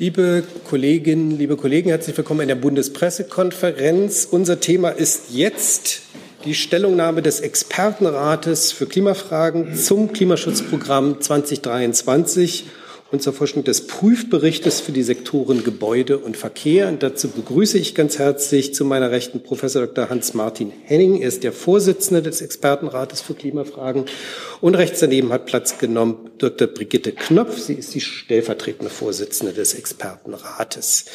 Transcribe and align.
Liebe 0.00 0.44
Kolleginnen, 0.66 1.36
liebe 1.36 1.58
Kollegen, 1.58 1.90
herzlich 1.90 2.16
willkommen 2.16 2.40
in 2.40 2.48
der 2.48 2.54
Bundespressekonferenz. 2.54 4.26
Unser 4.30 4.58
Thema 4.58 4.88
ist 4.88 5.24
jetzt 5.30 6.00
die 6.46 6.54
Stellungnahme 6.54 7.20
des 7.20 7.40
Expertenrates 7.40 8.72
für 8.72 8.86
Klimafragen 8.86 9.76
zum 9.76 10.14
Klimaschutzprogramm 10.14 11.20
2023 11.20 12.64
und 13.10 13.22
zur 13.22 13.32
Forschung 13.32 13.64
des 13.64 13.86
Prüfberichtes 13.86 14.80
für 14.80 14.92
die 14.92 15.02
Sektoren 15.02 15.64
Gebäude 15.64 16.18
und 16.18 16.36
Verkehr. 16.36 16.88
Und 16.88 17.02
dazu 17.02 17.28
begrüße 17.28 17.78
ich 17.78 17.94
ganz 17.94 18.18
herzlich 18.18 18.72
zu 18.74 18.84
meiner 18.84 19.10
Rechten 19.10 19.42
Professor 19.42 19.86
Dr. 19.86 20.10
Hans-Martin 20.10 20.72
Henning. 20.84 21.20
Er 21.20 21.28
ist 21.28 21.42
der 21.42 21.52
Vorsitzende 21.52 22.22
des 22.22 22.40
Expertenrates 22.40 23.20
für 23.20 23.34
Klimafragen. 23.34 24.04
Und 24.60 24.76
rechts 24.76 25.00
daneben 25.00 25.32
hat 25.32 25.46
Platz 25.46 25.78
genommen 25.78 26.30
Dr. 26.38 26.68
Brigitte 26.68 27.12
Knopf. 27.12 27.58
Sie 27.58 27.74
ist 27.74 27.94
die 27.94 28.00
stellvertretende 28.00 28.90
Vorsitzende 28.90 29.52
des 29.52 29.74
Expertenrates. 29.74 31.06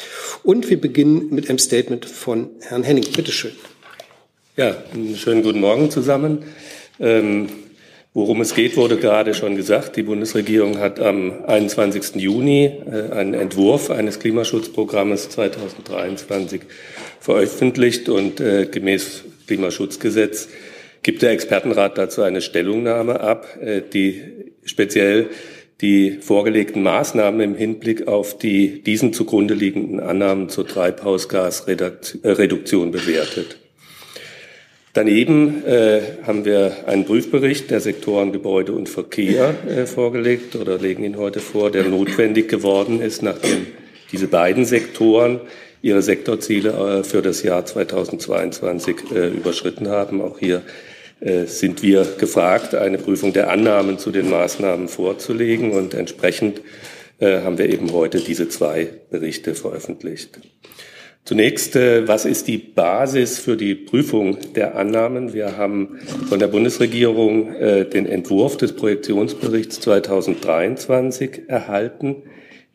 Und 0.42 0.68
wir 0.68 0.80
beginnen 0.80 1.28
mit 1.30 1.48
einem 1.48 1.58
Statement 1.58 2.04
von 2.04 2.50
Herrn 2.60 2.82
Henning. 2.82 3.06
Bitte 3.14 3.32
schön. 3.32 3.52
Ja, 4.56 4.76
einen 4.92 5.16
schönen 5.16 5.42
guten 5.42 5.60
Morgen 5.60 5.90
zusammen. 5.90 6.44
Ähm 6.98 7.48
Worum 8.16 8.40
es 8.40 8.54
geht, 8.54 8.78
wurde 8.78 8.96
gerade 8.96 9.34
schon 9.34 9.56
gesagt. 9.56 9.96
Die 9.96 10.02
Bundesregierung 10.02 10.78
hat 10.78 11.00
am 11.00 11.44
21. 11.44 12.14
Juni 12.14 12.64
äh, 12.64 13.12
einen 13.12 13.34
Entwurf 13.34 13.90
eines 13.90 14.18
Klimaschutzprogrammes 14.20 15.28
2023 15.28 16.62
veröffentlicht 17.20 18.08
und 18.08 18.40
äh, 18.40 18.68
gemäß 18.72 19.24
Klimaschutzgesetz 19.46 20.48
gibt 21.02 21.20
der 21.20 21.32
Expertenrat 21.32 21.98
dazu 21.98 22.22
eine 22.22 22.40
Stellungnahme 22.40 23.20
ab, 23.20 23.48
äh, 23.60 23.82
die 23.82 24.22
speziell 24.64 25.28
die 25.82 26.12
vorgelegten 26.12 26.82
Maßnahmen 26.82 27.42
im 27.42 27.54
Hinblick 27.54 28.08
auf 28.08 28.38
die 28.38 28.82
diesen 28.82 29.12
zugrunde 29.12 29.52
liegenden 29.52 30.00
Annahmen 30.00 30.48
zur 30.48 30.66
Treibhausgasreduktion 30.66 32.92
bewertet. 32.92 33.58
Daneben 34.96 35.62
äh, 35.66 36.00
haben 36.26 36.46
wir 36.46 36.74
einen 36.86 37.04
Prüfbericht 37.04 37.70
der 37.70 37.80
Sektoren 37.80 38.32
Gebäude 38.32 38.72
und 38.72 38.88
Verkehr 38.88 39.54
äh, 39.68 39.84
vorgelegt 39.84 40.56
oder 40.56 40.78
legen 40.78 41.04
ihn 41.04 41.18
heute 41.18 41.40
vor, 41.40 41.70
der 41.70 41.84
notwendig 41.84 42.48
geworden 42.48 43.02
ist, 43.02 43.22
nachdem 43.22 43.66
diese 44.10 44.26
beiden 44.26 44.64
Sektoren 44.64 45.40
ihre 45.82 46.00
Sektorziele 46.00 46.70
äh, 46.70 47.04
für 47.04 47.20
das 47.20 47.42
Jahr 47.42 47.66
2022 47.66 48.96
äh, 49.14 49.28
überschritten 49.28 49.88
haben. 49.88 50.22
Auch 50.22 50.38
hier 50.38 50.62
äh, 51.20 51.44
sind 51.44 51.82
wir 51.82 52.06
gefragt, 52.16 52.74
eine 52.74 52.96
Prüfung 52.96 53.34
der 53.34 53.50
Annahmen 53.50 53.98
zu 53.98 54.10
den 54.10 54.30
Maßnahmen 54.30 54.88
vorzulegen 54.88 55.72
und 55.72 55.92
entsprechend 55.92 56.62
äh, 57.18 57.42
haben 57.42 57.58
wir 57.58 57.68
eben 57.68 57.92
heute 57.92 58.20
diese 58.20 58.48
zwei 58.48 58.88
Berichte 59.10 59.54
veröffentlicht. 59.54 60.38
Zunächst, 61.26 61.74
äh, 61.74 62.06
was 62.06 62.24
ist 62.24 62.46
die 62.46 62.56
Basis 62.56 63.40
für 63.40 63.56
die 63.56 63.74
Prüfung 63.74 64.38
der 64.54 64.76
Annahmen? 64.76 65.32
Wir 65.34 65.56
haben 65.56 65.98
von 66.28 66.38
der 66.38 66.46
Bundesregierung 66.46 67.52
äh, 67.56 67.84
den 67.84 68.06
Entwurf 68.06 68.56
des 68.56 68.74
Projektionsberichts 68.74 69.80
2023 69.80 71.48
erhalten, 71.48 72.22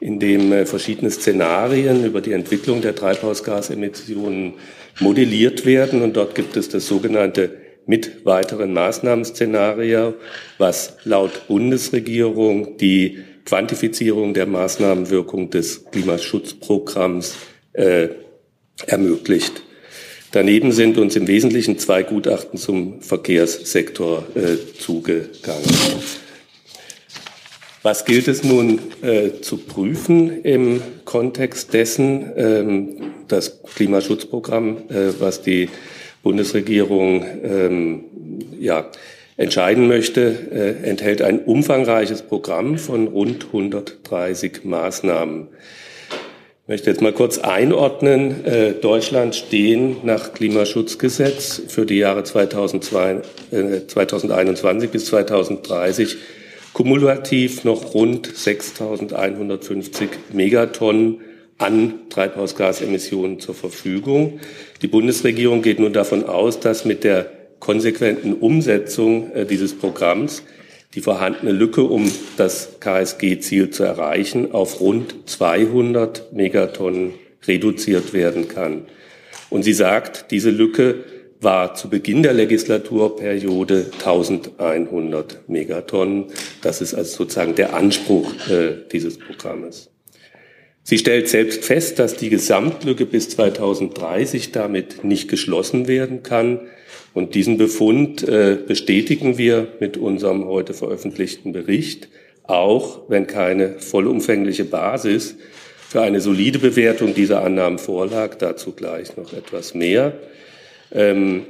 in 0.02 0.19
dem 0.19 0.52
äh, 0.52 0.66
verschiedene 0.66 1.11
Szenarien 1.11 2.03
über 2.03 2.19
die 2.19 2.33
Entwicklung 2.33 2.81
der 2.81 2.93
Treibhausgasemissionen 2.93 4.55
modelliert 4.99 5.65
werden. 5.65 6.02
Und 6.02 6.17
dort 6.17 6.36
gibt 6.36 6.58
es 6.58 6.67
das 6.67 6.86
sogenannte 6.86 7.52
mit 7.86 8.25
weiteren 8.25 8.73
Maßnahmenszenario, 8.73 10.15
was 10.58 10.97
laut 11.05 11.47
Bundesregierung 11.47 12.75
die 12.75 13.19
Quantifizierung 13.45 14.33
der 14.33 14.45
Maßnahmenwirkung 14.45 15.52
des 15.52 15.86
Klimaschutzprogramms 15.86 17.38
äh, 17.71 18.09
ermöglicht. 18.87 19.63
Daneben 20.31 20.71
sind 20.71 20.97
uns 20.97 21.15
im 21.15 21.27
Wesentlichen 21.27 21.77
zwei 21.77 22.03
Gutachten 22.03 22.57
zum 22.57 23.01
Verkehrssektor 23.01 24.23
äh, 24.36 24.58
zugegangen. 24.80 25.65
Was 27.83 28.05
gilt 28.05 28.27
es 28.27 28.43
nun 28.43 28.80
äh, 29.02 29.41
zu 29.41 29.58
prüfen 29.58 30.43
im 30.43 30.81
Kontext 31.03 31.73
dessen? 31.73 32.31
Ähm, 32.37 32.95
das 33.27 33.61
Klimaschutzprogramm, 33.64 34.77
äh, 34.89 35.20
was 35.20 35.41
die 35.41 35.67
Bundesregierung 36.21 37.25
ähm, 37.43 38.03
ja, 38.59 38.91
entscheiden 39.36 39.87
möchte, 39.87 40.77
äh, 40.83 40.87
enthält 40.87 41.23
ein 41.23 41.39
umfangreiches 41.39 42.21
Programm 42.21 42.77
von 42.77 43.08
rund 43.08 43.45
130 43.47 44.64
Maßnahmen. 44.64 45.47
Ich 46.64 46.67
möchte 46.67 46.92
jetzt 46.92 47.02
mal 47.02 47.11
kurz 47.11 47.39
einordnen. 47.39 48.45
Äh, 48.45 48.73
Deutschland 48.73 49.33
stehen 49.33 49.98
nach 50.04 50.32
Klimaschutzgesetz 50.32 51.60
für 51.67 51.88
die 51.88 51.98
Jahre 51.98 52.23
2002, 52.23 53.22
äh, 53.49 53.88
2021 53.88 54.92
bis 54.92 55.05
2030 55.08 56.17
kumulativ 56.71 57.64
noch 57.64 57.95
rund 57.95 58.27
6.150 58.27 60.10
Megatonnen 60.33 61.21
an 61.58 61.94
Treibhausgasemissionen 62.11 63.39
zur 63.39 63.55
Verfügung. 63.55 64.39
Die 64.83 64.88
Bundesregierung 64.88 65.64
geht 65.64 65.80
nun 65.80 65.94
davon 65.94 66.26
aus, 66.26 66.60
dass 66.60 66.86
mit 66.86 67.04
der 67.04 67.26
konsequenten 67.60 68.36
Umsetzung 68.36 69.32
äh, 69.33 69.48
dieses 69.48 69.73
Programms 69.73 70.44
die 70.93 71.02
vorhandene 71.02 71.52
Lücke, 71.52 71.83
um 71.83 72.11
das 72.37 72.79
KSG-Ziel 72.79 73.69
zu 73.69 73.83
erreichen, 73.83 74.52
auf 74.52 74.81
rund 74.81 75.29
200 75.29 76.33
Megatonnen 76.33 77.13
reduziert 77.47 78.13
werden 78.13 78.47
kann. 78.47 78.83
Und 79.49 79.63
sie 79.63 79.73
sagt, 79.73 80.31
diese 80.31 80.49
Lücke 80.49 81.03
war 81.39 81.73
zu 81.75 81.89
Beginn 81.89 82.23
der 82.23 82.33
Legislaturperiode 82.33 83.87
1100 83.93 85.49
Megatonnen. 85.49 86.25
Das 86.61 86.81
ist 86.81 86.93
also 86.93 87.17
sozusagen 87.17 87.55
der 87.55 87.73
Anspruch 87.73 88.31
äh, 88.49 88.75
dieses 88.91 89.17
Programmes. 89.17 89.89
Sie 90.83 90.97
stellt 90.97 91.29
selbst 91.29 91.63
fest, 91.63 91.99
dass 91.99 92.15
die 92.15 92.29
Gesamtlücke 92.29 93.05
bis 93.05 93.29
2030 93.29 94.52
damit 94.52 95.03
nicht 95.03 95.29
geschlossen 95.29 95.87
werden 95.87 96.23
kann. 96.23 96.61
Und 97.14 97.36
diesen 97.36 97.58
Befund 97.58 98.27
äh, 98.27 98.58
bestätigen 98.66 99.38
wir 99.38 99.67
mit 99.80 99.98
unserem 99.98 100.45
heute 100.45 100.73
veröffentlichten 100.73 101.52
Bericht, 101.52 102.08
auch 102.44 103.10
wenn 103.10 103.27
keine 103.27 103.80
vollumfängliche 103.80 104.64
Basis 104.66 105.36
für 105.89 106.02
eine 106.02 106.21
solide 106.21 106.60
Bewertung 106.60 107.14
dieser 107.14 107.44
Annahmen 107.44 107.80
vorlag. 107.80 108.36
Dazu 108.36 108.71
gleich 108.71 109.17
noch 109.17 109.33
etwas 109.33 109.73
mehr. 109.73 110.14
Ähm, 110.94 111.45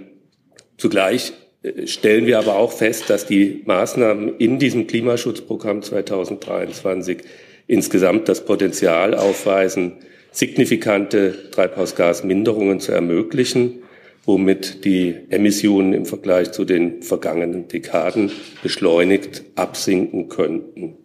zugleich 0.77 1.33
äh, 1.61 1.85
stellen 1.85 2.25
wir 2.25 2.39
aber 2.39 2.55
auch 2.55 2.71
fest, 2.71 3.09
dass 3.11 3.27
die 3.27 3.61
Maßnahmen 3.65 4.37
in 4.39 4.57
diesem 4.57 4.87
Klimaschutzprogramm 4.87 5.83
2023 5.83 7.19
insgesamt 7.67 8.27
das 8.27 8.45
Potenzial 8.45 9.13
aufweisen, 9.13 9.93
signifikante 10.31 11.51
Treibhausgasminderungen 11.51 12.79
zu 12.79 12.93
ermöglichen 12.93 13.83
womit 14.25 14.85
die 14.85 15.15
Emissionen 15.29 15.93
im 15.93 16.05
Vergleich 16.05 16.51
zu 16.51 16.65
den 16.65 17.01
vergangenen 17.01 17.67
Dekaden 17.67 18.31
beschleunigt 18.61 19.43
absinken 19.55 20.29
könnten. 20.29 20.97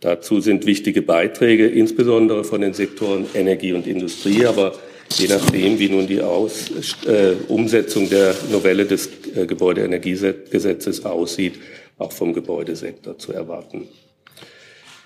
Dazu 0.00 0.40
sind 0.40 0.64
wichtige 0.64 1.02
Beiträge, 1.02 1.66
insbesondere 1.66 2.44
von 2.44 2.60
den 2.60 2.72
Sektoren 2.72 3.26
Energie 3.34 3.72
und 3.72 3.86
Industrie, 3.86 4.46
aber 4.46 4.74
je 5.16 5.26
nachdem, 5.26 5.78
wie 5.78 5.88
nun 5.88 6.06
die 6.06 6.20
Aus, 6.20 6.70
äh, 7.06 7.32
Umsetzung 7.48 8.08
der 8.08 8.34
Novelle 8.52 8.86
des 8.86 9.10
äh, 9.34 9.46
Gebäudeenergiegesetzes 9.46 11.04
aussieht, 11.04 11.54
auch 11.98 12.12
vom 12.12 12.32
Gebäudesektor 12.32 13.18
zu 13.18 13.32
erwarten. 13.32 13.88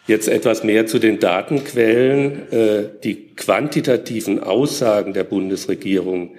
Jetzt 0.07 0.29
etwas 0.29 0.65
mehr 0.65 0.87
zu 0.87 0.99
den 0.99 1.21
Datenquellen. 1.21 2.53
Äh, 2.53 2.85
die 3.03 3.29
quantitativen 3.35 4.41
Aussagen 4.41 5.15
der 5.15 5.25
Bundesregierung 5.25 6.37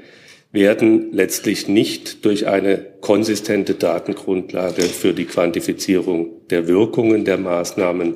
werden 0.54 1.12
letztlich 1.12 1.68
nicht 1.68 2.24
durch 2.26 2.48
eine 2.48 2.78
konsistente 3.02 3.74
Datengrundlage 3.74 4.84
für 4.84 5.14
die 5.14 5.26
Quantifizierung 5.26 6.48
der 6.52 6.68
Wirkungen 6.68 7.26
der 7.26 7.40
Maßnahmen 7.40 8.16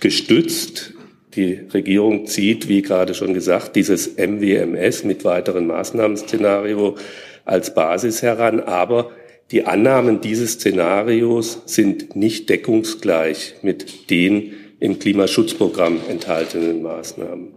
gestützt. 0.00 0.94
Die 1.36 1.60
Regierung 1.72 2.26
zieht, 2.26 2.68
wie 2.68 2.80
gerade 2.80 3.12
schon 3.12 3.34
gesagt, 3.34 3.76
dieses 3.76 4.16
MWMS 4.16 5.04
mit 5.04 5.24
weiteren 5.24 5.66
Maßnahmenszenario 5.66 6.96
als 7.44 7.74
Basis 7.74 8.22
heran, 8.22 8.60
aber 8.60 9.10
die 9.50 9.66
Annahmen 9.66 10.22
dieses 10.22 10.52
Szenarios 10.52 11.62
sind 11.66 12.16
nicht 12.16 12.48
deckungsgleich 12.48 13.56
mit 13.60 14.10
den 14.10 14.54
im 14.80 14.98
Klimaschutzprogramm 14.98 16.00
enthaltenen 16.08 16.82
Maßnahmen. 16.82 17.53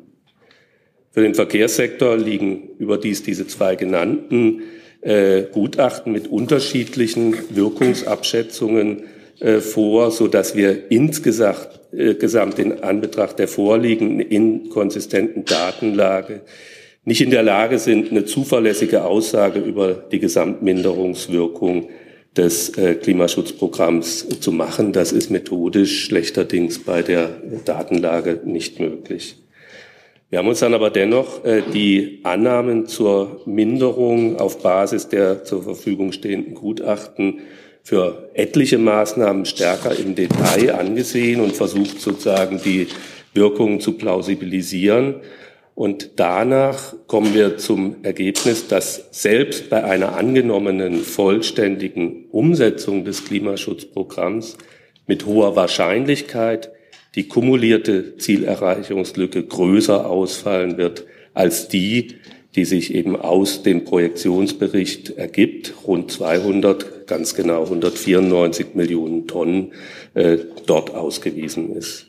Für 1.17 1.23
den 1.23 1.33
Verkehrssektor 1.33 2.15
liegen 2.15 2.75
überdies 2.77 3.23
diese 3.23 3.47
zwei 3.47 3.75
genannten 3.75 4.61
äh, 5.01 5.45
Gutachten 5.51 6.13
mit 6.13 6.27
unterschiedlichen 6.27 7.35
Wirkungsabschätzungen 7.49 9.05
äh, 9.39 9.57
vor, 9.57 10.11
so 10.11 10.27
dass 10.27 10.55
wir 10.55 10.91
insgesamt, 10.91 11.69
insgesamt 11.91 12.59
in 12.59 12.83
Anbetracht 12.83 13.39
der 13.39 13.47
vorliegenden 13.47 14.19
inkonsistenten 14.19 15.43
Datenlage 15.43 16.41
nicht 17.03 17.21
in 17.21 17.31
der 17.31 17.41
Lage 17.41 17.79
sind, 17.79 18.11
eine 18.11 18.25
zuverlässige 18.25 19.03
Aussage 19.03 19.59
über 19.59 19.95
die 19.95 20.19
Gesamtminderungswirkung 20.19 21.89
des 22.35 22.77
äh, 22.77 22.93
Klimaschutzprogramms 22.93 24.39
zu 24.39 24.51
machen. 24.51 24.93
Das 24.93 25.13
ist 25.13 25.31
methodisch 25.31 26.05
schlechterdings 26.05 26.77
bei 26.77 27.01
der 27.01 27.41
Datenlage 27.65 28.41
nicht 28.45 28.79
möglich. 28.79 29.37
Wir 30.29 30.39
haben 30.39 30.47
uns 30.49 30.59
dann 30.59 30.73
aber 30.73 30.89
dennoch 30.89 31.45
äh, 31.45 31.61
die 31.73 32.19
Annahmen 32.23 32.85
zur 32.85 33.43
Minderung 33.45 34.37
auf 34.37 34.61
Basis 34.61 35.07
der 35.07 35.45
zur 35.45 35.63
Verfügung 35.63 36.11
stehenden 36.11 36.53
Gutachten 36.53 37.39
für 37.81 38.29
etliche 38.33 38.77
Maßnahmen 38.77 39.45
stärker 39.45 39.97
im 39.97 40.15
Detail 40.15 40.75
angesehen 40.75 41.39
und 41.39 41.55
versucht 41.55 42.01
sozusagen 42.01 42.59
die 42.61 42.87
Wirkungen 43.33 43.79
zu 43.79 43.93
plausibilisieren. 43.93 45.21
Und 45.75 46.19
danach 46.19 46.95
kommen 47.07 47.33
wir 47.33 47.57
zum 47.57 48.03
Ergebnis, 48.03 48.67
dass 48.67 49.07
selbst 49.11 49.69
bei 49.69 49.85
einer 49.85 50.17
angenommenen 50.17 51.03
vollständigen 51.03 52.25
Umsetzung 52.31 53.05
des 53.05 53.23
Klimaschutzprogramms 53.23 54.57
mit 55.05 55.25
hoher 55.25 55.55
Wahrscheinlichkeit 55.55 56.71
die 57.17 57.27
kumulierte 57.27 58.15
Zielerreichungslücke 58.17 59.43
größer 59.43 60.07
ausfallen 60.07 60.77
wird 60.77 61.05
als 61.33 61.67
die, 61.67 62.09
die 62.55 62.63
sich 62.63 62.93
eben 62.93 63.15
aus 63.15 63.63
dem 63.63 63.85
Projektionsbericht 63.85 65.17
ergibt. 65.17 65.73
Rund 65.85 66.11
200, 66.11 67.07
ganz 67.07 67.33
genau 67.33 67.63
194 67.63 68.75
Millionen 68.75 69.27
Tonnen 69.27 69.73
äh, 70.13 70.37
dort 70.67 70.93
ausgewiesen 70.93 71.75
ist. 71.75 72.05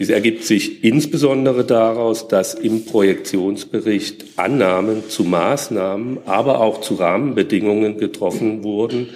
Dies 0.00 0.10
ergibt 0.10 0.42
sich 0.42 0.82
insbesondere 0.82 1.64
daraus, 1.64 2.26
dass 2.26 2.54
im 2.54 2.84
Projektionsbericht 2.84 4.24
Annahmen 4.36 5.08
zu 5.08 5.22
Maßnahmen, 5.22 6.18
aber 6.26 6.60
auch 6.60 6.80
zu 6.80 6.94
Rahmenbedingungen 6.94 7.98
getroffen 7.98 8.64
wurden, 8.64 9.10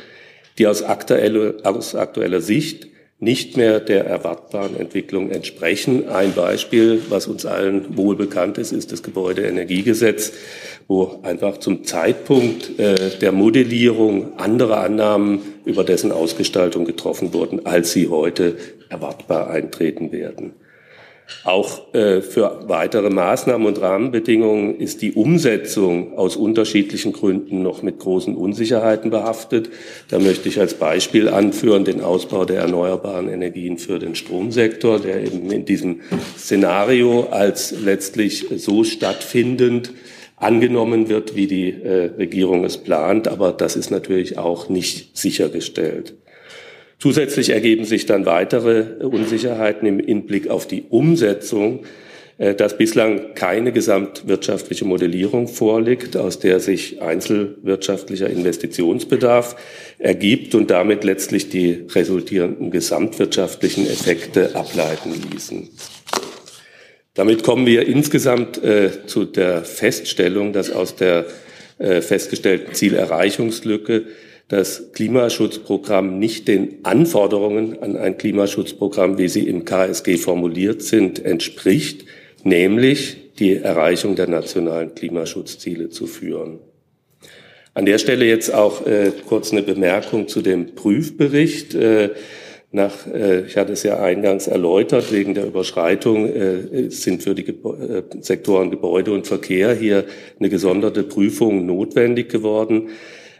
die 0.58 0.68
aus 0.68 0.84
aktueller, 0.84 1.54
aus 1.64 1.96
aktueller 1.96 2.40
Sicht 2.40 2.86
nicht 3.18 3.56
mehr 3.56 3.80
der 3.80 4.04
erwartbaren 4.04 4.76
Entwicklung 4.76 5.30
entsprechen. 5.30 6.08
Ein 6.08 6.34
Beispiel, 6.34 7.00
was 7.08 7.26
uns 7.26 7.46
allen 7.46 7.96
wohl 7.96 8.14
bekannt 8.14 8.58
ist, 8.58 8.72
ist 8.72 8.92
das 8.92 9.02
Gebäudeenergiegesetz, 9.02 10.32
wo 10.86 11.20
einfach 11.22 11.58
zum 11.58 11.84
Zeitpunkt 11.84 12.78
äh, 12.78 13.18
der 13.18 13.32
Modellierung 13.32 14.38
andere 14.38 14.76
Annahmen 14.78 15.40
über 15.64 15.82
dessen 15.82 16.12
Ausgestaltung 16.12 16.84
getroffen 16.84 17.32
wurden, 17.32 17.64
als 17.64 17.92
sie 17.92 18.08
heute 18.08 18.56
erwartbar 18.90 19.48
eintreten 19.48 20.12
werden. 20.12 20.52
Auch 21.42 21.92
äh, 21.92 22.20
für 22.22 22.68
weitere 22.68 23.10
Maßnahmen 23.10 23.66
und 23.66 23.80
Rahmenbedingungen 23.80 24.78
ist 24.78 25.02
die 25.02 25.12
Umsetzung 25.12 26.16
aus 26.16 26.36
unterschiedlichen 26.36 27.12
Gründen 27.12 27.62
noch 27.62 27.82
mit 27.82 27.98
großen 27.98 28.36
Unsicherheiten 28.36 29.10
behaftet. 29.10 29.70
Da 30.08 30.18
möchte 30.18 30.48
ich 30.48 30.60
als 30.60 30.74
Beispiel 30.74 31.28
anführen 31.28 31.84
den 31.84 32.00
Ausbau 32.00 32.44
der 32.44 32.60
erneuerbaren 32.60 33.28
Energien 33.28 33.78
für 33.78 33.98
den 33.98 34.14
Stromsektor, 34.14 35.00
der 35.00 35.22
eben 35.22 35.50
in 35.50 35.64
diesem 35.64 36.00
Szenario 36.38 37.28
als 37.30 37.74
letztlich 37.80 38.46
so 38.56 38.84
stattfindend 38.84 39.92
angenommen 40.36 41.08
wird, 41.08 41.34
wie 41.34 41.46
die 41.46 41.70
äh, 41.70 42.10
Regierung 42.18 42.64
es 42.64 42.78
plant. 42.78 43.26
Aber 43.26 43.52
das 43.52 43.74
ist 43.74 43.90
natürlich 43.90 44.38
auch 44.38 44.68
nicht 44.68 45.16
sichergestellt. 45.16 46.14
Zusätzlich 46.98 47.50
ergeben 47.50 47.84
sich 47.84 48.06
dann 48.06 48.24
weitere 48.24 49.04
Unsicherheiten 49.04 49.86
im 49.86 49.98
Hinblick 49.98 50.48
auf 50.48 50.66
die 50.66 50.84
Umsetzung, 50.88 51.84
äh, 52.38 52.54
dass 52.54 52.78
bislang 52.78 53.34
keine 53.34 53.72
gesamtwirtschaftliche 53.72 54.84
Modellierung 54.84 55.48
vorliegt, 55.48 56.16
aus 56.16 56.38
der 56.38 56.60
sich 56.60 57.02
einzelwirtschaftlicher 57.02 58.28
Investitionsbedarf 58.28 59.56
ergibt 59.98 60.54
und 60.54 60.70
damit 60.70 61.04
letztlich 61.04 61.50
die 61.50 61.86
resultierenden 61.94 62.70
gesamtwirtschaftlichen 62.70 63.86
Effekte 63.86 64.54
ableiten 64.54 65.12
ließen. 65.32 65.68
Damit 67.12 67.42
kommen 67.42 67.66
wir 67.66 67.86
insgesamt 67.86 68.62
äh, 68.62 69.06
zu 69.06 69.24
der 69.24 69.64
Feststellung, 69.64 70.52
dass 70.52 70.70
aus 70.70 70.96
der 70.96 71.24
äh, 71.78 72.02
festgestellten 72.02 72.74
Zielerreichungslücke 72.74 74.04
das 74.48 74.92
Klimaschutzprogramm 74.92 76.18
nicht 76.18 76.46
den 76.46 76.84
Anforderungen 76.84 77.82
an 77.82 77.96
ein 77.96 78.16
Klimaschutzprogramm, 78.16 79.18
wie 79.18 79.28
sie 79.28 79.48
im 79.48 79.64
KSG 79.64 80.18
formuliert 80.18 80.82
sind, 80.82 81.24
entspricht, 81.24 82.04
nämlich 82.44 83.32
die 83.38 83.54
Erreichung 83.56 84.14
der 84.14 84.28
nationalen 84.28 84.94
Klimaschutzziele 84.94 85.90
zu 85.90 86.06
führen. 86.06 86.60
An 87.74 87.84
der 87.84 87.98
Stelle 87.98 88.24
jetzt 88.24 88.54
auch 88.54 88.86
äh, 88.86 89.12
kurz 89.28 89.52
eine 89.52 89.62
Bemerkung 89.62 90.28
zu 90.28 90.40
dem 90.40 90.74
Prüfbericht. 90.74 91.74
Äh, 91.74 92.10
nach, 92.72 93.06
äh, 93.06 93.42
ich 93.46 93.56
hatte 93.56 93.72
es 93.72 93.82
ja 93.82 94.00
eingangs 94.00 94.46
erläutert, 94.46 95.12
wegen 95.12 95.34
der 95.34 95.46
Überschreitung 95.46 96.26
äh, 96.26 96.88
sind 96.88 97.22
für 97.22 97.34
die 97.34 97.44
Gebo 97.44 97.74
äh, 97.74 98.02
Sektoren 98.20 98.70
Gebäude 98.70 99.12
und 99.12 99.26
Verkehr 99.26 99.74
hier 99.74 100.04
eine 100.38 100.48
gesonderte 100.48 101.02
Prüfung 101.02 101.66
notwendig 101.66 102.30
geworden. 102.30 102.88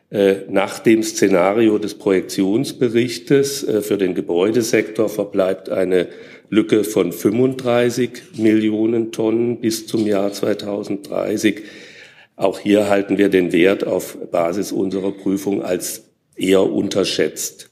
Äh, 0.08 0.42
nach 0.48 0.78
dem 0.78 1.02
Szenario 1.02 1.78
des 1.78 1.94
Projektionsberichtes 1.94 3.64
äh, 3.64 3.82
für 3.82 3.98
den 3.98 4.14
Gebäudesektor 4.14 5.08
verbleibt 5.08 5.68
eine 5.68 6.06
Lücke 6.48 6.84
von 6.84 7.10
35 7.10 8.10
Millionen 8.36 9.10
Tonnen 9.10 9.60
bis 9.60 9.88
zum 9.88 10.06
Jahr 10.06 10.32
2030. 10.32 11.62
Auch 12.36 12.60
hier 12.60 12.88
halten 12.88 13.18
wir 13.18 13.30
den 13.30 13.52
Wert 13.52 13.84
auf 13.84 14.16
Basis 14.30 14.70
unserer 14.70 15.10
Prüfung 15.10 15.62
als 15.62 16.04
eher 16.36 16.62
unterschätzt. 16.62 17.70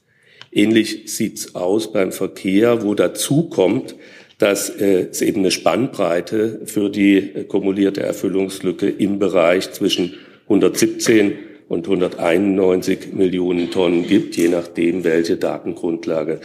Ähnlich 0.51 1.03
sieht's 1.05 1.55
aus 1.55 1.93
beim 1.93 2.11
Verkehr, 2.11 2.83
wo 2.83 2.95
dazu 2.95 3.47
kommt, 3.47 3.95
dass 4.39 4.69
äh, 4.69 5.07
es 5.09 5.21
eben 5.21 5.39
eine 5.39 5.51
Spannbreite 5.51 6.63
für 6.65 6.89
die 6.89 7.45
kumulierte 7.47 8.03
Erfüllungslücke 8.03 8.89
im 8.89 9.19
Bereich 9.19 9.71
zwischen 9.71 10.15
117 10.49 11.54
und 11.67 11.85
191 11.85 13.13
Millionen 13.13 13.71
Tonnen 13.71 14.07
gibt, 14.07 14.35
je 14.37 14.49
nachdem, 14.49 15.03
welche 15.03 15.37
Datengrundlage 15.37 16.41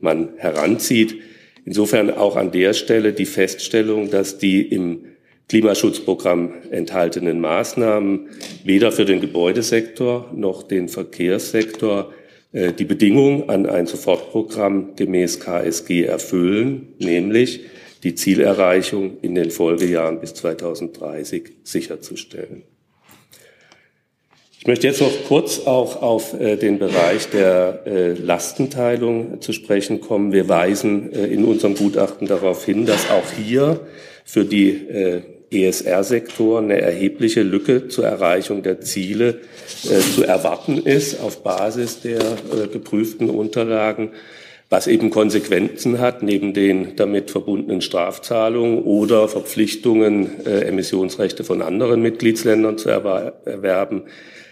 man 0.00 0.30
heranzieht. 0.36 1.16
Insofern 1.64 2.10
auch 2.10 2.36
an 2.36 2.52
der 2.52 2.72
Stelle 2.72 3.12
die 3.12 3.26
Feststellung, 3.26 4.10
dass 4.10 4.38
die 4.38 4.62
im 4.62 5.04
Klimaschutzprogramm 5.48 6.54
enthaltenen 6.70 7.40
Maßnahmen 7.40 8.28
weder 8.64 8.92
für 8.92 9.04
den 9.04 9.20
Gebäudesektor 9.20 10.30
noch 10.34 10.62
den 10.62 10.88
Verkehrssektor 10.88 12.12
äh, 12.52 12.72
die 12.72 12.84
Bedingung 12.84 13.48
an 13.48 13.66
ein 13.66 13.86
Sofortprogramm 13.86 14.94
gemäß 14.94 15.40
KSG 15.40 16.04
erfüllen, 16.04 16.94
nämlich 16.98 17.62
die 18.04 18.14
Zielerreichung 18.14 19.18
in 19.22 19.34
den 19.34 19.50
Folgejahren 19.50 20.20
bis 20.20 20.34
2030 20.34 21.52
sicherzustellen. 21.64 22.62
Ich 24.60 24.66
möchte 24.66 24.86
jetzt 24.88 25.00
noch 25.00 25.24
kurz 25.26 25.60
auch 25.60 26.02
auf 26.02 26.38
äh, 26.38 26.56
den 26.56 26.78
Bereich 26.78 27.30
der 27.30 27.80
äh, 27.86 28.12
Lastenteilung 28.12 29.40
zu 29.40 29.54
sprechen 29.54 30.02
kommen. 30.02 30.34
Wir 30.34 30.50
weisen 30.50 31.14
äh, 31.14 31.28
in 31.28 31.46
unserem 31.46 31.74
Gutachten 31.74 32.26
darauf 32.26 32.66
hin, 32.66 32.84
dass 32.84 33.10
auch 33.10 33.24
hier 33.42 33.80
für 34.26 34.44
die 34.44 35.22
ESR-Sektoren 35.50 36.66
eine 36.66 36.80
erhebliche 36.80 37.42
Lücke 37.42 37.88
zur 37.88 38.04
Erreichung 38.04 38.62
der 38.62 38.80
Ziele 38.80 39.40
zu 40.14 40.22
erwarten 40.22 40.78
ist 40.78 41.20
auf 41.20 41.42
Basis 41.42 42.02
der 42.02 42.20
geprüften 42.70 43.28
Unterlagen 43.28 44.10
was 44.68 44.86
eben 44.86 45.10
Konsequenzen 45.10 45.98
hat, 45.98 46.22
neben 46.22 46.54
den 46.54 46.94
damit 46.94 47.32
verbundenen 47.32 47.80
Strafzahlungen 47.80 48.84
oder 48.84 49.26
Verpflichtungen, 49.26 50.46
Emissionsrechte 50.46 51.42
von 51.42 51.60
anderen 51.60 52.02
Mitgliedsländern 52.02 52.78
zu 52.78 52.88
erwerben, 52.88 54.04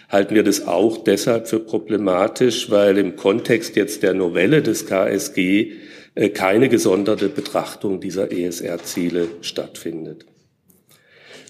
halten 0.08 0.34
wir 0.34 0.42
das 0.42 0.66
auch 0.66 0.98
deshalb 1.04 1.48
für 1.48 1.60
problematisch, 1.60 2.70
weil 2.70 2.98
im 2.98 3.16
Kontext 3.16 3.76
jetzt 3.76 4.02
der 4.02 4.14
Novelle 4.14 4.62
des 4.62 4.86
KSG 4.86 5.72
äh, 6.14 6.30
keine 6.30 6.68
gesonderte 6.68 7.28
Betrachtung 7.28 8.00
dieser 8.00 8.32
ESR-Ziele 8.32 9.28
stattfindet. 9.42 10.24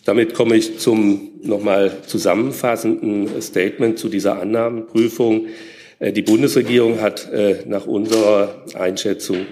Damit 0.05 0.35
komme 0.35 0.57
ich 0.57 0.79
zum 0.79 1.33
nochmal 1.43 1.93
zusammenfassenden 2.07 3.41
Statement 3.41 3.99
zu 3.99 4.09
dieser 4.09 4.41
Annahmenprüfung. 4.41 5.47
Äh, 6.01 6.13
die 6.13 6.23
Bundesregierung 6.23 7.01
hat 7.01 7.31
äh, 7.33 7.63
nach 7.67 7.87
unserer 7.87 8.65
Einschätzung 8.75 9.47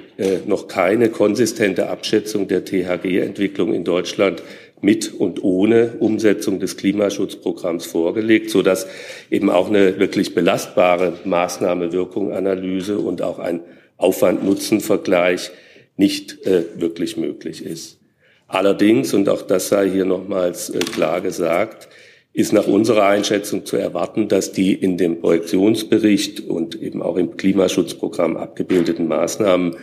noch 0.47 0.67
keine 0.67 1.11
konsistente 1.11 1.91
Abschätzung 1.91 2.49
der 2.49 2.65
THG-Entwicklung 2.65 3.75
in 3.75 3.85
Deutschland 3.85 4.43
mit 4.87 5.13
und 5.13 5.43
ohne 5.43 5.97
Umsetzung 5.99 6.61
des 6.61 6.77
Klimaschutzprogramms 6.77 7.87
vorgelegt, 7.87 8.51
so 8.51 8.63
dass 8.63 8.87
eben 9.33 9.51
auch 9.51 9.69
eine 9.69 9.99
wirklich 9.99 10.33
belastbare 10.33 11.15
Maßnahme-Wirkung-Analyse 11.25 12.99
und 12.99 13.21
auch 13.21 13.41
ein 13.41 13.61
Aufwand-Nutzen-Vergleich 13.97 15.51
nicht 15.97 16.47
äh, 16.47 16.63
wirklich 16.77 17.17
möglich 17.17 17.65
ist. 17.65 17.99
Allerdings, 18.47 19.13
und 19.13 19.29
auch 19.29 19.43
das 19.43 19.71
sei 19.71 19.91
hier 19.91 20.05
nochmals 20.05 20.71
äh, 20.71 20.79
klar 20.79 21.21
gesagt, 21.21 21.89
ist 22.33 22.53
nach 22.53 22.69
unserer 22.69 23.07
Einschätzung 23.07 23.65
zu 23.67 23.77
erwarten, 23.77 24.29
dass 24.29 24.53
die 24.53 24.73
in 24.73 24.99
dem 24.99 25.21
Projektionsbericht 25.21 26.41
und 26.49 26.81
eben 26.81 27.03
auch 27.03 27.17
im 27.17 27.37
Klimaschutzprogramm 27.37 28.37
abgebildeten 28.37 29.09
Maßnahmen 29.09 29.75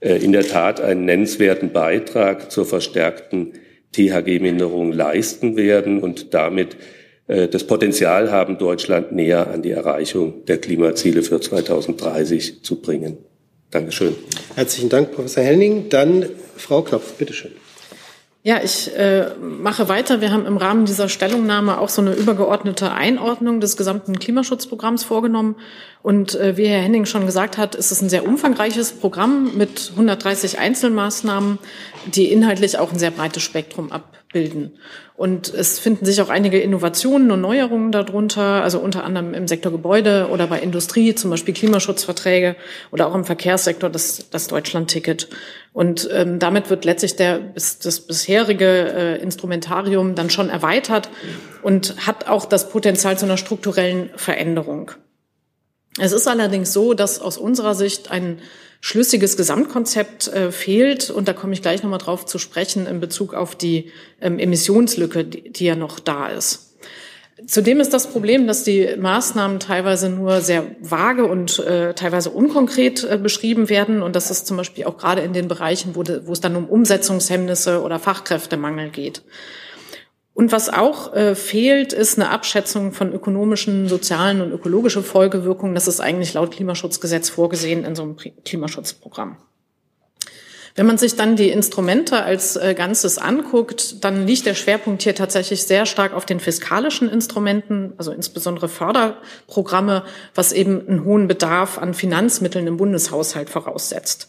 äh, 0.00 0.16
in 0.16 0.32
der 0.32 0.48
Tat 0.48 0.80
einen 0.80 1.04
nennenswerten 1.04 1.70
Beitrag 1.70 2.50
zur 2.50 2.66
verstärkten 2.66 3.52
THG-Minderung 3.92 4.92
leisten 4.92 5.56
werden 5.56 6.00
und 6.00 6.34
damit 6.34 6.76
äh, 7.26 7.48
das 7.48 7.64
Potenzial 7.64 8.30
haben, 8.30 8.58
Deutschland 8.58 9.12
näher 9.12 9.48
an 9.48 9.62
die 9.62 9.70
Erreichung 9.70 10.44
der 10.46 10.58
Klimaziele 10.58 11.22
für 11.22 11.40
2030 11.40 12.62
zu 12.62 12.80
bringen. 12.80 13.18
Dankeschön. 13.70 14.16
Herzlichen 14.54 14.88
Dank, 14.88 15.12
Professor 15.12 15.44
Henning. 15.44 15.88
Dann 15.90 16.26
Frau 16.56 16.82
Knopf, 16.82 17.12
bitteschön. 17.14 17.52
Ja, 18.42 18.60
ich 18.62 18.96
äh, 18.96 19.26
mache 19.40 19.88
weiter. 19.90 20.22
Wir 20.22 20.32
haben 20.32 20.46
im 20.46 20.56
Rahmen 20.56 20.86
dieser 20.86 21.08
Stellungnahme 21.08 21.78
auch 21.78 21.90
so 21.90 22.00
eine 22.00 22.14
übergeordnete 22.14 22.92
Einordnung 22.92 23.60
des 23.60 23.76
gesamten 23.76 24.18
Klimaschutzprogramms 24.18 25.04
vorgenommen. 25.04 25.56
Und 26.02 26.36
äh, 26.36 26.56
wie 26.56 26.66
Herr 26.66 26.80
Henning 26.80 27.06
schon 27.06 27.26
gesagt 27.26 27.58
hat, 27.58 27.74
ist 27.74 27.90
es 27.90 28.00
ein 28.00 28.08
sehr 28.08 28.26
umfangreiches 28.26 28.92
Programm 28.92 29.56
mit 29.56 29.90
130 29.92 30.58
Einzelmaßnahmen, 30.58 31.58
die 32.06 32.30
inhaltlich 32.30 32.78
auch 32.78 32.92
ein 32.92 32.98
sehr 32.98 33.10
breites 33.10 33.42
Spektrum 33.42 33.90
abbilden. 33.90 34.78
Und 35.16 35.52
es 35.52 35.80
finden 35.80 36.04
sich 36.04 36.22
auch 36.22 36.28
einige 36.28 36.60
Innovationen 36.60 37.32
und 37.32 37.40
Neuerungen 37.40 37.90
darunter, 37.90 38.62
also 38.62 38.78
unter 38.78 39.02
anderem 39.02 39.34
im 39.34 39.48
Sektor 39.48 39.72
Gebäude 39.72 40.28
oder 40.30 40.46
bei 40.46 40.60
Industrie, 40.60 41.16
zum 41.16 41.30
Beispiel 41.30 41.54
Klimaschutzverträge 41.54 42.54
oder 42.92 43.08
auch 43.08 43.14
im 43.16 43.24
Verkehrssektor 43.24 43.90
das, 43.90 44.30
das 44.30 44.46
Deutschland-Ticket. 44.46 45.28
Und 45.72 46.08
ähm, 46.12 46.38
damit 46.38 46.70
wird 46.70 46.84
letztlich 46.84 47.16
der, 47.16 47.40
das 47.54 48.00
bisherige 48.00 48.66
äh, 48.66 49.20
Instrumentarium 49.20 50.14
dann 50.14 50.30
schon 50.30 50.50
erweitert 50.50 51.10
und 51.62 52.06
hat 52.06 52.28
auch 52.28 52.44
das 52.44 52.70
Potenzial 52.70 53.18
zu 53.18 53.26
einer 53.26 53.36
strukturellen 53.36 54.10
Veränderung. 54.14 54.92
Es 55.98 56.12
ist 56.12 56.28
allerdings 56.28 56.72
so, 56.72 56.94
dass 56.94 57.20
aus 57.20 57.38
unserer 57.38 57.74
Sicht 57.74 58.10
ein 58.10 58.40
schlüssiges 58.80 59.36
Gesamtkonzept 59.36 60.28
äh, 60.28 60.52
fehlt. 60.52 61.10
Und 61.10 61.28
da 61.28 61.32
komme 61.32 61.52
ich 61.52 61.62
gleich 61.62 61.82
nochmal 61.82 61.98
drauf 61.98 62.26
zu 62.26 62.38
sprechen 62.38 62.86
in 62.86 63.00
Bezug 63.00 63.34
auf 63.34 63.56
die 63.56 63.90
ähm, 64.20 64.38
Emissionslücke, 64.38 65.24
die, 65.24 65.50
die 65.50 65.64
ja 65.64 65.74
noch 65.74 65.98
da 65.98 66.28
ist. 66.28 66.64
Zudem 67.46 67.78
ist 67.78 67.94
das 67.94 68.08
Problem, 68.08 68.48
dass 68.48 68.64
die 68.64 68.96
Maßnahmen 68.98 69.60
teilweise 69.60 70.08
nur 70.08 70.40
sehr 70.40 70.64
vage 70.80 71.24
und 71.24 71.60
äh, 71.60 71.94
teilweise 71.94 72.30
unkonkret 72.30 73.04
äh, 73.04 73.16
beschrieben 73.16 73.68
werden. 73.68 74.02
Und 74.02 74.16
das 74.16 74.30
ist 74.30 74.46
zum 74.46 74.56
Beispiel 74.56 74.84
auch 74.84 74.98
gerade 74.98 75.22
in 75.22 75.32
den 75.32 75.46
Bereichen, 75.46 75.94
wo, 75.94 76.02
de, 76.02 76.26
wo 76.26 76.32
es 76.32 76.40
dann 76.40 76.56
um 76.56 76.66
Umsetzungshemmnisse 76.66 77.82
oder 77.82 78.00
Fachkräftemangel 78.00 78.90
geht. 78.90 79.22
Und 80.38 80.52
was 80.52 80.68
auch 80.68 81.14
äh, 81.14 81.34
fehlt, 81.34 81.92
ist 81.92 82.16
eine 82.16 82.30
Abschätzung 82.30 82.92
von 82.92 83.12
ökonomischen, 83.12 83.88
sozialen 83.88 84.40
und 84.40 84.52
ökologischen 84.52 85.02
Folgewirkungen. 85.02 85.74
Das 85.74 85.88
ist 85.88 85.98
eigentlich 85.98 86.32
laut 86.32 86.52
Klimaschutzgesetz 86.52 87.28
vorgesehen 87.28 87.84
in 87.84 87.96
so 87.96 88.04
einem 88.04 88.16
Klimaschutzprogramm. 88.44 89.38
Wenn 90.76 90.86
man 90.86 90.96
sich 90.96 91.16
dann 91.16 91.34
die 91.34 91.48
Instrumente 91.48 92.22
als 92.22 92.54
äh, 92.54 92.74
Ganzes 92.74 93.18
anguckt, 93.18 94.04
dann 94.04 94.28
liegt 94.28 94.46
der 94.46 94.54
Schwerpunkt 94.54 95.02
hier 95.02 95.16
tatsächlich 95.16 95.64
sehr 95.64 95.86
stark 95.86 96.12
auf 96.12 96.24
den 96.24 96.38
fiskalischen 96.38 97.08
Instrumenten, 97.08 97.94
also 97.98 98.12
insbesondere 98.12 98.68
Förderprogramme, 98.68 100.04
was 100.36 100.52
eben 100.52 100.86
einen 100.86 101.02
hohen 101.02 101.26
Bedarf 101.26 101.78
an 101.78 101.94
Finanzmitteln 101.94 102.68
im 102.68 102.76
Bundeshaushalt 102.76 103.50
voraussetzt. 103.50 104.28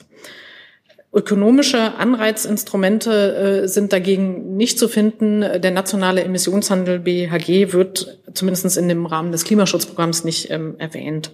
Ökonomische 1.12 1.96
Anreizinstrumente 1.96 3.64
äh, 3.64 3.68
sind 3.68 3.92
dagegen 3.94 4.56
nicht 4.58 4.78
zu 4.78 4.88
finden. 4.88 5.42
Der 5.42 5.72
nationale 5.72 6.24
Emissionshandel 6.24 7.00
BHG 7.00 7.74
wird 7.74 8.20
zumindest 8.34 8.78
in 8.78 8.88
dem 8.88 9.08
Rahmen 9.08 9.32
des 9.32 9.44
Klimaschutzprogramms 9.44 10.24
nicht 10.24 10.52
ähm, 10.52 10.76
erwähnt. 10.78 11.32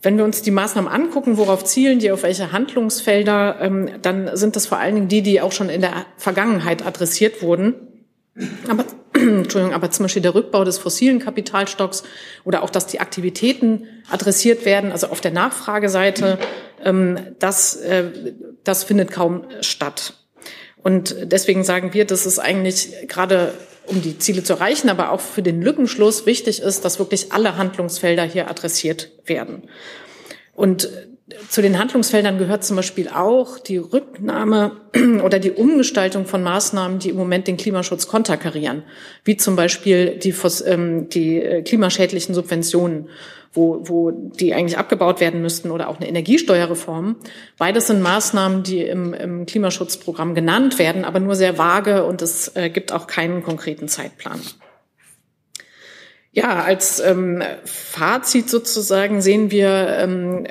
Wenn 0.00 0.16
wir 0.16 0.24
uns 0.24 0.40
die 0.40 0.52
Maßnahmen 0.52 0.90
angucken, 0.90 1.36
worauf 1.36 1.64
zielen 1.64 1.98
die, 1.98 2.10
auf 2.10 2.22
welche 2.22 2.50
Handlungsfelder, 2.52 3.58
ähm, 3.60 3.90
dann 4.00 4.34
sind 4.36 4.56
das 4.56 4.66
vor 4.66 4.78
allen 4.78 4.94
Dingen 4.94 5.08
die, 5.08 5.22
die 5.22 5.40
auch 5.42 5.52
schon 5.52 5.68
in 5.68 5.82
der 5.82 6.06
Vergangenheit 6.16 6.86
adressiert 6.86 7.42
wurden. 7.42 7.74
Aber, 8.68 8.84
Entschuldigung, 9.18 9.74
aber 9.74 9.90
zum 9.90 10.04
Beispiel 10.04 10.22
der 10.22 10.34
Rückbau 10.34 10.64
des 10.64 10.78
fossilen 10.78 11.18
Kapitalstocks 11.18 12.02
oder 12.44 12.62
auch, 12.62 12.70
dass 12.70 12.86
die 12.86 13.00
Aktivitäten 13.00 13.86
adressiert 14.10 14.64
werden, 14.64 14.92
also 14.92 15.08
auf 15.08 15.20
der 15.20 15.32
Nachfrageseite, 15.32 16.38
ähm, 16.84 17.18
das, 17.38 17.76
äh, 17.76 18.04
das 18.64 18.84
findet 18.84 19.10
kaum 19.10 19.44
statt. 19.60 20.14
Und 20.82 21.16
deswegen 21.32 21.64
sagen 21.64 21.92
wir, 21.92 22.04
dass 22.04 22.24
es 22.24 22.38
eigentlich 22.38 22.92
gerade 23.08 23.52
um 23.86 24.02
die 24.02 24.18
Ziele 24.18 24.42
zu 24.42 24.54
erreichen, 24.54 24.90
aber 24.90 25.10
auch 25.12 25.20
für 25.20 25.42
den 25.42 25.62
Lückenschluss 25.62 26.26
wichtig 26.26 26.60
ist, 26.60 26.84
dass 26.84 26.98
wirklich 26.98 27.32
alle 27.32 27.56
Handlungsfelder 27.56 28.22
hier 28.22 28.48
adressiert 28.48 29.10
werden. 29.24 29.62
Und 30.54 30.90
zu 31.48 31.60
den 31.60 31.78
Handlungsfeldern 31.78 32.38
gehört 32.38 32.64
zum 32.64 32.76
Beispiel 32.76 33.08
auch 33.08 33.58
die 33.58 33.76
Rücknahme 33.76 34.76
oder 35.24 35.38
die 35.38 35.50
Umgestaltung 35.50 36.24
von 36.26 36.42
Maßnahmen, 36.42 36.98
die 36.98 37.10
im 37.10 37.16
Moment 37.16 37.46
den 37.46 37.56
Klimaschutz 37.56 38.08
konterkarieren, 38.08 38.82
wie 39.24 39.36
zum 39.36 39.54
Beispiel 39.54 40.18
die, 40.18 40.34
ähm, 40.66 41.08
die 41.08 41.42
äh, 41.42 41.62
klimaschädlichen 41.62 42.34
Subventionen, 42.34 43.08
wo, 43.52 43.80
wo 43.88 44.10
die 44.10 44.54
eigentlich 44.54 44.78
abgebaut 44.78 45.20
werden 45.20 45.42
müssten 45.42 45.70
oder 45.70 45.88
auch 45.88 45.96
eine 45.96 46.08
Energiesteuerreform. 46.08 47.16
Beides 47.58 47.88
sind 47.88 48.00
Maßnahmen, 48.00 48.62
die 48.62 48.82
im, 48.82 49.12
im 49.12 49.44
Klimaschutzprogramm 49.44 50.34
genannt 50.34 50.78
werden, 50.78 51.04
aber 51.04 51.20
nur 51.20 51.34
sehr 51.34 51.58
vage 51.58 52.04
und 52.04 52.22
es 52.22 52.56
äh, 52.56 52.70
gibt 52.70 52.92
auch 52.92 53.06
keinen 53.06 53.42
konkreten 53.42 53.88
Zeitplan. 53.88 54.40
Ja, 56.30 56.62
als 56.62 57.00
ähm, 57.00 57.42
Fazit 57.64 58.48
sozusagen 58.48 59.20
sehen 59.20 59.50
wir 59.50 59.88
ähm, 59.98 60.46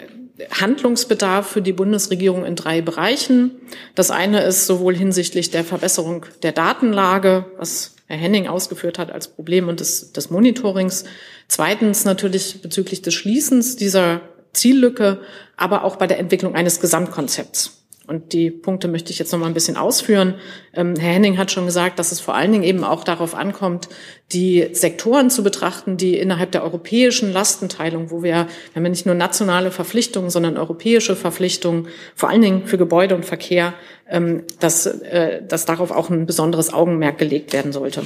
Handlungsbedarf 0.51 1.47
für 1.47 1.61
die 1.61 1.73
Bundesregierung 1.73 2.45
in 2.45 2.55
drei 2.55 2.81
Bereichen. 2.81 3.51
Das 3.95 4.11
eine 4.11 4.43
ist 4.43 4.67
sowohl 4.67 4.95
hinsichtlich 4.95 5.49
der 5.51 5.63
Verbesserung 5.63 6.25
der 6.43 6.51
Datenlage, 6.51 7.45
was 7.57 7.95
Herr 8.07 8.17
Henning 8.17 8.47
ausgeführt 8.47 8.99
hat 8.99 9.11
als 9.11 9.27
Problem 9.27 9.67
und 9.67 9.79
des, 9.79 10.13
des 10.13 10.29
Monitorings. 10.29 11.05
Zweitens 11.47 12.05
natürlich 12.05 12.61
bezüglich 12.61 13.01
des 13.01 13.13
Schließens 13.13 13.75
dieser 13.75 14.21
Ziellücke, 14.53 15.19
aber 15.57 15.83
auch 15.83 15.97
bei 15.97 16.07
der 16.07 16.19
Entwicklung 16.19 16.55
eines 16.55 16.79
Gesamtkonzepts. 16.79 17.86
Und 18.07 18.31
die 18.31 18.51
Punkte 18.51 18.87
möchte 18.87 19.11
ich 19.11 19.19
jetzt 19.19 19.33
noch 19.33 19.39
mal 19.39 19.47
ein 19.47 19.53
bisschen 19.53 19.75
ausführen. 19.75 20.35
Ähm, 20.73 20.95
Herr 20.97 21.11
Henning 21.11 21.37
hat 21.37 21.51
schon 21.51 21.65
gesagt, 21.65 21.99
dass 21.99 22.13
es 22.13 22.21
vor 22.21 22.35
allen 22.35 22.53
Dingen 22.53 22.63
eben 22.63 22.85
auch 22.85 23.03
darauf 23.03 23.35
ankommt, 23.35 23.89
die 24.31 24.69
Sektoren 24.71 25.29
zu 25.29 25.43
betrachten, 25.43 25.97
die 25.97 26.17
innerhalb 26.17 26.51
der 26.51 26.63
europäischen 26.63 27.33
Lastenteilung, 27.33 28.09
wo 28.09 28.23
wir, 28.23 28.33
wir 28.33 28.75
haben 28.75 28.85
ja 28.85 28.89
nicht 28.89 29.05
nur 29.05 29.15
nationale 29.15 29.71
Verpflichtungen, 29.71 30.29
sondern 30.29 30.57
europäische 30.57 31.17
Verpflichtungen, 31.17 31.89
vor 32.15 32.29
allen 32.29 32.41
Dingen 32.41 32.65
für 32.65 32.77
Gebäude 32.77 33.13
und 33.13 33.25
Verkehr, 33.25 33.73
ähm, 34.09 34.43
dass, 34.61 34.85
äh, 34.85 35.41
dass 35.45 35.65
darauf 35.65 35.91
auch 35.91 36.09
ein 36.09 36.25
besonderes 36.25 36.73
Augenmerk 36.73 37.17
gelegt 37.17 37.51
werden 37.51 37.73
sollte. 37.73 38.03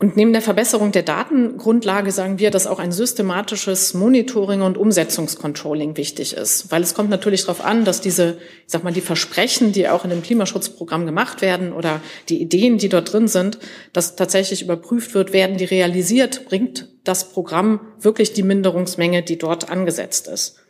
Und 0.00 0.16
neben 0.16 0.32
der 0.32 0.42
Verbesserung 0.42 0.92
der 0.92 1.02
Datengrundlage 1.02 2.12
sagen 2.12 2.38
wir, 2.38 2.52
dass 2.52 2.68
auch 2.68 2.78
ein 2.78 2.92
systematisches 2.92 3.94
Monitoring 3.94 4.62
und 4.62 4.78
Umsetzungscontrolling 4.78 5.96
wichtig 5.96 6.34
ist, 6.34 6.70
weil 6.70 6.84
es 6.84 6.94
kommt 6.94 7.10
natürlich 7.10 7.40
darauf 7.40 7.64
an, 7.64 7.84
dass 7.84 8.00
diese, 8.00 8.38
ich 8.64 8.70
sag 8.70 8.84
mal, 8.84 8.92
die 8.92 9.00
Versprechen, 9.00 9.72
die 9.72 9.88
auch 9.88 10.04
in 10.04 10.10
dem 10.10 10.22
Klimaschutzprogramm 10.22 11.04
gemacht 11.04 11.42
werden 11.42 11.72
oder 11.72 12.00
die 12.28 12.40
Ideen, 12.40 12.78
die 12.78 12.88
dort 12.88 13.12
drin 13.12 13.26
sind, 13.26 13.58
dass 13.92 14.14
tatsächlich 14.14 14.62
überprüft 14.62 15.14
wird, 15.14 15.32
werden 15.32 15.56
die 15.56 15.64
realisiert, 15.64 16.44
bringt 16.44 16.88
das 17.02 17.30
Programm 17.30 17.80
wirklich 17.98 18.32
die 18.32 18.44
Minderungsmenge, 18.44 19.24
die 19.24 19.36
dort 19.36 19.68
angesetzt 19.68 20.28
ist. 20.28 20.60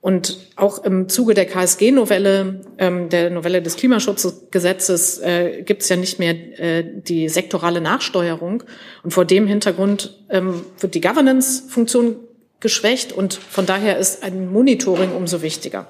Und 0.00 0.38
auch 0.54 0.84
im 0.84 1.08
Zuge 1.08 1.34
der 1.34 1.46
KSG-Novelle, 1.46 2.60
ähm, 2.78 3.08
der 3.08 3.30
Novelle 3.30 3.60
des 3.60 3.76
Klimaschutzgesetzes, 3.76 5.18
äh, 5.18 5.62
gibt 5.62 5.82
es 5.82 5.88
ja 5.88 5.96
nicht 5.96 6.18
mehr 6.18 6.34
äh, 6.60 6.84
die 6.84 7.28
sektorale 7.28 7.80
Nachsteuerung. 7.80 8.62
Und 9.02 9.10
vor 9.10 9.24
dem 9.24 9.46
Hintergrund 9.46 10.24
ähm, 10.30 10.64
wird 10.78 10.94
die 10.94 11.00
Governance-Funktion 11.00 12.16
geschwächt 12.60 13.12
und 13.12 13.34
von 13.34 13.66
daher 13.66 13.98
ist 13.98 14.22
ein 14.22 14.50
Monitoring 14.50 15.12
umso 15.12 15.42
wichtiger. 15.42 15.88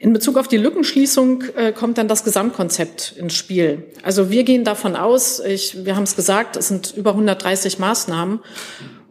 In 0.00 0.12
Bezug 0.12 0.38
auf 0.38 0.46
die 0.46 0.58
Lückenschließung 0.58 1.42
äh, 1.56 1.72
kommt 1.72 1.98
dann 1.98 2.06
das 2.06 2.22
Gesamtkonzept 2.22 3.14
ins 3.16 3.34
Spiel. 3.34 3.86
Also 4.04 4.30
wir 4.30 4.44
gehen 4.44 4.62
davon 4.62 4.94
aus, 4.94 5.40
ich, 5.40 5.84
wir 5.84 5.96
haben 5.96 6.04
es 6.04 6.14
gesagt, 6.14 6.56
es 6.56 6.68
sind 6.68 6.94
über 6.96 7.10
130 7.10 7.80
Maßnahmen 7.80 8.38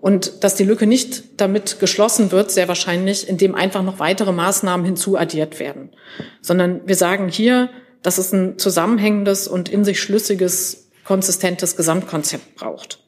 und 0.08 0.46
dass 0.46 0.56
die 0.56 0.64
Lücke 0.64 0.88
nicht 0.88 1.42
damit 1.42 1.82
geschlossen 1.82 2.32
wird, 2.32 2.50
sehr 2.50 2.70
wahrscheinlich, 2.70 3.28
indem 3.28 3.56
einfach 3.56 3.84
noch 3.84 4.00
weitere 4.00 4.32
Maßnahmen 4.32 4.86
hinzuaddiert 4.86 5.60
werden, 5.60 5.90
sondern 6.40 6.80
wir 6.86 6.96
sagen 6.96 7.28
hier, 7.28 7.70
dass 8.04 8.18
es 8.18 8.32
ein 8.32 8.58
zusammenhängendes 8.58 9.50
und 9.50 9.68
in 9.68 9.84
sich 9.84 10.00
schlüssiges, 10.00 10.88
konsistentes 11.04 11.76
Gesamtkonzept 11.76 12.56
braucht. 12.56 13.00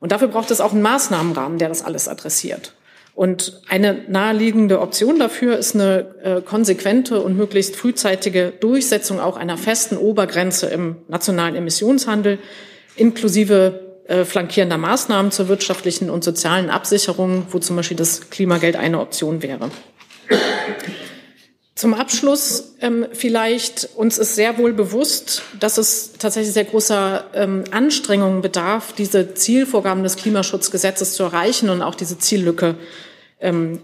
Und 0.00 0.10
dafür 0.10 0.26
braucht 0.26 0.50
es 0.50 0.60
auch 0.60 0.72
einen 0.72 0.82
Maßnahmenrahmen, 0.82 1.58
der 1.58 1.68
das 1.68 1.84
alles 1.84 2.08
adressiert. 2.08 2.74
Und 3.14 3.62
eine 3.68 3.94
naheliegende 4.08 4.80
Option 4.80 5.20
dafür 5.20 5.56
ist 5.56 5.76
eine 5.76 6.12
äh, 6.24 6.42
konsequente 6.42 7.20
und 7.22 7.36
möglichst 7.36 7.76
frühzeitige 7.76 8.52
Durchsetzung 8.58 9.20
auch 9.20 9.36
einer 9.36 9.56
festen 9.56 9.96
Obergrenze 9.96 10.66
im 10.66 10.96
nationalen 11.06 11.54
Emissionshandel, 11.54 12.40
inklusive 12.96 13.85
flankierender 14.24 14.78
Maßnahmen 14.78 15.32
zur 15.32 15.48
wirtschaftlichen 15.48 16.10
und 16.10 16.22
sozialen 16.22 16.70
Absicherung, 16.70 17.46
wo 17.50 17.58
zum 17.58 17.76
Beispiel 17.76 17.96
das 17.96 18.30
Klimageld 18.30 18.76
eine 18.76 19.00
Option 19.00 19.42
wäre. 19.42 19.70
Zum 21.76 21.92
Abschluss 21.92 22.74
ähm, 22.80 23.06
vielleicht, 23.12 23.90
uns 23.96 24.16
ist 24.16 24.34
sehr 24.34 24.56
wohl 24.56 24.72
bewusst, 24.72 25.42
dass 25.60 25.76
es 25.76 26.14
tatsächlich 26.18 26.54
sehr 26.54 26.64
großer 26.64 27.26
ähm, 27.34 27.64
Anstrengungen 27.70 28.40
bedarf, 28.40 28.94
diese 28.94 29.34
Zielvorgaben 29.34 30.02
des 30.02 30.16
Klimaschutzgesetzes 30.16 31.12
zu 31.12 31.24
erreichen 31.24 31.68
und 31.68 31.82
auch 31.82 31.94
diese 31.94 32.18
Ziellücke 32.18 32.76
ähm, 33.40 33.80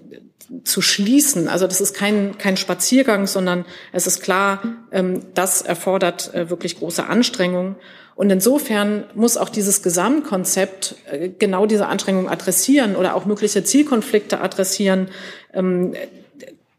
zu 0.65 0.81
schließen. 0.81 1.49
Also 1.49 1.67
das 1.67 1.83
ist 1.83 1.95
kein, 1.95 2.39
kein 2.39 2.57
Spaziergang, 2.57 3.27
sondern 3.27 3.67
es 3.93 4.07
ist 4.07 4.23
klar, 4.23 4.63
ähm, 4.91 5.27
das 5.35 5.61
erfordert 5.61 6.33
äh, 6.33 6.49
wirklich 6.49 6.79
große 6.79 7.05
Anstrengungen. 7.05 7.77
Und 8.15 8.31
insofern 8.31 9.05
muss 9.15 9.37
auch 9.37 9.49
dieses 9.49 9.83
Gesamtkonzept 9.83 10.97
äh, 11.11 11.31
genau 11.31 11.67
diese 11.67 11.87
Anstrengungen 11.87 12.29
adressieren 12.29 12.97
oder 12.97 13.15
auch 13.15 13.25
mögliche 13.25 13.65
Zielkonflikte 13.65 14.41
adressieren. 14.41 15.09
Ähm, 15.55 15.95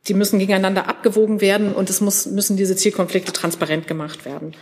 die 0.08 0.14
müssen 0.14 0.40
gegeneinander 0.40 0.90
abgewogen 0.90 1.40
werden 1.42 1.74
und 1.74 1.90
es 1.90 2.02
muss, 2.02 2.26
müssen 2.26 2.58
diese 2.58 2.76
Zielkonflikte 2.76 3.32
transparent 3.32 3.88
gemacht 3.88 4.26
werden. 4.26 4.54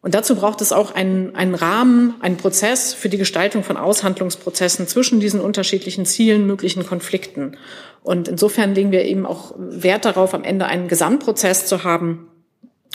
Und 0.00 0.14
dazu 0.14 0.36
braucht 0.36 0.60
es 0.60 0.72
auch 0.72 0.94
einen, 0.94 1.34
einen 1.34 1.54
Rahmen, 1.54 2.14
einen 2.20 2.36
Prozess 2.36 2.94
für 2.94 3.08
die 3.08 3.18
Gestaltung 3.18 3.64
von 3.64 3.76
Aushandlungsprozessen 3.76 4.86
zwischen 4.86 5.18
diesen 5.18 5.40
unterschiedlichen 5.40 6.06
Zielen, 6.06 6.46
möglichen 6.46 6.86
Konflikten. 6.86 7.56
Und 8.04 8.28
insofern 8.28 8.74
legen 8.74 8.92
wir 8.92 9.04
eben 9.04 9.26
auch 9.26 9.54
Wert 9.58 10.04
darauf, 10.04 10.34
am 10.34 10.44
Ende 10.44 10.66
einen 10.66 10.86
Gesamtprozess 10.86 11.66
zu 11.66 11.82
haben, 11.82 12.28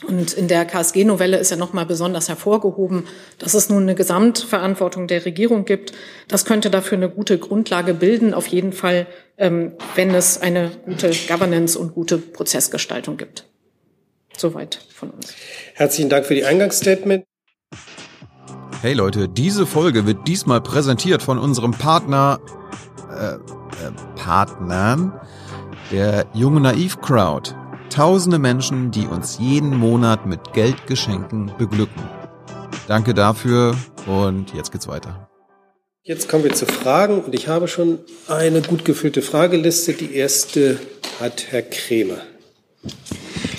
und 0.08 0.34
in 0.34 0.48
der 0.48 0.66
KSG-Novelle 0.66 1.38
ist 1.38 1.52
ja 1.52 1.58
nochmal 1.58 1.86
besonders 1.86 2.28
hervorgehoben, 2.28 3.06
dass 3.38 3.54
es 3.54 3.70
nun 3.70 3.84
eine 3.84 3.96
Gesamtverantwortung 3.96 5.08
der 5.08 5.24
Regierung 5.26 5.66
gibt. 5.66 5.94
Das 6.28 6.46
könnte 6.46 6.70
dafür 6.70 6.98
eine 6.98 7.10
gute 7.10 7.38
Grundlage 7.38 7.94
bilden, 7.94 8.34
auf 8.34 8.48
jeden 8.48 8.74
Fall, 8.74 9.08
ähm, 9.38 9.74
wenn 9.96 10.14
es 10.14 10.42
eine 10.42 10.72
gute 10.86 11.12
Governance 11.28 11.78
und 11.78 11.94
gute 11.94 12.18
Prozessgestaltung 12.18 13.18
gibt. 13.18 13.46
Soweit 14.36 14.80
von 14.94 15.12
uns. 15.12 15.34
Herzlichen 15.76 16.10
Dank 16.10 16.26
für 16.26 16.36
die 16.36 16.44
Eingangsstatement. 16.44 17.24
Hey 18.82 18.94
Leute, 18.94 19.30
diese 19.30 19.66
Folge 19.66 20.06
wird 20.06 20.28
diesmal 20.28 20.60
präsentiert 20.60 21.22
von 21.22 21.38
unserem 21.38 21.72
Partner, 21.72 22.42
äh, 23.10 23.36
äh, 23.36 23.40
Partnern, 24.16 25.14
der 25.92 26.26
Junge 26.34 26.60
Naiv 26.60 27.00
Crowd. 27.00 27.56
Tausende 27.94 28.40
Menschen, 28.40 28.90
die 28.90 29.06
uns 29.06 29.38
jeden 29.38 29.78
Monat 29.78 30.26
mit 30.26 30.54
Geldgeschenken 30.54 31.52
beglücken. 31.60 32.02
Danke 32.88 33.14
dafür 33.14 33.76
und 34.08 34.52
jetzt 34.56 34.72
geht's 34.72 34.88
weiter. 34.88 35.30
Jetzt 36.02 36.28
kommen 36.28 36.44
wir 36.44 36.54
zu 36.54 36.66
Fragen 36.66 37.22
und 37.22 37.36
ich 37.36 37.48
habe 37.50 37.68
schon 37.68 38.00
eine 38.28 38.64
gut 38.64 38.84
gefüllte 38.84 39.22
Frageliste. 39.22 39.94
Die 39.94 40.16
erste 40.16 40.80
hat 41.20 41.52
Herr 41.52 41.62
Krämer. 41.62 42.18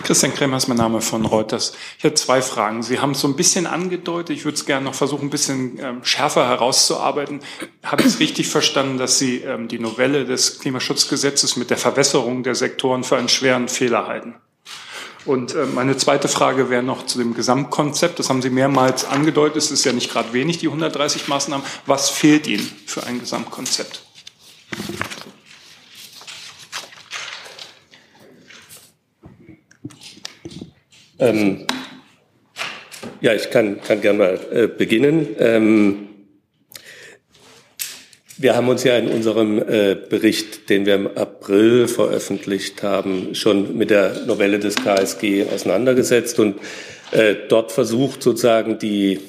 Christian 0.02 0.34
Krämer 0.34 0.56
ist 0.56 0.68
mein 0.68 0.76
Name 0.76 1.00
von 1.00 1.24
Reuters. 1.24 1.74
Ich 1.98 2.04
habe 2.04 2.14
zwei 2.14 2.42
Fragen. 2.42 2.82
Sie 2.82 3.00
haben 3.00 3.12
es 3.12 3.20
so 3.20 3.28
ein 3.28 3.36
bisschen 3.36 3.66
angedeutet. 3.66 4.36
Ich 4.36 4.44
würde 4.44 4.56
es 4.56 4.66
gerne 4.66 4.84
noch 4.84 4.94
versuchen, 4.94 5.26
ein 5.26 5.30
bisschen 5.30 5.78
ähm, 5.80 6.04
schärfer 6.04 6.46
herauszuarbeiten. 6.48 7.40
Habe 7.82 8.02
ich 8.02 8.08
es 8.08 8.20
richtig 8.20 8.48
verstanden, 8.48 8.98
dass 8.98 9.18
Sie 9.18 9.38
ähm, 9.38 9.68
die 9.68 9.78
Novelle 9.78 10.24
des 10.24 10.58
Klimaschutzgesetzes 10.58 11.56
mit 11.56 11.70
der 11.70 11.78
Verwässerung 11.78 12.42
der 12.42 12.54
Sektoren 12.54 13.04
für 13.04 13.16
einen 13.16 13.28
schweren 13.28 13.68
Fehler 13.68 14.06
halten? 14.06 14.34
Und 15.24 15.54
äh, 15.54 15.64
meine 15.64 15.96
zweite 15.96 16.28
Frage 16.28 16.68
wäre 16.68 16.82
noch 16.82 17.06
zu 17.06 17.18
dem 17.18 17.34
Gesamtkonzept. 17.34 18.18
Das 18.18 18.28
haben 18.28 18.42
Sie 18.42 18.50
mehrmals 18.50 19.06
angedeutet. 19.06 19.56
Es 19.56 19.70
ist 19.70 19.84
ja 19.84 19.92
nicht 19.92 20.10
gerade 20.10 20.32
wenig, 20.32 20.58
die 20.58 20.66
130 20.66 21.28
Maßnahmen. 21.28 21.64
Was 21.86 22.10
fehlt 22.10 22.46
Ihnen 22.46 22.70
für 22.86 23.04
ein 23.04 23.20
Gesamtkonzept? 23.20 24.02
Ähm, 31.18 31.66
ja, 33.20 33.34
ich 33.34 33.50
kann, 33.50 33.80
kann 33.82 34.00
gerne 34.00 34.18
mal 34.18 34.40
äh, 34.52 34.66
beginnen. 34.66 35.28
Ähm, 35.38 36.08
wir 38.36 38.56
haben 38.56 38.68
uns 38.68 38.82
ja 38.82 38.98
in 38.98 39.08
unserem 39.08 39.58
äh, 39.58 39.94
Bericht, 39.94 40.68
den 40.68 40.86
wir 40.86 40.96
im 40.96 41.06
April 41.06 41.86
veröffentlicht 41.86 42.82
haben, 42.82 43.34
schon 43.34 43.78
mit 43.78 43.90
der 43.90 44.24
Novelle 44.26 44.58
des 44.58 44.74
KSG 44.74 45.46
auseinandergesetzt 45.54 46.40
und 46.40 46.56
äh, 47.12 47.36
dort 47.48 47.70
versucht 47.70 48.22
sozusagen 48.22 48.80
die 48.80 49.20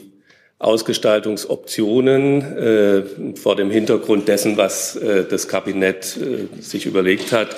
Ausgestaltungsoptionen 0.58 2.58
äh, 2.58 3.04
vor 3.36 3.56
dem 3.56 3.70
Hintergrund 3.70 4.28
dessen, 4.28 4.58
was 4.58 4.96
äh, 4.96 5.26
das 5.30 5.48
Kabinett 5.48 6.18
äh, 6.18 6.62
sich 6.62 6.88
überlegt 6.88 7.32
hat, 7.32 7.56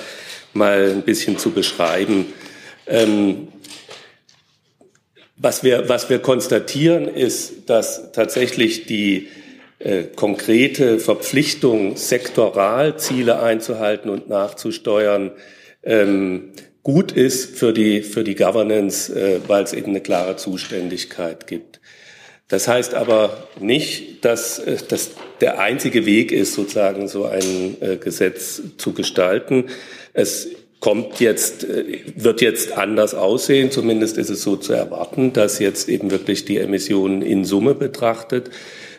mal 0.54 0.92
ein 0.92 1.04
bisschen 1.04 1.38
zu 1.38 1.52
beschreiben. 1.52 2.26
Ähm, 2.88 3.48
was 5.38 5.64
wir, 5.64 5.88
was 5.88 6.10
wir 6.10 6.20
konstatieren, 6.20 7.08
ist, 7.08 7.70
dass 7.70 8.12
tatsächlich 8.12 8.86
die 8.86 9.28
äh, 9.80 10.04
konkrete 10.16 11.00
Verpflichtung, 11.00 11.96
sektoral 11.96 12.98
Ziele 12.98 13.40
einzuhalten 13.40 14.10
und 14.10 14.28
nachzusteuern, 14.30 15.32
ähm, 15.84 16.54
gut 16.82 17.12
ist 17.12 17.58
für 17.58 17.74
die, 17.74 18.02
für 18.02 18.24
die 18.24 18.36
Governance, 18.36 19.14
äh, 19.14 19.40
weil 19.48 19.64
es 19.64 19.74
eben 19.74 19.90
eine 19.90 20.02
klare 20.02 20.38
Zuständigkeit 20.38 21.46
gibt. 21.46 21.80
Das 22.48 22.68
heißt 22.68 22.94
aber 22.94 23.50
nicht, 23.60 24.24
dass 24.26 24.58
äh, 24.60 24.78
das 24.88 25.12
der 25.42 25.60
einzige 25.60 26.06
Weg 26.08 26.32
ist, 26.32 26.54
sozusagen 26.54 27.08
so 27.08 27.26
ein 27.26 27.78
äh, 27.82 27.98
Gesetz 27.98 28.62
zu 28.78 28.94
gestalten. 28.94 29.66
Es 30.14 30.48
kommt 30.80 31.20
jetzt, 31.20 31.64
äh, 31.64 32.02
wird 32.16 32.42
jetzt 32.42 32.78
anders 32.78 33.16
aussehen. 33.16 33.72
Zumindest 33.72 34.18
ist 34.18 34.30
es 34.30 34.42
so 34.42 34.56
zu 34.56 34.74
erwarten, 34.74 35.34
dass 35.34 35.60
jetzt 35.60 35.90
eben 35.90 36.12
wirklich 36.12 36.46
die 36.46 36.58
Emissionen 36.58 37.22
in 37.22 37.46
Summe 37.46 37.74
betrachtet 37.74 38.52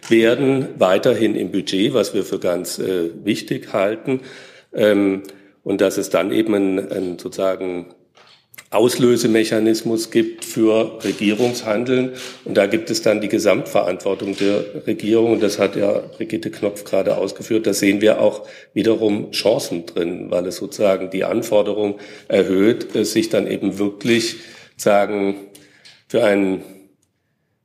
werden, 0.08 0.68
weiterhin 0.78 1.34
im 1.34 1.50
Budget, 1.52 1.94
was 1.94 2.14
wir 2.14 2.24
für 2.24 2.38
ganz 2.38 2.78
äh, 2.78 3.10
wichtig 3.24 3.72
halten. 3.72 4.20
Ähm, 4.72 5.22
und 5.62 5.80
dass 5.80 5.98
es 5.98 6.08
dann 6.08 6.32
eben 6.32 6.54
ein, 6.54 6.92
ein 6.92 7.18
sozusagen 7.18 7.86
Auslösemechanismus 8.71 10.11
gibt 10.11 10.44
für 10.44 11.03
Regierungshandeln. 11.03 12.12
Und 12.44 12.57
da 12.57 12.66
gibt 12.66 12.90
es 12.90 13.03
dann 13.03 13.21
die 13.21 13.29
Gesamtverantwortung 13.29 14.37
der 14.37 14.87
Regierung. 14.87 15.33
Und 15.33 15.42
das 15.42 15.59
hat 15.59 15.77
ja 15.77 15.99
Brigitte 15.99 16.51
Knopf 16.51 16.85
gerade 16.85 17.16
ausgeführt. 17.16 17.66
Da 17.66 17.73
sehen 17.73 18.01
wir 18.01 18.21
auch 18.21 18.47
wiederum 18.75 19.31
Chancen 19.31 19.87
drin, 19.87 20.31
weil 20.31 20.47
es 20.47 20.57
sozusagen 20.57 21.11
die 21.11 21.25
Anforderung 21.25 21.99
erhöht, 22.29 22.92
sich 23.07 23.31
dann 23.31 23.47
eben 23.47 23.79
wirklich 23.79 24.37
sagen, 24.77 25.37
für 26.09 26.25
einen 26.25 26.62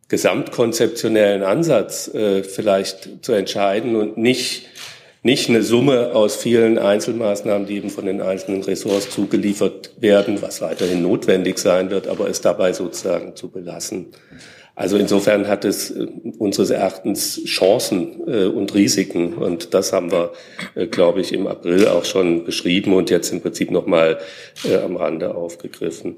gesamtkonzeptionellen 0.10 1.44
Ansatz 1.44 2.08
äh, 2.14 2.44
vielleicht 2.44 3.26
zu 3.26 3.32
entscheiden 3.34 3.96
und 3.96 4.18
nicht 4.18 4.70
nicht 5.24 5.50
eine 5.50 5.64
Summe 5.64 6.14
aus 6.14 6.36
vielen 6.36 6.78
Einzelmaßnahmen, 6.78 7.66
die 7.66 7.78
eben 7.78 7.90
von 7.90 8.06
den 8.06 8.22
einzelnen 8.22 8.62
Ressorts 8.62 9.10
zugeliefert 9.10 9.92
werden, 10.00 10.42
was 10.42 10.62
weiterhin 10.62 11.02
notwendig 11.02 11.58
sein 11.58 11.90
wird, 11.90 12.08
aber 12.08 12.30
es 12.30 12.42
dabei 12.42 12.74
sozusagen 12.74 13.36
zu 13.36 13.50
belassen. 13.50 14.08
Also 14.76 14.98
insofern 14.98 15.48
hat 15.48 15.66
es 15.66 15.92
äh, 15.92 16.08
unseres 16.40 16.72
Erachtens 16.72 17.44
Chancen 17.46 18.28
äh, 18.28 18.46
und 18.46 18.74
Risiken 18.74 19.36
und 19.36 19.74
das 19.74 19.94
haben 19.94 20.12
wir, 20.12 20.34
äh, 20.76 20.88
glaube 20.88 21.22
ich, 21.22 21.32
im 21.32 21.48
April 21.48 21.88
auch 21.88 22.06
schon 22.06 22.44
beschrieben 22.44 22.94
und 22.94 23.10
jetzt 23.10 23.32
im 23.32 23.42
Prinzip 23.42 23.72
nochmal 23.72 24.20
am 24.84 24.98
Rande 24.98 25.36
aufgegriffen. 25.36 26.18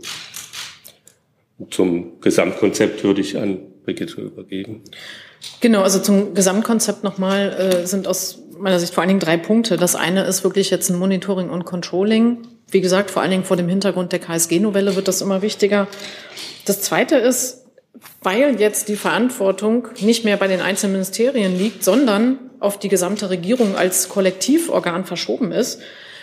Zum 1.69 2.19
Gesamtkonzept 2.21 3.03
würde 3.03 3.21
ich 3.21 3.37
an 3.37 3.59
Brigitte 3.83 4.21
übergeben. 4.21 4.81
Genau, 5.61 5.81
also 5.81 5.99
zum 5.99 6.33
Gesamtkonzept 6.33 7.03
nochmal 7.03 7.53
äh, 7.53 7.87
sind 7.87 8.07
aus 8.07 8.44
meiner 8.57 8.79
Sicht 8.79 8.93
vor 8.93 9.01
allen 9.01 9.09
Dingen 9.09 9.19
drei 9.19 9.37
Punkte. 9.37 9.77
Das 9.77 9.95
eine 9.95 10.23
ist 10.23 10.43
wirklich 10.43 10.69
jetzt 10.69 10.89
ein 10.89 10.97
Monitoring 10.97 11.49
und 11.49 11.65
Controlling. 11.65 12.47
Wie 12.69 12.81
gesagt, 12.81 13.11
vor 13.11 13.21
allen 13.21 13.31
Dingen 13.31 13.43
vor 13.43 13.57
dem 13.57 13.69
Hintergrund 13.69 14.11
der 14.11 14.19
KSG-Novelle 14.19 14.95
wird 14.95 15.07
das 15.07 15.21
immer 15.21 15.41
wichtiger. 15.41 15.87
Das 16.65 16.81
zweite 16.81 17.15
ist, 17.15 17.65
weil 18.21 18.59
jetzt 18.59 18.89
die 18.89 18.95
Verantwortung 18.95 19.87
nicht 19.99 20.25
mehr 20.25 20.37
bei 20.37 20.47
den 20.47 20.61
einzelnen 20.61 20.93
Ministerien 20.93 21.57
liegt, 21.57 21.83
sondern 21.83 22.39
auf 22.59 22.79
die 22.79 22.89
gesamte 22.89 23.29
Regierung 23.29 23.75
als 23.75 24.09
Kollektivorgan 24.09 25.05
verschoben 25.05 25.51
ist, 25.51 25.79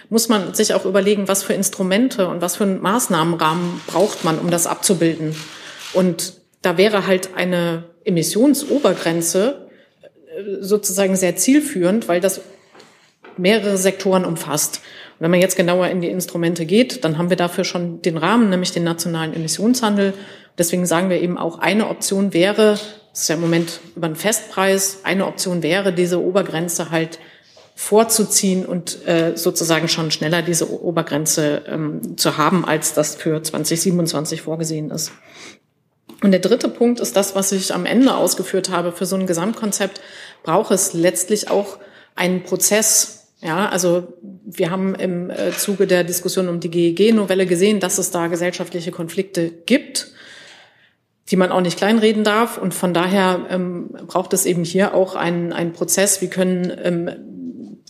muss 0.09 0.29
man 0.29 0.53
sich 0.53 0.75
auch 0.75 0.85
überlegen, 0.85 1.29
was 1.29 1.42
für 1.42 1.55
Instrumente 1.55 2.29
und 2.29 2.42
was 2.42 2.57
für 2.57 2.64
einen 2.64 2.83
Maßnahmenrahmen 2.83 3.81
braucht 3.87 4.25
man, 4.25 4.38
um 4.38 4.51
das 4.51 4.66
abzubilden. 4.66 5.35
Und 5.95 6.35
da 6.61 6.77
wäre 6.77 7.07
halt 7.07 7.31
eine 7.35 7.85
Emissionsobergrenze 8.05 9.68
sozusagen 10.61 11.16
sehr 11.16 11.37
zielführend, 11.37 12.09
weil 12.09 12.21
das 12.21 12.40
mehrere 13.37 13.77
Sektoren 13.79 14.25
umfasst. 14.25 14.77
Und 15.18 15.21
wenn 15.21 15.31
man 15.31 15.40
jetzt 15.40 15.57
genauer 15.57 15.88
in 15.88 16.01
die 16.01 16.09
Instrumente 16.09 16.66
geht, 16.66 17.05
dann 17.05 17.18
haben 17.18 17.31
wir 17.31 17.37
dafür 17.37 17.64
schon 17.64 18.03
den 18.03 18.16
Rahmen, 18.16 18.51
nämlich 18.51 18.73
den 18.73 18.85
nationalen 18.85 19.35
Emissionshandel. 19.35 20.14
Deswegen 20.59 20.87
sagen 20.87 21.11
wir 21.11 21.21
eben 21.21 21.38
auch, 21.38 21.59
eine 21.59 21.88
Option 21.88 22.35
wäre, 22.35 22.79
das 23.12 23.23
ist 23.23 23.29
ja 23.29 23.35
im 23.35 23.40
Moment 23.40 23.81
über 23.95 24.07
einen 24.07 24.16
Festpreis, 24.16 25.01
eine 25.05 25.27
Option 25.27 25.62
wäre, 25.62 25.92
diese 25.92 26.23
Obergrenze 26.23 26.90
halt 26.90 27.18
vorzuziehen 27.75 28.66
und 28.66 29.07
äh, 29.07 29.33
sozusagen 29.35 29.88
schon 29.88 30.11
schneller 30.11 30.42
diese 30.42 30.71
Obergrenze 30.83 31.62
ähm, 31.66 32.16
zu 32.16 32.37
haben, 32.37 32.64
als 32.64 32.95
das 32.95 33.16
für 33.16 33.42
2027 33.42 34.42
vorgesehen 34.42 34.90
ist. 34.90 35.12
Und 36.22 36.30
der 36.30 36.40
dritte 36.40 36.68
Punkt 36.68 37.00
ist 37.00 37.16
das, 37.16 37.35
was 37.35 37.52
ich 37.52 37.74
am 37.74 37.85
Ende 37.85 38.14
ausgeführt 38.14 38.70
habe. 38.70 38.92
Für 38.92 39.06
so 39.06 39.16
ein 39.16 39.26
Gesamtkonzept 39.26 40.00
braucht 40.44 40.70
es 40.70 40.92
letztlich 40.92 41.50
auch 41.50 41.78
einen 42.14 42.44
Prozess. 42.44 43.28
Ja, 43.40 43.68
also 43.68 44.12
wir 44.44 44.70
haben 44.70 44.94
im 44.94 45.30
äh, 45.30 45.50
Zuge 45.50 45.88
der 45.88 46.04
Diskussion 46.04 46.48
um 46.48 46.61
die 46.61 46.70
GEG-Novelle 46.70 47.46
gesehen, 47.46 47.80
dass 47.80 47.98
es 47.98 48.12
da 48.12 48.28
gesellschaftliche 48.28 48.92
Konflikte 48.92 49.50
gibt, 49.50 50.12
die 51.30 51.37
man 51.37 51.50
auch 51.50 51.61
nicht 51.61 51.76
kleinreden 51.76 52.22
darf. 52.22 52.56
Und 52.56 52.72
von 52.72 52.94
daher 52.94 53.46
ähm, 53.50 53.90
braucht 54.06 54.32
es 54.32 54.46
eben 54.46 54.62
hier 54.62 54.94
auch 54.94 55.16
einen, 55.16 55.52
einen 55.52 55.72
Prozess. 55.72 56.22
Wie 56.22 56.28
können 56.28 56.72
ähm, 56.85 57.11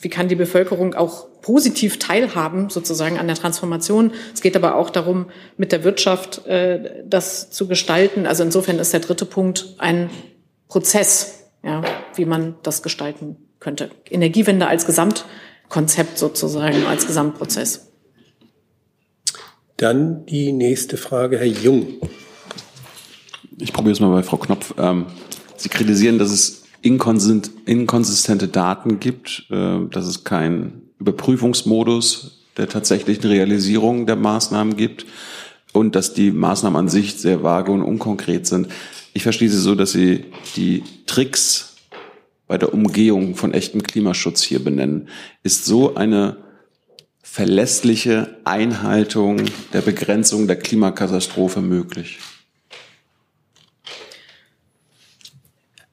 wie 0.02 0.08
kann 0.08 0.28
die 0.28 0.34
Bevölkerung 0.34 0.94
auch 0.94 1.28
positiv 1.40 1.98
teilhaben 1.98 2.70
sozusagen 2.70 3.18
an 3.18 3.28
der 3.28 3.36
Transformation. 3.36 4.12
Es 4.34 4.42
geht 4.42 4.56
aber 4.56 4.74
auch 4.74 4.90
darum, 4.90 5.26
mit 5.56 5.72
der 5.72 5.84
Wirtschaft 5.84 6.44
äh, 6.46 7.04
das 7.06 7.50
zu 7.50 7.68
gestalten. 7.68 8.26
Also 8.26 8.42
insofern 8.42 8.78
ist 8.78 8.92
der 8.92 9.00
dritte 9.00 9.24
Punkt 9.24 9.76
ein 9.78 10.10
Prozess, 10.68 11.44
ja, 11.64 11.82
wie 12.16 12.24
man 12.24 12.56
das 12.64 12.82
gestalten 12.82 13.36
könnte. 13.60 13.90
Energiewende 14.10 14.66
als 14.66 14.86
Gesamtkonzept 14.86 16.18
sozusagen, 16.18 16.84
als 16.86 17.06
Gesamtprozess. 17.06 17.92
Dann 19.76 20.26
die 20.26 20.52
nächste 20.52 20.96
Frage, 20.96 21.38
Herr 21.38 21.46
Jung. 21.46 22.00
Ich 23.58 23.72
probiere 23.72 23.92
es 23.92 24.00
mal 24.00 24.10
bei 24.10 24.22
Frau 24.22 24.36
Knopf. 24.36 24.74
Ähm, 24.78 25.06
Sie 25.56 25.68
kritisieren, 25.68 26.18
dass 26.18 26.30
es 26.30 26.61
inkonsistente 26.82 28.48
Daten 28.48 29.00
gibt, 29.00 29.46
äh, 29.50 29.78
dass 29.90 30.06
es 30.06 30.24
keinen 30.24 30.90
Überprüfungsmodus 30.98 32.42
der 32.56 32.68
tatsächlichen 32.68 33.24
Realisierung 33.24 34.06
der 34.06 34.16
Maßnahmen 34.16 34.76
gibt 34.76 35.06
und 35.72 35.94
dass 35.94 36.12
die 36.12 36.30
Maßnahmen 36.30 36.78
an 36.78 36.88
sich 36.88 37.14
sehr 37.14 37.42
vage 37.42 37.72
und 37.72 37.82
unkonkret 37.82 38.46
sind. 38.46 38.68
Ich 39.14 39.22
verstehe 39.22 39.48
Sie 39.48 39.58
so, 39.58 39.74
dass 39.74 39.92
Sie 39.92 40.26
die 40.56 40.82
Tricks 41.06 41.76
bei 42.46 42.58
der 42.58 42.74
Umgehung 42.74 43.34
von 43.34 43.54
echtem 43.54 43.82
Klimaschutz 43.82 44.42
hier 44.42 44.62
benennen. 44.62 45.08
Ist 45.42 45.64
so 45.64 45.94
eine 45.94 46.36
verlässliche 47.22 48.36
Einhaltung 48.44 49.40
der 49.72 49.80
Begrenzung 49.80 50.46
der 50.46 50.56
Klimakatastrophe 50.56 51.62
möglich? 51.62 52.18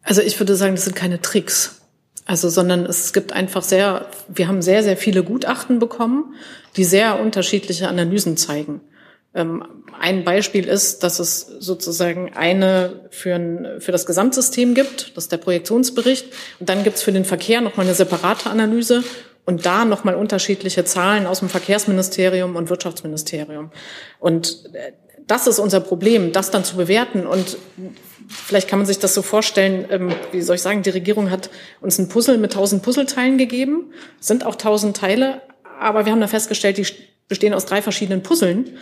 Also 0.10 0.24
ich 0.24 0.40
würde 0.40 0.56
sagen, 0.56 0.74
das 0.74 0.86
sind 0.86 0.96
keine 0.96 1.22
Tricks. 1.22 1.82
Also, 2.26 2.50
sondern 2.50 2.88
es 2.88 3.14
gibt 3.14 3.32
einfach 3.32 3.62
sehr, 3.62 4.08
wir 4.28 4.48
haben 4.48 4.64
sehr, 4.64 4.82
sehr 4.82 4.98
viele 4.98 5.24
Gutachten 5.24 5.78
bekommen, 5.78 6.34
die 6.78 6.84
sehr 6.84 7.20
unterschiedliche 7.20 7.88
Analysen 7.88 8.36
zeigen. 8.36 8.82
Ähm, 9.36 9.64
ein 10.00 10.24
Beispiel 10.24 10.68
ist, 10.68 11.04
dass 11.04 11.20
es 11.20 11.42
sozusagen 11.60 12.34
eine 12.34 13.08
für, 13.12 13.36
ein, 13.36 13.68
für 13.78 13.92
das 13.92 14.08
Gesamtsystem 14.08 14.74
gibt, 14.74 15.16
das 15.16 15.26
ist 15.26 15.32
der 15.32 15.38
Projektionsbericht, 15.38 16.26
und 16.60 16.70
dann 16.70 16.84
gibt 16.84 16.98
es 16.98 17.04
für 17.04 17.12
den 17.12 17.26
Verkehr 17.26 17.62
nochmal 17.62 17.86
eine 17.86 17.94
separate 17.94 18.50
Analyse 18.50 19.04
und 19.46 19.68
da 19.68 19.86
nochmal 19.86 20.16
unterschiedliche 20.16 20.86
Zahlen 20.86 21.28
aus 21.28 21.40
dem 21.40 21.50
Verkehrsministerium 21.50 22.56
und 22.56 22.72
Wirtschaftsministerium. 22.72 23.70
Und 24.20 24.74
äh, 24.74 24.94
das 25.28 25.46
ist 25.46 25.60
unser 25.60 25.82
Problem, 25.82 26.32
das 26.32 26.50
dann 26.50 26.64
zu 26.64 26.78
bewerten 26.78 27.28
und 27.28 27.58
vielleicht 28.30 28.68
kann 28.68 28.80
man 28.80 28.86
sich 28.86 29.00
das 29.00 29.14
so 29.14 29.22
vorstellen, 29.22 29.86
ähm, 29.90 30.14
wie 30.32 30.42
soll 30.42 30.56
ich 30.56 30.62
sagen, 30.62 30.84
die 30.84 30.92
Regierung 30.92 31.32
hat 31.32 31.50
uns 31.82 31.98
ein 31.98 32.10
Puzzle 32.10 32.38
mit 32.38 32.54
tausend 32.54 32.84
Puzzleteilen 32.84 33.38
gegeben, 33.38 33.92
sind 34.20 34.46
auch 34.46 34.56
tausend 34.56 34.96
Teile, 34.96 35.42
aber 35.80 36.06
wir 36.06 36.12
haben 36.12 36.20
dann 36.20 36.30
festgestellt, 36.30 36.78
die 36.78 36.86
bestehen 37.28 37.54
aus 37.54 37.66
drei 37.66 37.82
verschiedenen 37.82 38.24
Puzzeln. 38.24 38.78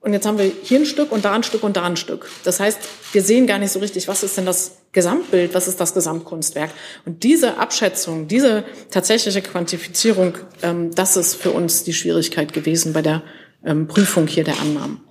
Und 0.00 0.12
jetzt 0.12 0.26
haben 0.26 0.38
wir 0.38 0.50
hier 0.62 0.78
ein 0.78 0.86
Stück 0.86 1.10
und 1.10 1.24
da 1.24 1.32
ein 1.32 1.42
Stück 1.42 1.64
und 1.64 1.76
da 1.76 1.82
ein 1.82 1.96
Stück. 1.96 2.30
Das 2.44 2.60
heißt, 2.60 2.78
wir 3.12 3.20
sehen 3.20 3.48
gar 3.48 3.58
nicht 3.58 3.72
so 3.72 3.80
richtig, 3.80 4.06
was 4.06 4.22
ist 4.22 4.36
denn 4.36 4.46
das 4.46 4.78
Gesamtbild, 4.92 5.54
was 5.54 5.66
ist 5.66 5.80
das 5.80 5.92
Gesamtkunstwerk. 5.92 6.70
Und 7.04 7.24
diese 7.24 7.58
Abschätzung, 7.58 8.28
diese 8.28 8.64
tatsächliche 8.90 9.42
Quantifizierung, 9.42 10.34
ähm, 10.62 10.94
das 10.94 11.16
ist 11.16 11.34
für 11.34 11.50
uns 11.50 11.82
die 11.82 11.92
Schwierigkeit 11.92 12.52
gewesen 12.52 12.92
bei 12.92 13.02
der 13.02 13.22
ähm, 13.64 13.88
Prüfung 13.88 14.28
hier 14.28 14.44
der 14.44 14.60
Annahmen 14.60 15.07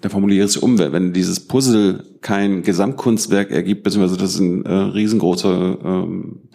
da 0.00 0.08
formuliere 0.08 0.44
ich 0.44 0.50
es 0.50 0.56
um, 0.56 0.78
wenn 0.78 1.12
dieses 1.12 1.40
Puzzle 1.40 2.04
kein 2.20 2.62
Gesamtkunstwerk 2.62 3.50
ergibt, 3.50 3.82
beziehungsweise 3.82 4.18
das 4.18 4.40
eine 4.40 4.64
äh, 4.64 4.72
riesengroße 4.92 5.78
ähm, 5.84 6.48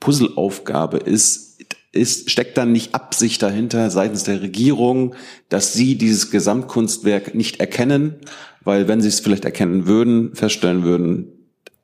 Puzzleaufgabe 0.00 0.98
ist, 0.98 1.58
ist, 1.92 2.30
steckt 2.30 2.56
dann 2.56 2.72
nicht 2.72 2.94
Absicht 2.94 3.42
dahinter 3.42 3.90
seitens 3.90 4.24
der 4.24 4.42
Regierung, 4.42 5.14
dass 5.48 5.72
sie 5.72 5.96
dieses 5.96 6.30
Gesamtkunstwerk 6.30 7.34
nicht 7.34 7.60
erkennen, 7.60 8.16
weil 8.62 8.88
wenn 8.88 9.00
sie 9.00 9.08
es 9.08 9.20
vielleicht 9.20 9.44
erkennen 9.44 9.86
würden, 9.86 10.34
feststellen 10.34 10.84
würden, 10.84 11.32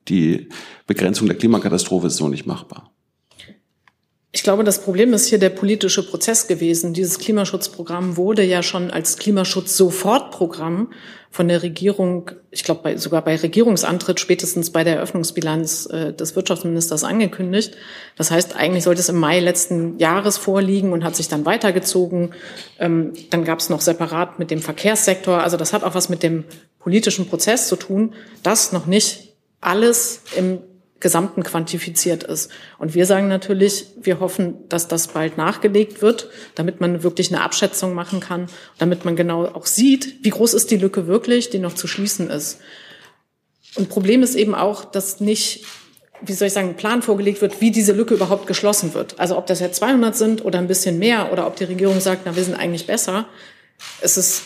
die 0.09 0.49
Begrenzung 0.87 1.27
der 1.27 1.37
Klimakatastrophe 1.37 2.07
ist 2.07 2.17
so 2.17 2.29
nicht 2.29 2.47
machbar. 2.47 2.96
Ich 4.37 4.43
glaube, 4.43 4.65
das 4.65 4.81
Problem 4.81 5.15
ist 5.15 5.29
hier 5.29 5.39
der 5.39 5.49
politische 5.49 6.07
Prozess 6.07 6.47
gewesen. 6.47 6.93
Dieses 6.93 7.19
Klimaschutzprogramm 7.19 8.19
wurde 8.19 8.43
ja 8.43 8.63
schon 8.63 8.91
als 8.91 9.17
Klimaschutz-Sofortprogramm 9.17 10.93
von 11.31 11.49
der 11.49 11.63
Regierung, 11.63 12.33
ich 12.51 12.63
glaube 12.63 12.83
bei, 12.83 12.97
sogar 12.99 13.23
bei 13.23 13.37
Regierungsantritt, 13.37 14.21
spätestens 14.21 14.69
bei 14.73 14.85
der 14.85 14.97
Eröffnungsbilanz 14.97 15.87
äh, 15.87 16.13
des 16.13 16.37
Wirtschaftsministers 16.37 17.03
angekündigt. 17.03 17.79
Das 18.17 18.31
heißt, 18.31 18.57
eigentlich 18.57 18.85
sollte 18.85 19.01
es 19.01 19.09
im 19.09 19.17
Mai 19.17 19.41
letzten 19.41 19.99
Jahres 19.99 20.37
vorliegen 20.37 20.93
und 20.93 21.03
hat 21.03 21.17
sich 21.17 21.29
dann 21.29 21.47
weitergezogen. 21.47 22.35
Ähm, 22.79 23.15
dann 23.31 23.43
gab 23.43 23.61
es 23.61 23.71
noch 23.71 23.81
separat 23.81 24.39
mit 24.39 24.51
dem 24.51 24.61
Verkehrssektor. 24.61 25.43
Also 25.43 25.57
das 25.57 25.73
hat 25.73 25.83
auch 25.83 25.95
was 25.95 26.11
mit 26.11 26.23
dem 26.23 26.45
politischen 26.79 27.27
Prozess 27.27 27.69
zu 27.69 27.77
tun, 27.77 28.13
dass 28.43 28.73
noch 28.73 28.85
nicht 28.85 29.35
alles 29.63 30.21
im 30.37 30.59
Gesamten 30.99 31.43
quantifiziert 31.43 32.23
ist. 32.25 32.51
Und 32.79 32.95
wir 32.95 33.05
sagen 33.05 33.29
natürlich, 33.29 33.87
wir 34.01 34.19
hoffen, 34.19 34.67
dass 34.69 34.89
das 34.89 35.09
bald 35.09 35.37
nachgelegt 35.37 36.01
wird, 36.01 36.31
damit 36.55 36.81
man 36.81 37.03
wirklich 37.03 37.33
eine 37.33 37.43
Abschätzung 37.43 37.93
machen 37.93 38.21
kann, 38.21 38.49
damit 38.79 39.05
man 39.05 39.15
genau 39.15 39.45
auch 39.45 39.67
sieht, 39.67 40.25
wie 40.25 40.31
groß 40.31 40.55
ist 40.55 40.71
die 40.71 40.79
Lücke 40.79 41.07
wirklich, 41.07 41.51
die 41.51 41.59
noch 41.59 41.75
zu 41.75 41.87
schließen 41.87 42.31
ist. 42.31 42.61
Und 43.75 43.91
Problem 43.91 44.23
ist 44.23 44.35
eben 44.37 44.55
auch, 44.55 44.87
dass 44.87 45.21
nicht, 45.21 45.67
wie 46.23 46.33
soll 46.33 46.49
ich 46.49 46.55
sagen, 46.55 46.71
ein 46.71 46.77
Plan 46.77 47.03
vorgelegt 47.03 47.43
wird, 47.43 47.61
wie 47.61 47.71
diese 47.71 47.93
Lücke 47.93 48.15
überhaupt 48.15 48.47
geschlossen 48.47 48.95
wird. 48.95 49.21
Also 49.21 49.37
ob 49.37 49.47
das 49.47 49.61
jetzt 49.61 49.77
200 49.77 50.17
sind 50.17 50.45
oder 50.47 50.59
ein 50.59 50.67
bisschen 50.67 50.99
mehr 50.99 51.31
oder 51.31 51.47
ob 51.47 51.57
die 51.57 51.65
Regierung 51.65 52.01
sagt, 52.01 52.23
na, 52.25 52.37
wir 52.37 52.45
sind 52.45 52.55
eigentlich 52.55 52.87
besser. 52.87 53.27
Es 54.01 54.17
ist 54.17 54.45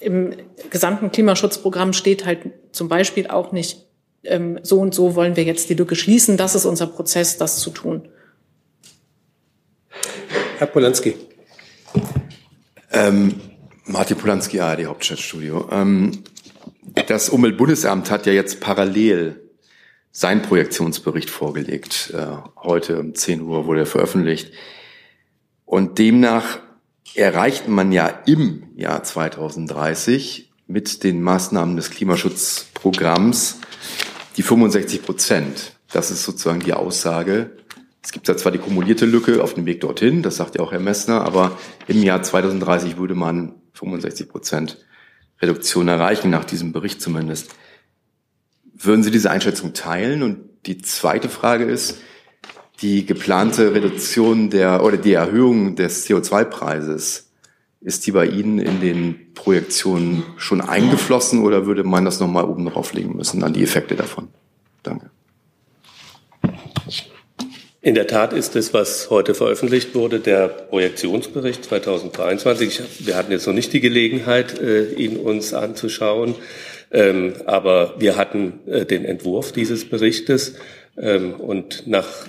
im 0.00 0.34
gesamten 0.68 1.10
Klimaschutzprogramm 1.10 1.94
steht 1.94 2.26
halt 2.26 2.40
zum 2.72 2.88
Beispiel 2.88 3.28
auch 3.28 3.52
nicht 3.52 3.86
so 4.62 4.78
und 4.80 4.94
so 4.94 5.14
wollen 5.14 5.36
wir 5.36 5.44
jetzt 5.44 5.70
die 5.70 5.74
Lücke 5.74 5.96
schließen. 5.96 6.36
Das 6.36 6.54
ist 6.54 6.64
unser 6.64 6.86
Prozess, 6.86 7.38
das 7.38 7.58
zu 7.58 7.70
tun. 7.70 8.08
Herr 10.58 10.66
Polanski. 10.66 11.14
Ähm, 12.92 13.40
Martin 13.86 14.18
Polanski, 14.18 14.60
ARD 14.60 14.86
Hauptstadtstudio. 14.86 15.68
Ähm, 15.72 16.22
das 17.06 17.30
Umweltbundesamt 17.30 18.10
hat 18.10 18.26
ja 18.26 18.32
jetzt 18.32 18.60
parallel 18.60 19.40
seinen 20.12 20.42
Projektionsbericht 20.42 21.30
vorgelegt. 21.30 22.12
Äh, 22.14 22.26
heute 22.62 22.98
um 22.98 23.14
10 23.14 23.40
Uhr 23.42 23.66
wurde 23.66 23.80
er 23.80 23.86
veröffentlicht. 23.86 24.52
Und 25.64 25.98
demnach 25.98 26.58
erreicht 27.14 27.68
man 27.68 27.92
ja 27.92 28.08
im 28.26 28.68
Jahr 28.76 29.02
2030 29.02 30.52
mit 30.66 31.02
den 31.04 31.22
Maßnahmen 31.22 31.76
des 31.76 31.90
Klimaschutzprogramms 31.90 33.60
die 34.36 34.42
65 34.42 35.02
Prozent. 35.02 35.72
Das 35.92 36.10
ist 36.10 36.22
sozusagen 36.22 36.60
die 36.60 36.72
Aussage. 36.72 37.50
Es 38.02 38.12
gibt 38.12 38.26
zwar 38.26 38.52
die 38.52 38.58
kumulierte 38.58 39.04
Lücke 39.04 39.42
auf 39.42 39.54
dem 39.54 39.66
Weg 39.66 39.80
dorthin, 39.82 40.22
das 40.22 40.36
sagt 40.36 40.54
ja 40.54 40.62
auch 40.62 40.72
Herr 40.72 40.80
Messner, 40.80 41.22
aber 41.22 41.58
im 41.86 42.02
Jahr 42.02 42.22
2030 42.22 42.96
würde 42.96 43.14
man 43.14 43.56
65 43.74 44.28
Prozent 44.28 44.78
Reduktion 45.40 45.88
erreichen, 45.88 46.30
nach 46.30 46.44
diesem 46.44 46.72
Bericht 46.72 47.02
zumindest. 47.02 47.54
Würden 48.74 49.02
Sie 49.02 49.10
diese 49.10 49.30
Einschätzung 49.30 49.74
teilen? 49.74 50.22
Und 50.22 50.38
die 50.66 50.78
zweite 50.78 51.28
Frage 51.28 51.64
ist, 51.64 51.98
die 52.80 53.04
geplante 53.04 53.74
Reduktion 53.74 54.48
der 54.48 54.82
oder 54.82 54.96
die 54.96 55.12
Erhöhung 55.12 55.76
des 55.76 56.06
CO2-Preises 56.06 57.29
ist 57.80 58.06
die 58.06 58.12
bei 58.12 58.26
Ihnen 58.26 58.58
in 58.58 58.80
den 58.80 59.32
Projektionen 59.34 60.22
schon 60.36 60.60
eingeflossen 60.60 61.42
oder 61.42 61.66
würde 61.66 61.82
man 61.84 62.04
das 62.04 62.20
nochmal 62.20 62.44
oben 62.44 62.66
drauflegen 62.66 63.16
müssen 63.16 63.42
an 63.42 63.54
die 63.54 63.62
Effekte 63.62 63.96
davon? 63.96 64.28
Danke. 64.82 65.10
In 67.82 67.94
der 67.94 68.06
Tat 68.06 68.34
ist 68.34 68.56
es, 68.56 68.74
was 68.74 69.08
heute 69.08 69.34
veröffentlicht 69.34 69.94
wurde, 69.94 70.20
der 70.20 70.48
Projektionsbericht 70.48 71.64
2023. 71.64 73.06
Wir 73.06 73.16
hatten 73.16 73.32
jetzt 73.32 73.46
noch 73.46 73.54
nicht 73.54 73.72
die 73.72 73.80
Gelegenheit, 73.80 74.60
äh, 74.60 74.92
ihn 74.92 75.16
uns 75.16 75.54
anzuschauen, 75.54 76.34
ähm, 76.90 77.32
aber 77.46 77.94
wir 77.98 78.16
hatten 78.18 78.60
äh, 78.66 78.84
den 78.84 79.06
Entwurf 79.06 79.52
dieses 79.52 79.88
Berichtes 79.88 80.56
ähm, 80.98 81.32
und 81.32 81.86
nach 81.86 82.28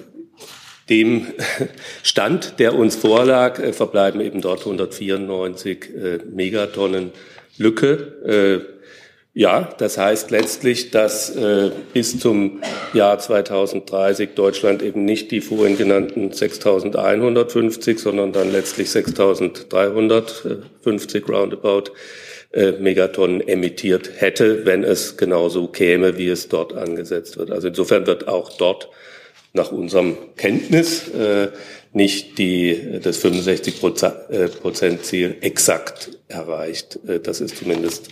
dem 0.90 1.28
Stand, 2.04 2.60
der 2.60 2.76
uns 2.76 2.96
vorlag, 2.96 3.60
äh, 3.60 3.74
verbleiben 3.74 4.22
eben 4.22 4.42
dort 4.42 4.62
194 4.62 5.90
Megatonnen 6.32 7.12
Lücke 7.58 8.68
ja, 9.34 9.70
das 9.78 9.98
heißt 9.98 10.30
letztlich, 10.32 10.92
dass 10.92 11.34
äh, 11.34 11.72
bis 11.94 12.20
zum 12.20 12.60
Jahr 12.94 13.18
2030 13.18 14.32
Deutschland 14.36 14.84
eben 14.84 15.06
nicht 15.06 15.32
die 15.32 15.40
vorhin 15.40 15.78
genannten 15.78 16.32
6.150, 16.32 17.98
sondern 17.98 18.34
dann 18.34 18.52
letztlich 18.52 18.90
6.350 18.90 21.32
roundabout 21.32 21.94
äh, 22.52 22.74
Megatonnen 22.74 23.40
emittiert 23.48 24.12
hätte, 24.18 24.66
wenn 24.66 24.84
es 24.84 25.16
genauso 25.16 25.70
käme, 25.70 26.18
wie 26.18 26.28
es 26.28 26.50
dort 26.50 26.74
angesetzt 26.74 27.38
wird. 27.38 27.52
Also 27.52 27.70
insofern 27.70 28.06
wird 28.08 28.28
auch 28.28 28.52
dort 28.58 28.90
nach 29.54 29.72
unserem 29.72 30.16
Kenntnis 30.38 31.08
äh, 31.10 31.50
nicht 31.94 32.38
die, 32.38 33.00
das 33.04 33.18
65 33.18 33.76
äh, 33.84 34.48
Prozent 34.48 35.06
Ziel 35.06 35.36
exakt 35.42 36.18
erreicht. 36.28 37.00
Äh, 37.08 37.20
das 37.20 37.42
ist 37.42 37.58
zumindest 37.58 38.10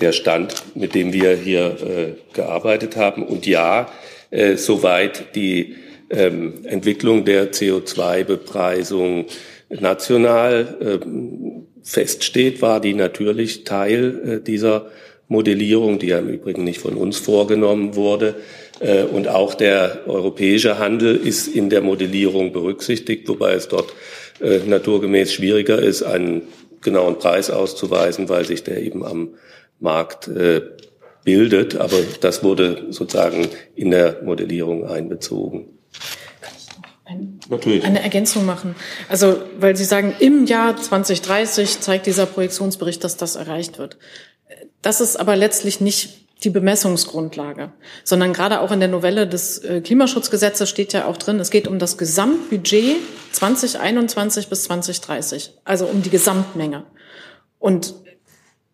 der 0.00 0.12
Stand, 0.12 0.62
mit 0.74 0.94
dem 0.94 1.12
wir 1.12 1.36
hier 1.36 1.76
äh, 1.80 2.34
gearbeitet 2.34 2.96
haben. 2.96 3.22
Und 3.22 3.46
ja, 3.46 3.88
äh, 4.30 4.56
soweit 4.56 5.34
die 5.34 5.76
ähm, 6.10 6.64
Entwicklung 6.64 7.24
der 7.24 7.52
CO2-Bepreisung 7.52 9.26
national 9.70 10.76
äh, 10.80 11.06
feststeht, 11.82 12.62
war 12.62 12.80
die 12.80 12.94
natürlich 12.94 13.64
Teil 13.64 14.40
äh, 14.40 14.40
dieser 14.40 14.90
Modellierung, 15.28 15.98
die 15.98 16.08
ja 16.08 16.18
im 16.18 16.28
Übrigen 16.28 16.64
nicht 16.64 16.80
von 16.80 16.94
uns 16.94 17.18
vorgenommen 17.18 17.96
wurde. 17.96 18.36
Äh, 18.80 19.04
und 19.04 19.28
auch 19.28 19.54
der 19.54 20.02
europäische 20.06 20.78
Handel 20.78 21.16
ist 21.16 21.48
in 21.48 21.70
der 21.70 21.80
Modellierung 21.80 22.52
berücksichtigt, 22.52 23.28
wobei 23.28 23.54
es 23.54 23.68
dort 23.68 23.92
äh, 24.40 24.58
naturgemäß 24.58 25.32
schwieriger 25.32 25.78
ist, 25.78 26.02
einen 26.02 26.42
genauen 26.80 27.18
Preis 27.18 27.50
auszuweisen, 27.50 28.28
weil 28.28 28.44
sich 28.44 28.62
der 28.62 28.82
eben 28.82 29.04
am 29.04 29.30
Markt 29.80 30.28
äh, 30.28 30.62
bildet. 31.24 31.76
Aber 31.76 31.96
das 32.20 32.44
wurde 32.44 32.86
sozusagen 32.90 33.48
in 33.74 33.90
der 33.90 34.22
Modellierung 34.22 34.86
einbezogen. 34.86 35.68
Ein, 37.06 37.38
Natürlich. 37.50 37.84
eine 37.84 38.02
Ergänzung 38.02 38.46
machen. 38.46 38.74
Also, 39.10 39.42
weil 39.58 39.76
Sie 39.76 39.84
sagen, 39.84 40.14
im 40.20 40.46
Jahr 40.46 40.76
2030 40.76 41.80
zeigt 41.80 42.06
dieser 42.06 42.24
Projektionsbericht, 42.24 43.04
dass 43.04 43.18
das 43.18 43.36
erreicht 43.36 43.78
wird. 43.78 43.98
Das 44.82 45.00
ist 45.00 45.16
aber 45.16 45.36
letztlich 45.36 45.80
nicht 45.80 46.24
die 46.42 46.50
Bemessungsgrundlage, 46.50 47.72
sondern 48.02 48.32
gerade 48.32 48.60
auch 48.60 48.70
in 48.70 48.80
der 48.80 48.88
Novelle 48.88 49.26
des 49.26 49.58
äh, 49.58 49.80
Klimaschutzgesetzes 49.80 50.68
steht 50.68 50.92
ja 50.92 51.06
auch 51.06 51.16
drin, 51.16 51.40
es 51.40 51.50
geht 51.50 51.66
um 51.68 51.78
das 51.78 51.96
Gesamtbudget 51.96 52.96
2021 53.32 54.48
bis 54.48 54.64
2030, 54.64 55.54
also 55.64 55.86
um 55.86 56.02
die 56.02 56.10
Gesamtmenge. 56.10 56.84
Und 57.58 57.94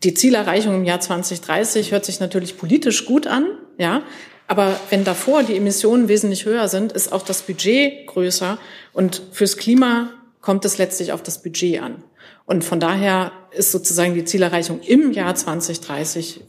die 0.02 0.14
Zielerreichung 0.14 0.74
im 0.74 0.84
Jahr 0.84 1.00
2030 1.00 1.92
hört 1.92 2.04
sich 2.04 2.20
natürlich 2.20 2.58
politisch 2.58 3.04
gut 3.04 3.26
an, 3.26 3.46
ja. 3.78 4.02
Aber 4.48 4.80
wenn 4.90 5.04
davor 5.04 5.44
die 5.44 5.56
Emissionen 5.56 6.08
wesentlich 6.08 6.44
höher 6.44 6.66
sind, 6.66 6.90
ist 6.90 7.12
auch 7.12 7.22
das 7.22 7.42
Budget 7.42 8.08
größer. 8.08 8.58
Und 8.92 9.22
fürs 9.30 9.56
Klima 9.56 10.10
kommt 10.40 10.64
es 10.64 10.76
letztlich 10.76 11.12
auf 11.12 11.22
das 11.22 11.40
Budget 11.40 11.80
an. 11.80 12.02
Und 12.50 12.64
von 12.64 12.80
daher 12.80 13.30
ist 13.52 13.70
sozusagen 13.70 14.14
die 14.14 14.24
Zielerreichung 14.24 14.80
im 14.80 15.12
Jahr 15.12 15.36
2030 15.36 16.40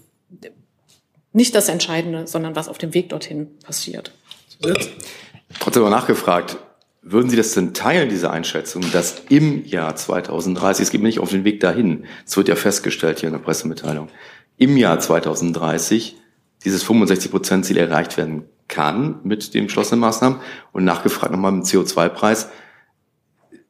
nicht 1.32 1.54
das 1.54 1.70
Entscheidende, 1.70 2.26
sondern 2.26 2.56
was 2.56 2.70
auf 2.70 2.80
dem 2.80 2.96
Weg 2.96 3.10
dorthin 3.10 3.60
passiert. 3.64 4.12
Trotzdem 5.60 5.84
aber 5.84 5.92
nachgefragt, 5.92 6.58
würden 7.04 7.30
Sie 7.30 7.38
das 7.38 7.54
denn 7.54 7.76
teilen, 7.76 8.10
diese 8.10 8.32
Einschätzung, 8.32 8.84
dass 8.92 9.22
im 9.30 9.64
Jahr 9.64 9.96
2030, 9.96 10.86
es 10.86 10.90
geht 10.90 11.02
mir 11.02 11.08
nicht 11.08 11.20
auf 11.20 11.30
den 11.30 11.44
Weg 11.44 11.60
dahin, 11.60 12.06
es 12.26 12.36
wird 12.36 12.48
ja 12.48 12.56
festgestellt 12.56 13.20
hier 13.20 13.30
in 13.30 13.34
der 13.34 13.40
Pressemitteilung, 13.40 14.08
im 14.58 14.78
Jahr 14.78 15.00
2030 15.00 16.16
dieses 16.66 16.84
65-Prozent-Ziel 16.84 17.78
erreicht 17.78 18.18
werden 18.18 18.46
kann 18.68 19.20
mit 19.24 19.54
den 19.54 19.66
beschlossenen 19.66 20.00
Maßnahmen? 20.00 20.40
Und 20.72 20.84
nachgefragt 20.84 21.32
nochmal 21.32 21.52
mit 21.52 21.72
dem 21.72 21.82
CO2-Preis. 21.82 22.50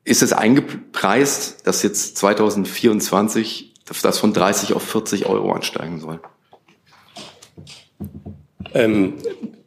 Ist 0.03 0.23
es 0.23 0.33
eingepreist, 0.33 1.67
dass 1.67 1.83
jetzt 1.83 2.17
2024 2.17 3.73
das 4.01 4.19
von 4.19 4.33
30 4.33 4.73
auf 4.73 4.83
40 4.83 5.25
Euro 5.25 5.51
ansteigen 5.51 5.99
soll? 5.99 6.19
Ähm, 8.73 9.15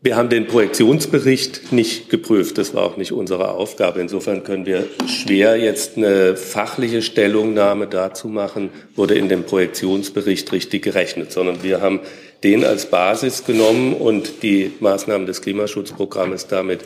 wir 0.04 0.16
haben 0.16 0.28
den 0.28 0.46
Projektionsbericht 0.46 1.72
nicht 1.72 2.10
geprüft. 2.10 2.58
Das 2.58 2.74
war 2.74 2.82
auch 2.82 2.98
nicht 2.98 3.12
unsere 3.12 3.52
Aufgabe. 3.52 4.00
Insofern 4.00 4.44
können 4.44 4.66
wir 4.66 4.86
schwer 5.06 5.56
jetzt 5.56 5.96
eine 5.96 6.36
fachliche 6.36 7.00
Stellungnahme 7.00 7.86
dazu 7.86 8.28
machen, 8.28 8.68
wurde 8.96 9.14
in 9.14 9.30
dem 9.30 9.44
Projektionsbericht 9.44 10.52
richtig 10.52 10.82
gerechnet, 10.82 11.32
sondern 11.32 11.62
wir 11.62 11.80
haben 11.80 12.00
den 12.42 12.64
als 12.64 12.90
Basis 12.90 13.46
genommen 13.46 13.94
und 13.94 14.42
die 14.42 14.72
Maßnahmen 14.80 15.26
des 15.26 15.40
Klimaschutzprogrammes 15.40 16.48
damit 16.48 16.80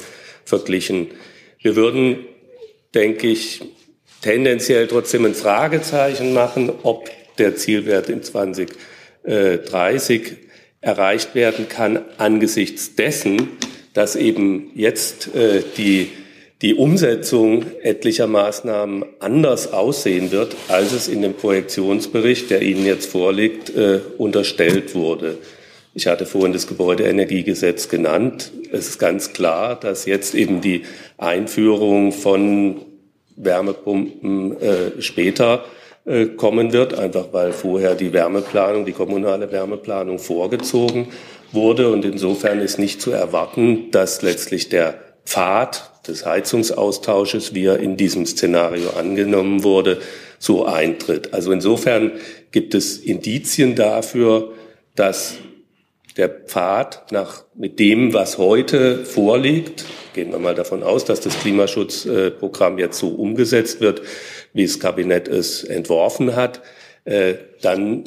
verglichen. 0.45 1.09
Wir 1.61 1.75
würden, 1.75 2.19
denke 2.95 3.29
ich, 3.29 3.63
tendenziell 4.23 4.89
trotzdem 4.89 5.25
ein 5.25 5.35
Fragezeichen 5.35 6.33
machen, 6.33 6.73
ob 6.83 7.11
der 7.39 7.57
Zielwert 7.57 8.09
in 8.09 8.23
2030 8.23 10.37
erreicht 10.81 11.35
werden 11.35 11.69
kann 11.69 12.05
angesichts 12.19 12.95
dessen, 12.95 13.49
dass 13.95 14.17
eben 14.17 14.71
jetzt 14.75 15.35
äh, 15.35 15.63
die, 15.77 16.11
die 16.63 16.75
Umsetzung 16.75 17.67
etlicher 17.83 18.27
Maßnahmen 18.27 19.05
anders 19.19 19.73
aussehen 19.73 20.31
wird, 20.31 20.55
als 20.69 20.93
es 20.93 21.09
in 21.09 21.23
dem 21.23 21.35
Projektionsbericht, 21.35 22.51
der 22.51 22.63
Ihnen 22.63 22.87
jetzt 22.87 23.11
vorliegt, 23.11 23.71
äh, 23.71 24.01
unterstellt 24.19 24.95
wurde. 24.95 25.39
Ich 25.99 26.07
hatte 26.07 26.27
vorhin 26.27 26.53
das 26.53 26.69
Gebäudeenergiegesetz 26.69 27.89
genannt. 27.89 28.53
Es 28.71 28.89
ist 28.89 28.99
ganz 29.01 29.33
klar, 29.33 29.75
dass 29.75 30.07
jetzt 30.07 30.33
eben 30.37 30.61
die 30.61 30.83
Einführung 31.17 32.13
von 32.13 32.83
Wärmepumpen 33.35 34.61
äh, 34.61 35.03
später 35.03 35.65
äh, 36.05 36.27
kommen 36.27 36.73
wird, 36.73 36.97
einfach 36.97 37.33
weil 37.33 37.53
vorher 37.53 37.97
die 37.97 38.13
Wärmeplanung, 38.13 38.85
die 38.85 38.93
kommunale 38.93 39.51
Wärmeplanung 39.51 40.21
vorgezogen 40.21 41.09
wurde. 41.51 41.91
Und 41.91 42.05
insofern 42.05 42.61
ist 42.61 42.79
nicht 42.79 43.03
zu 43.03 43.11
erwarten, 43.11 43.91
dass 43.91 44.23
letztlich 44.23 44.69
der 44.69 45.01
Pfad 45.25 45.91
des 46.07 46.25
Heizungsaustausches, 46.25 47.57
wie 47.57 47.65
er 47.65 47.81
in 47.81 47.97
diesem 47.97 48.25
Szenario 48.25 48.91
angenommen 48.91 49.65
wurde, 49.65 49.99
so 50.39 50.65
eintritt. 50.65 51.35
Also 51.35 51.51
insofern 51.51 52.13
gibt 52.53 52.77
es 52.77 52.99
Indizien 52.99 53.75
dafür, 53.75 54.53
dass 54.95 55.39
der 56.19 56.29
Pfad 56.29 57.11
nach, 57.13 57.45
mit 57.55 57.79
dem, 57.79 58.13
was 58.13 58.39
heute 58.39 59.05
vorliegt, 59.05 59.85
gehen 60.15 60.33
wir 60.33 60.41
mal 60.41 60.57
davon 60.57 60.83
aus, 60.83 61.05
dass 61.05 61.21
das 61.21 61.39
Klimaschutzprogramm 61.39 62.79
jetzt 62.79 62.99
so 62.99 63.09
umgesetzt 63.09 63.81
wird, 63.81 64.03
wie 64.53 64.67
das 64.67 64.81
Kabinett 64.81 65.29
es 65.29 65.63
entworfen 65.63 66.35
hat, 66.35 66.61
äh, 67.05 67.35
dann 67.63 68.05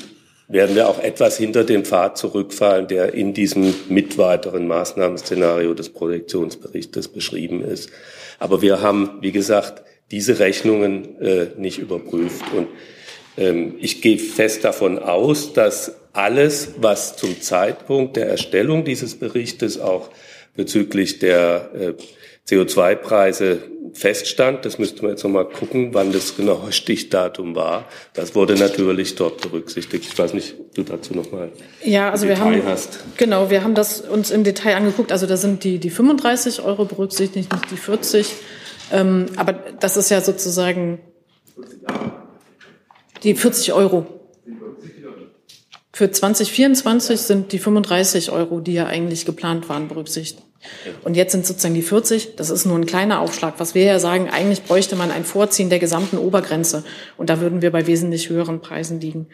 werden 0.50 0.76
wir 0.76 0.90
auch 0.90 1.00
etwas 1.00 1.38
hinter 1.38 1.64
den 1.64 1.86
Pfad 1.86 2.18
zurückfallen, 2.18 2.88
der 2.88 3.14
in 3.14 3.34
diesem 3.34 3.74
mit 3.88 4.18
weiteren 4.18 4.68
Maßnahmenszenario 4.68 5.74
des 5.74 5.90
Projektionsberichtes 5.90 7.08
beschrieben 7.08 7.64
ist. 7.64 7.90
Aber 8.38 8.62
wir 8.62 8.82
haben, 8.82 9.20
wie 9.22 9.32
gesagt, 9.32 9.84
diese 10.12 10.40
Rechnungen 10.40 11.22
äh, 11.22 11.48
nicht 11.58 11.80
überprüft. 11.80 12.44
Und 12.54 12.68
ich 13.80 14.02
gehe 14.02 14.18
fest 14.18 14.64
davon 14.64 15.00
aus, 15.00 15.54
dass 15.54 15.96
alles, 16.14 16.74
was 16.78 17.16
zum 17.16 17.42
Zeitpunkt 17.42 18.18
der 18.18 18.28
Erstellung 18.28 18.84
dieses 18.84 19.16
Berichtes 19.16 19.80
auch 19.80 20.10
bezüglich 20.56 21.20
der 21.20 21.70
äh, 21.74 21.94
CO2-Preise 22.50 23.60
feststand. 23.94 24.66
Das 24.66 24.78
müsste 24.78 25.02
man 25.02 25.12
jetzt 25.12 25.24
nochmal 25.24 25.46
gucken, 25.46 25.94
wann 25.94 26.12
das 26.12 26.36
genaue 26.36 26.72
Stichdatum 26.72 27.56
war. 27.56 27.86
Das 28.14 28.36
wurde 28.36 28.56
natürlich 28.56 29.16
dort 29.16 29.42
berücksichtigt. 29.42 30.06
Ich 30.12 30.18
weiß 30.18 30.34
nicht, 30.34 30.56
ob 30.60 30.74
du 30.76 30.84
dazu 30.84 31.14
nochmal 31.14 31.52
ja, 31.84 32.12
also 32.12 32.28
wir 32.28 32.40
haben, 32.40 32.62
hast. 32.66 33.00
Genau, 33.18 33.50
wir 33.50 33.64
haben 33.64 33.76
das 33.76 34.02
uns 34.02 34.32
im 34.32 34.44
Detail 34.44 34.76
angeguckt. 34.76 35.12
Also 35.12 35.28
da 35.28 35.38
sind 35.38 35.64
die, 35.64 35.80
die 35.80 35.90
35 35.90 36.62
Euro 36.64 36.86
berücksichtigt, 36.86 37.52
nicht 37.52 37.72
die 37.72 37.78
40. 37.78 38.28
Ähm, 38.92 39.28
aber 39.38 39.54
das 39.54 39.96
ist 39.96 40.10
ja 40.10 40.20
sozusagen 40.20 41.00
die 43.24 43.36
40 43.36 43.74
Euro. 43.74 44.06
Für 45.94 46.10
2024 46.10 47.20
sind 47.20 47.52
die 47.52 47.60
35 47.60 48.32
Euro, 48.32 48.62
die 48.62 48.74
ja 48.74 48.88
eigentlich 48.88 49.26
geplant 49.26 49.70
waren, 49.70 49.88
berücksichtigt. 49.88 50.44
Und 51.04 51.16
jetzt 51.16 51.32
sind 51.32 51.46
sozusagen 51.46 51.74
die 51.74 51.82
40, 51.82 52.36
das 52.36 52.50
ist 52.50 52.66
nur 52.66 52.78
ein 52.78 52.86
kleiner 52.86 53.20
Aufschlag. 53.20 53.56
Was 53.58 53.76
wir 53.76 53.84
ja 53.84 54.00
sagen, 54.00 54.30
eigentlich 54.30 54.64
bräuchte 54.64 54.96
man 54.96 55.12
ein 55.12 55.26
Vorziehen 55.26 55.70
der 55.70 55.80
gesamten 55.80 56.18
Obergrenze. 56.18 56.84
Und 57.18 57.30
da 57.30 57.42
würden 57.42 57.62
wir 57.62 57.72
bei 57.72 57.88
wesentlich 57.88 58.30
höheren 58.30 58.62
Preisen 58.62 59.02
liegen. 59.02 59.28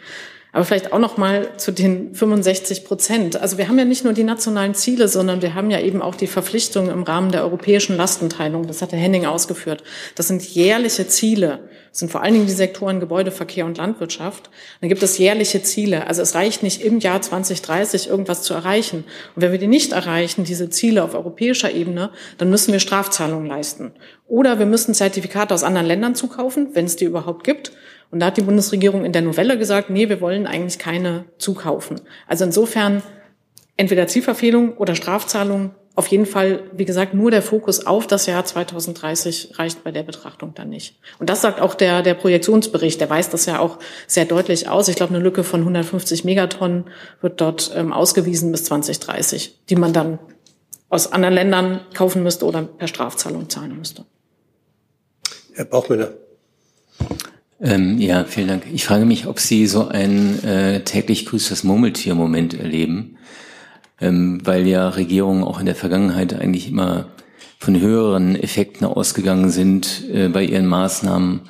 Aber 0.53 0.63
vielleicht 0.63 0.93
auch 0.93 0.99
noch 0.99 1.17
mal 1.17 1.57
zu 1.57 1.71
den 1.71 2.15
65 2.15 2.86
Prozent. 2.86 3.39
Also 3.39 3.57
wir 3.57 3.67
haben 3.67 3.77
ja 3.77 3.86
nicht 3.86 4.05
nur 4.05 4.13
die 4.13 4.23
nationalen 4.23 4.73
Ziele, 4.73 5.07
sondern 5.07 5.41
wir 5.41 5.55
haben 5.55 5.69
ja 5.69 5.79
eben 5.79 6.01
auch 6.01 6.15
die 6.15 6.25
Verpflichtungen 6.25 6.89
im 6.89 7.03
Rahmen 7.03 7.31
der 7.31 7.43
europäischen 7.43 7.97
Lastenteilung. 7.97 8.65
Das 8.65 8.81
hat 8.81 8.93
der 8.93 8.99
Henning 8.99 9.25
ausgeführt. 9.25 9.83
Das 10.15 10.27
sind 10.27 10.41
jährliche 10.41 11.07
Ziele. 11.07 11.60
Das 11.91 11.99
sind 11.99 12.12
vor 12.12 12.23
allen 12.23 12.33
Dingen 12.33 12.45
die 12.45 12.53
Sektoren 12.53 12.99
Gebäude, 12.99 13.31
Verkehr 13.31 13.65
und 13.65 13.77
Landwirtschaft. 13.77 14.49
Dann 14.79 14.89
gibt 14.89 15.03
es 15.03 15.17
jährliche 15.17 15.63
Ziele. 15.63 16.07
Also 16.07 16.21
es 16.21 16.33
reicht 16.33 16.63
nicht 16.63 16.81
im 16.81 16.99
Jahr 16.99 17.21
2030 17.21 18.07
irgendwas 18.07 18.41
zu 18.43 18.53
erreichen. 18.53 19.03
Und 19.36 19.41
wenn 19.41 19.51
wir 19.51 19.60
die 19.60 19.67
nicht 19.67 19.91
erreichen, 19.91 20.45
diese 20.45 20.69
Ziele 20.69 21.03
auf 21.03 21.13
europäischer 21.13 21.71
Ebene, 21.71 22.12
dann 22.38 22.49
müssen 22.49 22.71
wir 22.71 22.79
Strafzahlungen 22.79 23.47
leisten. 23.47 23.91
Oder 24.27 24.60
wir 24.60 24.65
müssen 24.65 24.93
Zertifikate 24.93 25.53
aus 25.53 25.63
anderen 25.63 25.88
Ländern 25.88 26.15
zukaufen, 26.15 26.69
wenn 26.73 26.86
es 26.86 26.95
die 26.95 27.05
überhaupt 27.05 27.43
gibt. 27.43 27.71
Und 28.11 28.19
da 28.19 28.27
hat 28.27 28.37
die 28.37 28.41
Bundesregierung 28.41 29.03
in 29.05 29.11
der 29.11 29.21
Novelle 29.21 29.57
gesagt, 29.57 29.89
nee, 29.89 30.09
wir 30.09 30.21
wollen 30.21 30.47
eigentlich 30.47 30.79
keine 30.79 31.25
zukaufen. 31.37 32.01
Also 32.27 32.45
insofern 32.45 33.03
entweder 33.75 34.07
Zielverfehlung 34.07 34.77
oder 34.77 34.95
Strafzahlung. 34.95 35.71
Auf 35.95 36.07
jeden 36.07 36.27
Fall, 36.27 36.63
wie 36.73 36.85
gesagt, 36.85 37.15
nur 37.15 37.31
der 37.31 37.41
Fokus 37.41 37.87
auf 37.87 38.05
das 38.05 38.27
Jahr 38.27 38.45
2030 38.45 39.57
reicht 39.57 39.83
bei 39.83 39.91
der 39.91 40.03
Betrachtung 40.03 40.53
dann 40.53 40.69
nicht. 40.69 40.99
Und 41.17 41.29
das 41.29 41.41
sagt 41.41 41.59
auch 41.59 41.73
der, 41.73 42.03
der 42.03 42.13
Projektionsbericht, 42.13 43.01
der 43.01 43.09
weist 43.09 43.33
das 43.33 43.47
ja 43.47 43.59
auch 43.59 43.79
sehr 44.05 44.25
deutlich 44.25 44.69
aus. 44.69 44.89
Ich 44.89 44.95
glaube, 44.95 45.15
eine 45.15 45.23
Lücke 45.23 45.43
von 45.43 45.61
150 45.61 46.23
Megatonnen 46.23 46.85
wird 47.21 47.41
dort 47.41 47.71
ähm, 47.75 47.93
ausgewiesen 47.93 48.51
bis 48.51 48.65
2030, 48.65 49.59
die 49.69 49.75
man 49.75 49.91
dann 49.91 50.19
aus 50.89 51.11
anderen 51.11 51.33
Ländern 51.33 51.81
kaufen 51.93 52.21
müsste 52.23 52.45
oder 52.45 52.61
per 52.61 52.87
Strafzahlung 52.87 53.49
zahlen 53.49 53.77
müsste. 53.77 54.05
Herr 55.53 55.65
Bauchmüller. 55.65 56.13
Ähm, 57.59 57.99
ja, 57.99 58.23
vielen 58.25 58.47
Dank. 58.47 58.63
Ich 58.71 58.85
frage 58.85 59.05
mich, 59.05 59.25
ob 59.25 59.39
Sie 59.39 59.65
so 59.65 59.87
ein 59.87 60.43
äh, 60.43 60.81
täglich 60.81 61.25
grüßt 61.25 61.49
das 61.49 61.63
Murmeltier-Moment 61.63 62.53
erleben, 62.53 63.17
ähm, 63.99 64.39
weil 64.43 64.67
ja 64.67 64.89
Regierungen 64.89 65.43
auch 65.43 65.59
in 65.59 65.65
der 65.65 65.75
Vergangenheit 65.75 66.39
eigentlich 66.39 66.69
immer 66.69 67.07
von 67.59 67.79
höheren 67.79 68.35
Effekten 68.35 68.85
ausgegangen 68.85 69.49
sind 69.49 70.03
äh, 70.13 70.29
bei 70.29 70.43
ihren 70.43 70.67
Maßnahmen, 70.67 71.41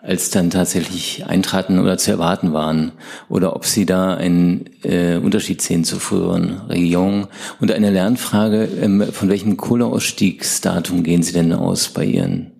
als 0.00 0.30
dann 0.30 0.50
tatsächlich 0.50 1.26
eintraten 1.26 1.80
oder 1.80 1.98
zu 1.98 2.12
erwarten 2.12 2.52
waren. 2.52 2.92
Oder 3.28 3.56
ob 3.56 3.64
Sie 3.64 3.86
da 3.86 4.14
einen 4.14 4.70
äh, 4.84 5.16
Unterschied 5.16 5.60
sehen 5.60 5.82
zu 5.82 5.98
früheren 5.98 6.60
Regierungen. 6.68 7.26
Und 7.60 7.72
eine 7.72 7.90
Lernfrage, 7.90 8.68
ähm, 8.80 9.02
von 9.10 9.28
welchem 9.28 9.56
Kohleausstiegsdatum 9.56 11.02
gehen 11.02 11.24
Sie 11.24 11.32
denn 11.32 11.52
aus 11.52 11.88
bei 11.88 12.04
Ihren 12.04 12.52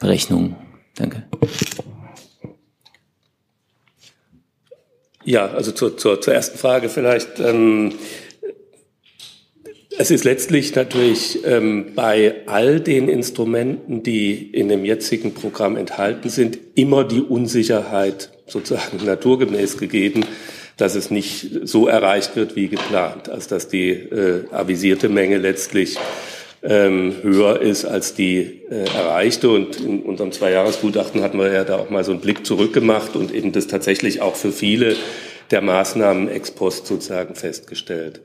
Berechnungen? 0.00 0.56
Danke. 0.96 1.22
Ja, 5.24 5.48
also 5.48 5.72
zur, 5.72 5.96
zur, 5.96 6.20
zur 6.20 6.34
ersten 6.34 6.58
Frage 6.58 6.88
vielleicht. 6.88 7.40
Ähm, 7.40 7.92
es 9.98 10.10
ist 10.10 10.24
letztlich 10.24 10.74
natürlich 10.74 11.44
ähm, 11.44 11.92
bei 11.94 12.36
all 12.46 12.80
den 12.80 13.08
Instrumenten, 13.08 14.02
die 14.02 14.32
in 14.32 14.68
dem 14.68 14.84
jetzigen 14.86 15.34
Programm 15.34 15.76
enthalten 15.76 16.30
sind, 16.30 16.58
immer 16.74 17.04
die 17.04 17.20
Unsicherheit 17.20 18.30
sozusagen 18.46 18.96
naturgemäß 19.04 19.76
gegeben, 19.76 20.24
dass 20.78 20.94
es 20.94 21.10
nicht 21.10 21.50
so 21.64 21.86
erreicht 21.86 22.34
wird 22.36 22.56
wie 22.56 22.68
geplant, 22.68 23.28
als 23.28 23.46
dass 23.46 23.68
die 23.68 23.90
äh, 23.90 24.44
avisierte 24.50 25.10
Menge 25.10 25.36
letztlich 25.36 25.98
ähm, 26.62 27.14
höher 27.22 27.60
ist 27.60 27.84
als 27.84 28.14
die 28.14 28.62
äh, 28.70 28.84
erreichte. 28.94 29.50
Und 29.50 29.80
in 29.80 30.02
unserem 30.02 30.32
Zweijahresgutachten 30.32 31.22
hatten 31.22 31.38
wir 31.38 31.52
ja 31.52 31.64
da 31.64 31.76
auch 31.76 31.90
mal 31.90 32.04
so 32.04 32.12
einen 32.12 32.20
Blick 32.20 32.44
zurückgemacht 32.46 33.16
und 33.16 33.32
eben 33.32 33.52
das 33.52 33.66
tatsächlich 33.66 34.20
auch 34.20 34.36
für 34.36 34.52
viele 34.52 34.96
der 35.50 35.62
Maßnahmen 35.62 36.28
ex 36.28 36.50
post 36.50 36.86
sozusagen 36.86 37.34
festgestellt. 37.34 38.20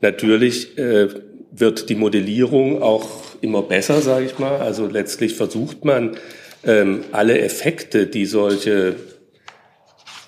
Natürlich 0.00 0.78
äh, 0.78 1.08
wird 1.50 1.88
die 1.88 1.94
Modellierung 1.94 2.82
auch 2.82 3.08
immer 3.40 3.62
besser, 3.62 4.00
sage 4.00 4.26
ich 4.26 4.38
mal. 4.38 4.56
Also 4.56 4.86
letztlich 4.86 5.34
versucht 5.34 5.84
man, 5.84 6.16
ähm, 6.64 7.04
alle 7.12 7.40
Effekte, 7.40 8.06
die 8.06 8.26
solche 8.26 8.94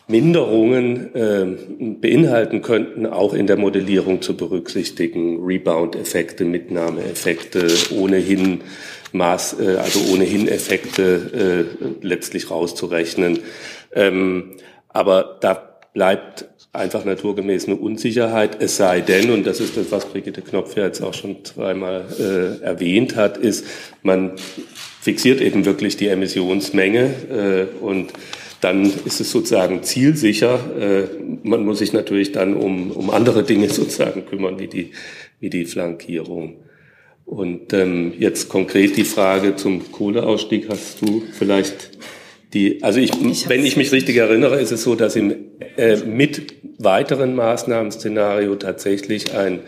Minderungen 0.07 1.15
äh, 1.15 1.47
beinhalten 2.01 2.61
könnten, 2.61 3.07
auch 3.07 3.33
in 3.33 3.47
der 3.47 3.57
Modellierung 3.57 4.21
zu 4.21 4.37
berücksichtigen. 4.37 5.45
Rebound-Effekte, 5.45 6.45
Mitnahmeeffekte, 6.45 7.69
ohnehin 7.97 8.61
Maß, 9.13 9.61
äh, 9.61 9.77
also 9.77 10.01
ohnehin 10.13 10.47
Effekte 10.49 11.67
äh, 12.03 12.07
letztlich 12.07 12.51
rauszurechnen. 12.51 13.39
Ähm, 13.95 14.57
aber 14.89 15.39
da 15.41 15.75
bleibt 15.95 16.49
einfach 16.75 17.05
naturgemäß 17.05 17.67
eine 17.67 17.77
Unsicherheit. 17.77 18.61
Es 18.61 18.77
sei 18.77 19.01
denn, 19.01 19.31
und 19.31 19.47
das 19.47 19.61
ist 19.61 19.77
das, 19.77 19.91
was 19.91 20.07
Brigitte 20.07 20.43
Knopf 20.43 20.77
ja 20.77 20.85
jetzt 20.85 21.01
auch 21.01 21.15
schon 21.15 21.45
zweimal 21.45 22.05
äh, 22.19 22.63
erwähnt 22.63 23.17
hat, 23.17 23.39
ist, 23.39 23.65
man 24.03 24.33
fixiert 25.01 25.41
eben 25.41 25.65
wirklich 25.65 25.97
die 25.97 26.09
Emissionsmenge 26.09 27.15
äh, 27.31 27.85
und 27.85 28.13
dann 28.65 28.91
ist 29.05 29.21
es 29.21 29.31
sozusagen 29.31 29.83
zielsicher. 29.83 30.59
Äh, 30.81 31.03
man 31.43 31.67
muss 31.67 31.81
sich 31.81 31.93
natürlich 31.93 32.33
dann 32.33 32.55
um, 32.55 32.91
um 32.93 33.11
andere 33.11 33.45
Dinge 33.45 33.69
sozusagen 33.69 34.25
kümmern, 34.25 34.59
wie 34.59 34.69
die, 34.69 34.93
wie 35.39 35.51
die 35.51 35.67
Flankierung. 35.67 36.57
Und 37.27 37.75
ähm, 37.75 38.15
jetzt 38.19 38.49
konkret 38.49 38.97
die 38.97 39.05
Frage 39.05 39.57
zum 39.57 39.93
Kohleausstieg 39.93 40.69
hast 40.71 41.03
du 41.03 41.23
vielleicht 41.33 41.91
die, 42.55 42.83
also 42.83 43.01
ich, 43.01 43.11
ich 43.23 43.49
wenn 43.49 43.67
ich 43.67 43.77
mich 43.77 43.93
richtig 43.93 44.17
erinnere, 44.17 44.61
ist 44.61 44.73
es 44.73 44.83
so, 44.83 44.95
dass 44.95 45.15
im, 45.17 45.35
äh, 45.77 45.97
mit 45.97 46.55
weiteren 46.79 47.35
Maßnahmenszenario 47.35 48.55
tatsächlich 48.57 49.35
ein 49.35 49.61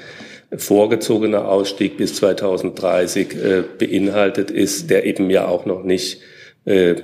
vorgezogener 0.57 1.49
Ausstieg 1.49 1.99
bis 1.99 2.15
2030 2.15 3.35
äh, 3.35 3.63
beinhaltet 3.79 4.51
ist, 4.51 4.89
der 4.89 5.05
eben 5.05 5.29
ja 5.29 5.47
auch 5.47 5.67
noch 5.67 5.83
nicht 5.83 6.21
äh, 6.67 6.97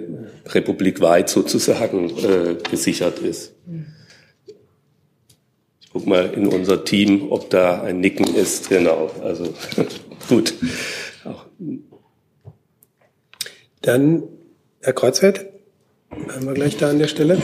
republikweit 0.46 1.30
sozusagen 1.30 2.10
äh, 2.18 2.56
gesichert 2.70 3.20
ist. 3.20 3.54
Ich 5.80 5.90
guck 5.92 6.06
mal 6.06 6.32
in 6.34 6.46
unser 6.48 6.84
Team, 6.84 7.30
ob 7.30 7.48
da 7.48 7.82
ein 7.82 8.00
Nicken 8.00 8.34
ist. 8.34 8.68
Genau, 8.68 9.10
also 9.22 9.54
gut. 10.28 10.54
Dann 13.82 14.24
Herr 14.80 14.92
Kreuzfeld, 14.92 15.46
bleiben 16.10 16.46
wir 16.46 16.54
gleich 16.54 16.76
da 16.76 16.90
an 16.90 16.98
der 16.98 17.06
Stelle. 17.06 17.40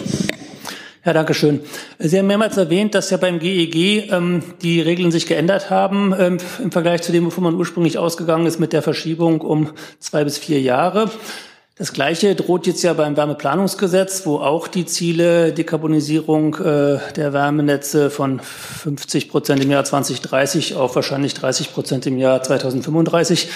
Ja, 1.04 1.12
danke 1.12 1.34
schön. 1.34 1.60
Sie 2.00 2.18
haben 2.18 2.26
mehrmals 2.26 2.56
erwähnt, 2.56 2.94
dass 2.94 3.10
ja 3.10 3.16
beim 3.16 3.38
GEG 3.38 3.76
e 3.76 3.98
ähm, 4.10 4.42
die 4.60 4.80
Regeln 4.80 5.12
sich 5.12 5.26
geändert 5.26 5.70
haben 5.70 6.12
ähm, 6.18 6.38
im 6.62 6.72
Vergleich 6.72 7.02
zu 7.02 7.12
dem, 7.12 7.24
wovon 7.26 7.44
man 7.44 7.54
ursprünglich 7.54 7.96
ausgegangen 7.96 8.46
ist 8.46 8.58
mit 8.58 8.72
der 8.72 8.82
Verschiebung 8.82 9.40
um 9.40 9.70
zwei 10.00 10.24
bis 10.24 10.36
vier 10.36 10.60
Jahre. 10.60 11.10
Das 11.78 11.92
Gleiche 11.92 12.34
droht 12.34 12.66
jetzt 12.66 12.82
ja 12.82 12.92
beim 12.92 13.16
Wärmeplanungsgesetz, 13.16 14.26
wo 14.26 14.38
auch 14.38 14.66
die 14.66 14.84
Ziele 14.84 15.52
Dekarbonisierung 15.52 16.56
äh, 16.56 16.98
der 17.14 17.32
Wärmenetze 17.32 18.10
von 18.10 18.40
50 18.40 19.28
Prozent 19.28 19.62
im 19.62 19.70
Jahr 19.70 19.84
2030 19.84 20.74
auf 20.74 20.96
wahrscheinlich 20.96 21.34
30 21.34 21.72
Prozent 21.72 22.04
im 22.06 22.18
Jahr 22.18 22.42
2035 22.42 23.48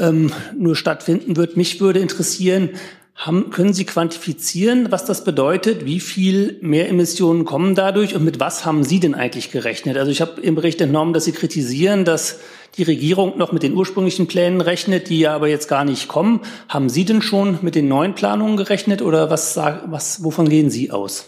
ähm, 0.00 0.32
nur 0.58 0.74
stattfinden 0.74 1.36
wird. 1.36 1.56
Mich 1.56 1.80
würde 1.80 2.00
interessieren, 2.00 2.70
haben, 3.14 3.50
können 3.50 3.72
Sie 3.72 3.84
quantifizieren, 3.84 4.90
was 4.90 5.04
das 5.04 5.22
bedeutet? 5.22 5.84
Wie 5.84 6.00
viel 6.00 6.58
mehr 6.62 6.88
Emissionen 6.88 7.44
kommen 7.44 7.76
dadurch 7.76 8.16
und 8.16 8.24
mit 8.24 8.40
was 8.40 8.64
haben 8.64 8.82
Sie 8.82 8.98
denn 8.98 9.14
eigentlich 9.14 9.52
gerechnet? 9.52 9.96
Also 9.96 10.10
ich 10.10 10.20
habe 10.20 10.40
im 10.40 10.56
Bericht 10.56 10.80
entnommen, 10.80 11.12
dass 11.12 11.26
Sie 11.26 11.32
kritisieren, 11.32 12.04
dass 12.04 12.40
die 12.76 12.82
Regierung 12.82 13.36
noch 13.36 13.52
mit 13.52 13.62
den 13.62 13.74
ursprünglichen 13.74 14.26
Plänen 14.26 14.60
rechnet, 14.60 15.08
die 15.08 15.20
ja 15.20 15.34
aber 15.34 15.48
jetzt 15.48 15.68
gar 15.68 15.84
nicht 15.84 16.08
kommen. 16.08 16.40
Haben 16.68 16.88
Sie 16.88 17.04
denn 17.04 17.22
schon 17.22 17.58
mit 17.62 17.74
den 17.74 17.88
neuen 17.88 18.14
Planungen 18.14 18.56
gerechnet 18.56 19.02
oder 19.02 19.30
was, 19.30 19.56
was, 19.56 20.22
wovon 20.24 20.48
gehen 20.48 20.70
Sie 20.70 20.90
aus? 20.90 21.26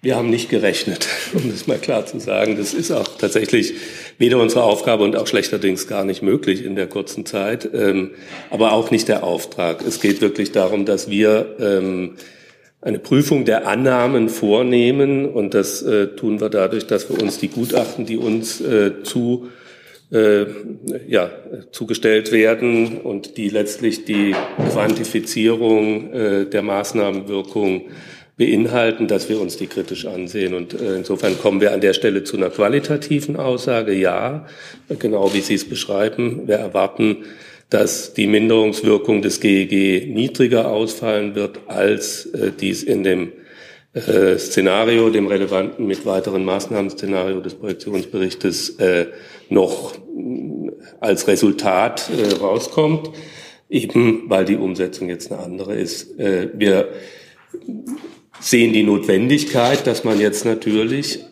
Wir 0.00 0.14
haben 0.14 0.30
nicht 0.30 0.48
gerechnet, 0.48 1.08
um 1.34 1.50
das 1.50 1.66
mal 1.66 1.78
klar 1.78 2.06
zu 2.06 2.20
sagen. 2.20 2.56
Das 2.56 2.72
ist 2.72 2.92
auch 2.92 3.08
tatsächlich 3.18 3.74
weder 4.16 4.38
unsere 4.38 4.62
Aufgabe 4.62 5.02
und 5.02 5.16
auch 5.16 5.26
schlechterdings 5.26 5.88
gar 5.88 6.04
nicht 6.04 6.22
möglich 6.22 6.64
in 6.64 6.76
der 6.76 6.86
kurzen 6.86 7.26
Zeit, 7.26 7.68
ähm, 7.74 8.12
aber 8.50 8.72
auch 8.72 8.92
nicht 8.92 9.08
der 9.08 9.24
Auftrag. 9.24 9.82
Es 9.84 10.00
geht 10.00 10.20
wirklich 10.20 10.52
darum, 10.52 10.84
dass 10.84 11.10
wir 11.10 11.56
ähm, 11.58 12.14
eine 12.80 13.00
Prüfung 13.00 13.44
der 13.44 13.66
Annahmen 13.66 14.28
vornehmen 14.28 15.26
und 15.26 15.54
das 15.54 15.82
äh, 15.82 16.14
tun 16.14 16.40
wir 16.40 16.48
dadurch, 16.48 16.86
dass 16.86 17.10
wir 17.10 17.20
uns 17.20 17.38
die 17.38 17.48
Gutachten, 17.48 18.06
die 18.06 18.18
uns 18.18 18.60
äh, 18.60 19.02
zu 19.02 19.48
äh, 20.10 20.46
ja, 21.06 21.30
zugestellt 21.70 22.32
werden 22.32 22.98
und 23.00 23.36
die 23.36 23.48
letztlich 23.48 24.04
die 24.04 24.34
Quantifizierung 24.72 26.12
äh, 26.12 26.44
der 26.46 26.62
Maßnahmenwirkung 26.62 27.90
beinhalten, 28.38 29.08
dass 29.08 29.28
wir 29.28 29.40
uns 29.40 29.56
die 29.56 29.66
kritisch 29.66 30.06
ansehen. 30.06 30.54
Und 30.54 30.72
äh, 30.72 30.96
insofern 30.96 31.38
kommen 31.38 31.60
wir 31.60 31.72
an 31.72 31.80
der 31.80 31.92
Stelle 31.92 32.24
zu 32.24 32.36
einer 32.36 32.50
qualitativen 32.50 33.36
Aussage. 33.36 33.92
Ja, 33.92 34.46
genau 34.98 35.34
wie 35.34 35.40
Sie 35.40 35.54
es 35.54 35.68
beschreiben. 35.68 36.46
Wir 36.46 36.56
erwarten, 36.56 37.24
dass 37.68 38.14
die 38.14 38.28
Minderungswirkung 38.28 39.20
des 39.20 39.40
GEG 39.40 40.08
niedriger 40.08 40.70
ausfallen 40.70 41.34
wird, 41.34 41.60
als 41.66 42.26
äh, 42.26 42.52
dies 42.58 42.82
in 42.82 43.02
dem 43.02 43.32
äh, 43.94 44.36
Szenario, 44.38 45.08
dem 45.08 45.26
relevanten 45.26 45.86
mit 45.86 46.04
weiteren 46.04 46.44
Maßnahmen-Szenario 46.44 47.40
des 47.40 47.54
Projektionsberichtes 47.54 48.78
äh, 48.78 49.06
noch 49.48 49.94
äh, 49.94 49.98
als 51.00 51.26
Resultat 51.26 52.10
rauskommt, 52.40 53.10
eben 53.70 54.24
weil 54.28 54.44
die 54.44 54.56
Umsetzung 54.56 55.08
jetzt 55.08 55.32
eine 55.32 55.42
andere 55.42 55.74
ist. 55.74 56.16
Wir 56.18 56.88
sehen 58.40 58.72
die 58.72 58.82
Notwendigkeit, 58.82 59.86
dass 59.86 60.04
man 60.04 60.18
jetzt 60.18 60.44
natürlich 60.44 61.24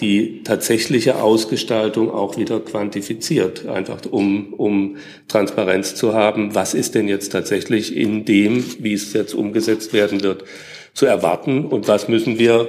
die 0.00 0.42
tatsächliche 0.44 1.20
Ausgestaltung 1.20 2.10
auch 2.10 2.36
wieder 2.36 2.60
quantifiziert, 2.60 3.66
einfach 3.66 4.00
um, 4.10 4.54
um 4.54 4.96
Transparenz 5.28 5.94
zu 5.94 6.14
haben. 6.14 6.54
Was 6.54 6.74
ist 6.74 6.94
denn 6.94 7.08
jetzt 7.08 7.32
tatsächlich 7.32 7.96
in 7.96 8.24
dem, 8.24 8.64
wie 8.78 8.94
es 8.94 9.12
jetzt 9.12 9.34
umgesetzt 9.34 9.92
werden 9.92 10.22
wird, 10.22 10.44
zu 10.94 11.06
erwarten 11.06 11.66
und 11.66 11.88
was 11.88 12.08
müssen 12.08 12.38
wir 12.38 12.68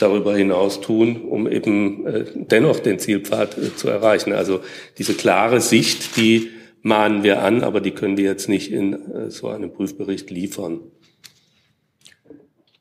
darüber 0.00 0.36
hinaus 0.36 0.80
tun, 0.80 1.22
um 1.22 1.48
eben 1.48 2.06
äh, 2.06 2.24
dennoch 2.34 2.80
den 2.80 2.98
Zielpfad 2.98 3.56
äh, 3.58 3.76
zu 3.76 3.88
erreichen. 3.88 4.32
Also 4.32 4.60
diese 4.98 5.14
klare 5.14 5.60
Sicht, 5.60 6.16
die 6.16 6.50
mahnen 6.82 7.22
wir 7.22 7.42
an, 7.42 7.62
aber 7.62 7.80
die 7.80 7.92
können 7.92 8.16
wir 8.16 8.24
jetzt 8.24 8.48
nicht 8.48 8.72
in 8.72 8.92
äh, 8.94 9.30
so 9.30 9.48
einem 9.48 9.72
Prüfbericht 9.72 10.30
liefern. 10.30 10.80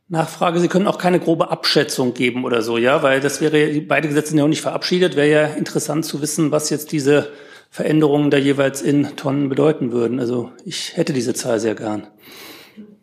Nachfrage, 0.09 0.59
Sie 0.59 0.69
können 0.69 0.87
auch 0.87 0.99
keine 0.99 1.19
grobe 1.19 1.51
Abschätzung 1.51 2.13
geben 2.13 2.45
oder 2.45 2.61
so, 2.61 2.77
ja, 2.77 3.03
weil 3.03 3.19
das 3.19 3.41
wäre, 3.41 3.81
beide 3.81 4.07
Gesetze 4.07 4.29
sind 4.29 4.37
ja 4.37 4.45
auch 4.45 4.49
nicht 4.49 4.61
verabschiedet, 4.61 5.17
wäre 5.17 5.29
ja 5.29 5.45
interessant 5.47 6.05
zu 6.05 6.21
wissen, 6.21 6.51
was 6.51 6.69
jetzt 6.69 6.93
diese 6.93 7.29
Veränderungen 7.69 8.31
da 8.31 8.37
jeweils 8.37 8.81
in 8.81 9.17
Tonnen 9.17 9.49
bedeuten 9.49 9.91
würden. 9.91 10.21
Also 10.21 10.51
ich 10.63 10.95
hätte 10.95 11.11
diese 11.11 11.33
Zahl 11.33 11.59
sehr 11.59 11.75
gern. 11.75 12.07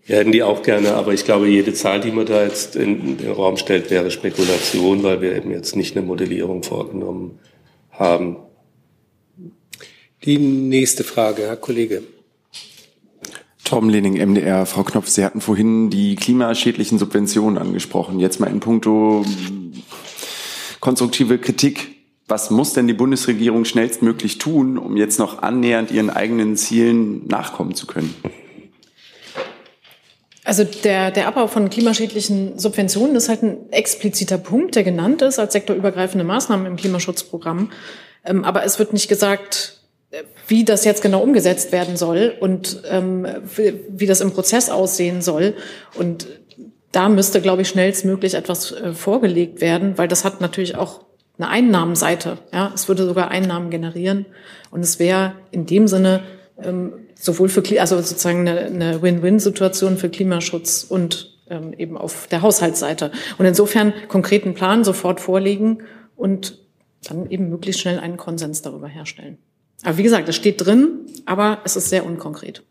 Wir 0.06 0.16
hätten 0.16 0.32
die 0.32 0.42
auch 0.42 0.62
gerne, 0.62 0.94
aber 0.94 1.14
ich 1.14 1.24
glaube, 1.24 1.48
jede 1.48 1.72
Zahl, 1.72 2.00
die 2.00 2.10
man 2.10 2.26
da 2.26 2.42
jetzt 2.42 2.76
in 2.76 3.16
den 3.16 3.30
Raum 3.30 3.56
stellt, 3.56 3.90
wäre 3.90 4.10
Spekulation, 4.10 5.02
weil 5.02 5.22
wir 5.22 5.34
eben 5.34 5.50
jetzt 5.50 5.76
nicht 5.76 5.96
eine 5.96 6.04
Modellierung 6.04 6.62
vorgenommen 6.62 7.38
haben. 7.90 8.36
Die 10.24 10.38
nächste 10.38 11.04
Frage, 11.04 11.42
Herr 11.42 11.56
Kollege. 11.56 12.02
Tom 13.64 13.88
Lening, 13.88 14.14
MDR. 14.14 14.66
Frau 14.66 14.82
Knopf, 14.82 15.08
Sie 15.08 15.24
hatten 15.24 15.40
vorhin 15.40 15.88
die 15.88 16.16
klimaschädlichen 16.16 16.98
Subventionen 16.98 17.56
angesprochen. 17.56 18.20
Jetzt 18.20 18.40
mal 18.40 18.50
in 18.50 18.60
puncto 18.60 19.24
konstruktive 20.80 21.38
Kritik. 21.38 21.94
Was 22.28 22.50
muss 22.50 22.74
denn 22.74 22.86
die 22.86 22.94
Bundesregierung 22.94 23.64
schnellstmöglich 23.64 24.36
tun, 24.36 24.76
um 24.76 24.98
jetzt 24.98 25.18
noch 25.18 25.42
annähernd 25.42 25.90
ihren 25.90 26.10
eigenen 26.10 26.56
Zielen 26.56 27.26
nachkommen 27.26 27.74
zu 27.74 27.86
können? 27.86 28.14
Also 30.44 30.64
der, 30.64 31.10
der 31.10 31.26
Abbau 31.26 31.46
von 31.46 31.70
klimaschädlichen 31.70 32.58
Subventionen 32.58 33.16
ist 33.16 33.30
halt 33.30 33.42
ein 33.42 33.72
expliziter 33.72 34.36
Punkt, 34.36 34.76
der 34.76 34.84
genannt 34.84 35.22
ist 35.22 35.38
als 35.38 35.54
sektorübergreifende 35.54 36.24
Maßnahmen 36.24 36.66
im 36.66 36.76
Klimaschutzprogramm. 36.76 37.72
Ähm, 38.24 38.44
aber 38.44 38.64
es 38.64 38.78
wird 38.78 38.92
nicht 38.92 39.08
gesagt, 39.08 39.80
wie 40.46 40.64
das 40.64 40.84
jetzt 40.84 41.02
genau 41.02 41.22
umgesetzt 41.22 41.72
werden 41.72 41.96
soll 41.96 42.34
und 42.38 42.82
ähm, 42.88 43.26
wie, 43.56 43.80
wie 43.88 44.06
das 44.06 44.20
im 44.20 44.32
Prozess 44.32 44.70
aussehen 44.70 45.22
soll. 45.22 45.54
Und 45.94 46.26
da 46.92 47.08
müsste, 47.08 47.40
glaube 47.40 47.62
ich, 47.62 47.68
schnellstmöglich 47.68 48.34
etwas 48.34 48.72
äh, 48.72 48.92
vorgelegt 48.92 49.60
werden, 49.60 49.98
weil 49.98 50.08
das 50.08 50.24
hat 50.24 50.40
natürlich 50.40 50.76
auch 50.76 51.00
eine 51.38 51.48
Einnahmenseite. 51.48 52.38
Ja, 52.52 52.70
es 52.74 52.88
würde 52.88 53.06
sogar 53.06 53.30
Einnahmen 53.30 53.70
generieren 53.70 54.26
und 54.70 54.80
es 54.80 54.98
wäre 54.98 55.32
in 55.50 55.66
dem 55.66 55.88
Sinne 55.88 56.22
ähm, 56.62 56.92
sowohl 57.14 57.48
für 57.48 57.62
also 57.80 57.96
sozusagen 57.96 58.40
eine, 58.40 58.60
eine 58.60 59.02
Win-Win-Situation 59.02 59.96
für 59.96 60.08
Klimaschutz 60.08 60.84
und 60.88 61.38
ähm, 61.48 61.72
eben 61.74 61.96
auf 61.96 62.26
der 62.26 62.42
Haushaltsseite. 62.42 63.12
Und 63.38 63.46
insofern 63.46 63.92
konkreten 64.08 64.54
Plan 64.54 64.84
sofort 64.84 65.20
vorlegen 65.20 65.82
und 66.16 66.58
dann 67.02 67.30
eben 67.30 67.48
möglichst 67.48 67.80
schnell 67.80 67.98
einen 67.98 68.16
Konsens 68.16 68.62
darüber 68.62 68.88
herstellen. 68.88 69.38
Aber 69.82 69.98
wie 69.98 70.02
gesagt, 70.02 70.28
es 70.28 70.36
steht 70.36 70.64
drin, 70.64 71.06
aber 71.26 71.60
es 71.64 71.76
ist 71.76 71.90
sehr 71.90 72.06
unkonkret. 72.06 72.62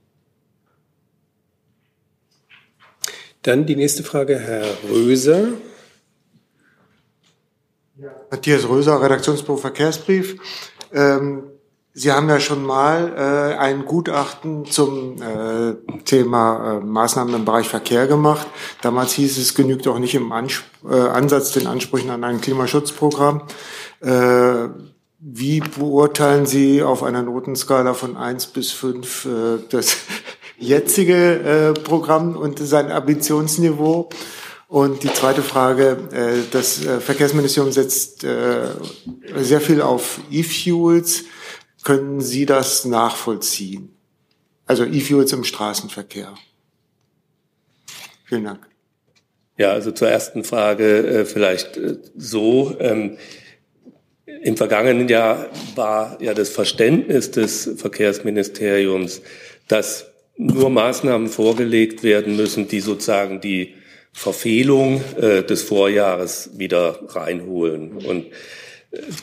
Dann 3.44 3.66
die 3.66 3.76
nächste 3.76 4.04
Frage, 4.04 4.39
Herr 4.39 4.66
Röser. 4.89 5.50
Ja, 7.98 8.16
Matthias 8.32 8.68
Röser, 8.68 9.02
Redaktionsbüro 9.02 9.58
Verkehrsbrief. 9.58 10.38
Ähm, 10.94 11.44
Sie 11.96 12.12
haben 12.12 12.28
ja 12.28 12.39
schon 12.39 12.66
mal 12.66 13.14
äh, 13.16 13.58
ein 13.60 13.86
Gutachten 13.86 14.66
zum 14.66 15.22
äh, 15.22 15.76
Thema 16.06 16.80
äh, 16.82 16.84
Maßnahmen 16.84 17.36
im 17.36 17.46
Bereich 17.46 17.68
Verkehr 17.70 18.08
gemacht. 18.08 18.48
Damals 18.82 19.14
hieß 19.14 19.38
es, 19.38 19.54
genügt 19.54 19.88
auch 19.88 20.00
nicht 20.00 20.16
im 20.16 20.32
Anspr 20.32 20.64
äh, 20.89 21.10
Ansatz 21.10 21.52
den 21.52 21.68
Ansprüchen 21.68 22.10
an 22.10 22.24
ein 22.24 22.41
Klimaschutzprogramm. 22.41 23.44
Äh, 24.02 24.70
wie 25.20 25.60
beurteilen 25.60 26.48
Sie 26.48 26.82
auf 26.82 27.04
einer 27.04 27.22
Notenskala 27.22 27.94
von 27.94 28.18
eins 28.18 28.48
bis 28.48 28.72
fünf 28.72 29.26
äh, 29.26 29.60
das 29.70 29.98
jetzige 30.58 31.16
äh, 31.16 31.74
Programm 31.74 32.36
und 32.36 32.58
sein 32.58 32.91
Ambitionsniveau? 32.91 34.10
Und 34.68 35.04
die 35.04 35.14
zweite 35.14 35.44
Frage, 35.44 35.98
äh, 36.12 36.50
das 36.50 36.84
äh, 36.84 37.00
Verkehrsministerium 37.00 37.72
setzt 37.72 38.24
äh, 38.24 38.70
sehr 39.38 39.62
viel 39.62 39.84
auf 39.84 40.20
E-Fuels. 40.32 41.26
Können 41.84 42.21
Sie 42.21 42.45
das 42.45 42.86
nachvollziehen? 42.86 43.93
Also 44.65 44.86
E-Fuels 44.86 45.34
im 45.34 45.43
Straßenverkehr. 45.43 46.34
Vielen 48.25 48.45
Dank. 48.45 48.67
Ja, 49.57 49.71
also 49.71 49.91
zur 49.91 50.09
ersten 50.09 50.43
Frage 50.43 51.05
äh, 51.05 51.25
vielleicht 51.25 51.77
äh, 51.77 51.97
so. 52.15 52.75
Ähm, 52.79 53.17
Im 54.25 54.57
vergangenen 54.57 55.09
Jahr 55.09 55.49
war 55.75 56.17
ja 56.21 56.34
das 56.34 56.49
Verständnis 56.49 57.31
des 57.31 57.69
Verkehrsministeriums, 57.77 59.21
dass 59.67 60.07
nur 60.38 60.69
Maßnahmen 60.69 61.27
vorgelegt 61.27 62.03
werden 62.03 62.36
müssen, 62.36 62.67
die 62.67 62.79
sozusagen 62.79 63.41
die 63.41 63.75
Verfehlung 64.11 65.03
äh, 65.19 65.43
des 65.43 65.61
Vorjahres 65.63 66.51
wieder 66.57 66.99
reinholen. 67.09 67.97
Und 67.97 68.27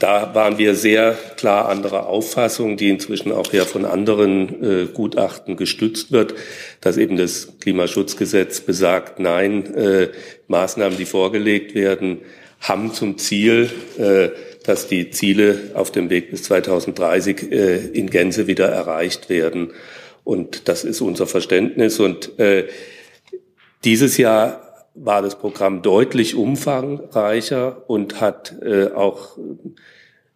da 0.01 0.35
waren 0.35 0.59
wir 0.59 0.75
sehr 0.75 1.17
klar 1.37 1.69
anderer 1.69 2.07
Auffassung, 2.07 2.77
die 2.77 2.89
inzwischen 2.89 3.31
auch 3.31 3.53
ja 3.53 3.65
von 3.65 3.85
anderen 3.85 4.63
äh, 4.63 4.87
Gutachten 4.87 5.57
gestützt 5.57 6.11
wird, 6.11 6.35
dass 6.81 6.97
eben 6.97 7.17
das 7.17 7.53
Klimaschutzgesetz 7.61 8.61
besagt, 8.63 9.21
nein, 9.21 9.73
äh, 9.75 10.09
Maßnahmen, 10.49 10.99
die 10.99 11.05
vorgelegt 11.05 11.77
werden, 11.77 12.19
haben 12.61 12.93
zum 12.93 13.17
Ziel, 13.19 13.71
äh, 13.97 14.31
dass 14.65 14.89
die 14.89 15.11
Ziele 15.11 15.71
auf 15.75 15.93
dem 15.93 16.11
Weg 16.11 16.33
bis 16.33 16.43
2030 16.45 17.53
äh, 17.53 17.77
in 17.77 18.11
Gänze 18.11 18.49
wieder 18.49 18.69
erreicht 18.69 19.29
werden. 19.29 19.71
Und 20.25 20.69
das 20.69 20.85
ist 20.85 21.01
unser 21.01 21.29
Verständnis. 21.29 22.01
Und 22.01 22.39
äh, 22.41 22.67
dieses 23.85 24.17
Jahr 24.17 24.70
war 24.95 25.23
das 25.23 25.39
Programm 25.39 25.83
deutlich 25.83 26.35
umfangreicher 26.35 27.85
und 27.89 28.21
hat 28.21 28.55
äh, 28.63 28.89
auch 28.89 29.39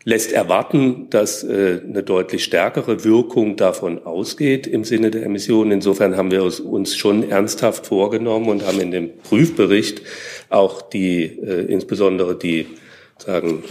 lässt 0.05 0.32
erwarten, 0.32 1.09
dass 1.11 1.42
äh, 1.42 1.80
eine 1.82 2.02
deutlich 2.02 2.44
stärkere 2.44 3.05
Wirkung 3.05 3.57
davon 3.57 4.05
ausgeht 4.05 4.66
im 4.66 4.84
Sinne 4.84 5.11
der 5.11 5.24
Emissionen. 5.24 5.72
Insofern 5.72 6.16
haben 6.16 6.30
wir 6.30 6.42
uns 6.42 6.96
schon 6.96 7.30
ernsthaft 7.30 7.86
vorgenommen 7.86 8.48
und 8.48 8.66
haben 8.66 8.80
in 8.80 8.90
dem 8.90 9.16
Prüfbericht 9.18 10.02
auch 10.50 10.82
die 10.82 11.24
äh, 11.24 11.64
insbesondere 11.66 12.36
die 12.36 12.66
sagen 13.16 13.62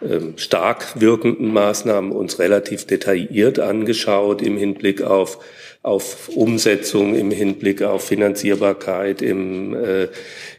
äh, 0.00 0.36
stark 0.36 1.00
wirkenden 1.00 1.52
Maßnahmen 1.52 2.10
uns 2.10 2.40
relativ 2.40 2.86
detailliert 2.86 3.60
angeschaut 3.60 4.42
im 4.42 4.56
Hinblick 4.56 5.02
auf 5.02 5.38
auf 5.82 6.28
Umsetzung, 6.28 7.14
im 7.14 7.30
Hinblick 7.30 7.82
auf 7.82 8.04
Finanzierbarkeit, 8.04 9.22
im 9.22 9.74
äh, 9.74 10.08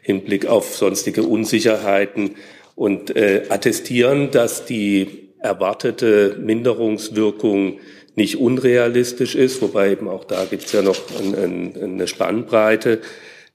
Hinblick 0.02 0.46
auf 0.46 0.76
sonstige 0.76 1.24
Unsicherheiten 1.24 2.36
und 2.76 3.16
äh, 3.16 3.44
attestieren, 3.50 4.32
dass 4.32 4.66
die 4.66 5.30
erwartete 5.40 6.38
Minderungswirkung 6.40 7.80
nicht 8.16 8.38
unrealistisch 8.38 9.36
ist, 9.36 9.62
wobei 9.62 9.92
eben 9.92 10.08
auch 10.08 10.26
da 10.26 10.46
gibt 10.46 10.66
es 10.66 10.72
ja 10.72 10.82
noch 10.82 10.98
ein, 11.20 11.36
ein, 11.36 11.74
eine 11.82 12.08
Spannbreite. 12.08 13.02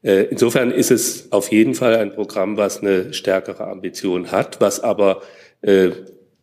Äh, 0.02 0.24
insofern 0.24 0.70
ist 0.70 0.90
es 0.90 1.32
auf 1.32 1.50
jeden 1.50 1.74
Fall 1.74 1.96
ein 1.96 2.12
Programm, 2.12 2.56
was 2.56 2.80
eine 2.80 3.12
stärkere 3.14 3.66
Ambition 3.66 4.30
hat, 4.30 4.60
was 4.60 4.80
aber 4.80 5.22
äh, 5.62 5.90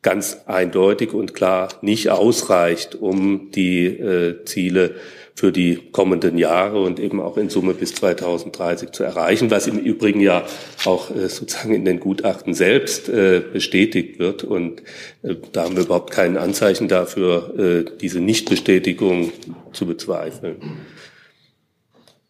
ganz 0.02 0.42
eindeutig 0.48 1.14
und 1.14 1.34
klar 1.34 1.70
nicht 1.82 2.10
ausreicht, 2.10 2.96
um 2.96 3.52
die 3.52 3.86
äh, 3.86 4.44
Ziele 4.46 4.96
für 5.36 5.52
die 5.52 5.78
kommenden 5.92 6.38
Jahre 6.38 6.82
und 6.82 7.00
eben 7.00 7.22
auch 7.22 7.38
in 7.38 7.50
Summe 7.50 7.74
bis 7.74 7.96
2030 7.96 8.92
zu 8.92 9.04
erreichen, 9.04 9.50
was 9.50 9.68
im 9.68 9.80
Übrigen 9.80 10.20
ja 10.20 10.46
auch 10.86 11.16
äh, 11.16 11.30
sozusagen 11.30 11.74
in 11.74 11.86
den 11.86 12.00
Gutachten 12.00 12.54
selbst 12.54 13.10
äh, 13.10 13.42
bestätigt 13.42 14.20
wird. 14.20 14.44
Und 14.44 14.82
äh, 15.22 15.36
da 15.52 15.64
haben 15.64 15.76
wir 15.76 15.84
überhaupt 15.84 16.12
kein 16.12 16.38
Anzeichen 16.38 16.88
dafür, 16.88 17.86
diese 18.02 18.20
Nichtbestätigung 18.20 19.32
zu 19.72 19.86
bezweifeln. 19.86 20.58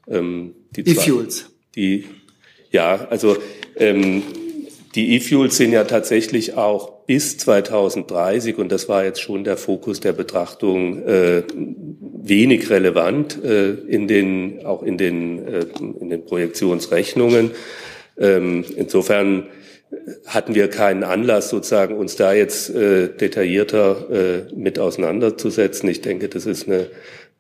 Ähm, 0.07 0.55
die 0.71 0.81
E-Fuels. 0.81 1.49
Die, 1.75 2.05
ja, 2.71 3.07
also 3.09 3.37
ähm, 3.77 4.23
die 4.95 5.15
E-Fuels 5.15 5.57
sind 5.57 5.71
ja 5.71 5.85
tatsächlich 5.85 6.55
auch 6.55 7.00
bis 7.11 7.37
2030, 7.39 8.57
und 8.57 8.71
das 8.71 8.87
war 8.87 9.03
jetzt 9.03 9.19
schon 9.19 9.43
der 9.43 9.57
Fokus 9.57 9.99
der 9.99 10.13
Betrachtung, 10.13 11.05
äh, 11.05 11.43
wenig 12.23 12.69
relevant, 12.69 13.37
äh, 13.43 13.71
in 13.71 14.07
den, 14.07 14.65
auch 14.65 14.81
in 14.81 14.97
den, 14.97 15.45
äh, 15.45 15.65
in 15.99 16.09
den 16.09 16.23
Projektionsrechnungen. 16.23 17.51
Ähm, 18.17 18.63
insofern 18.77 19.47
hatten 20.25 20.55
wir 20.55 20.69
keinen 20.69 21.03
Anlass, 21.03 21.49
sozusagen 21.49 21.97
uns 21.97 22.15
da 22.15 22.31
jetzt 22.31 22.69
äh, 22.69 23.09
detaillierter 23.09 24.47
äh, 24.49 24.55
mit 24.55 24.79
auseinanderzusetzen. 24.79 25.89
Ich 25.89 25.99
denke, 25.99 26.29
das 26.29 26.45
ist 26.45 26.69
eine 26.69 26.83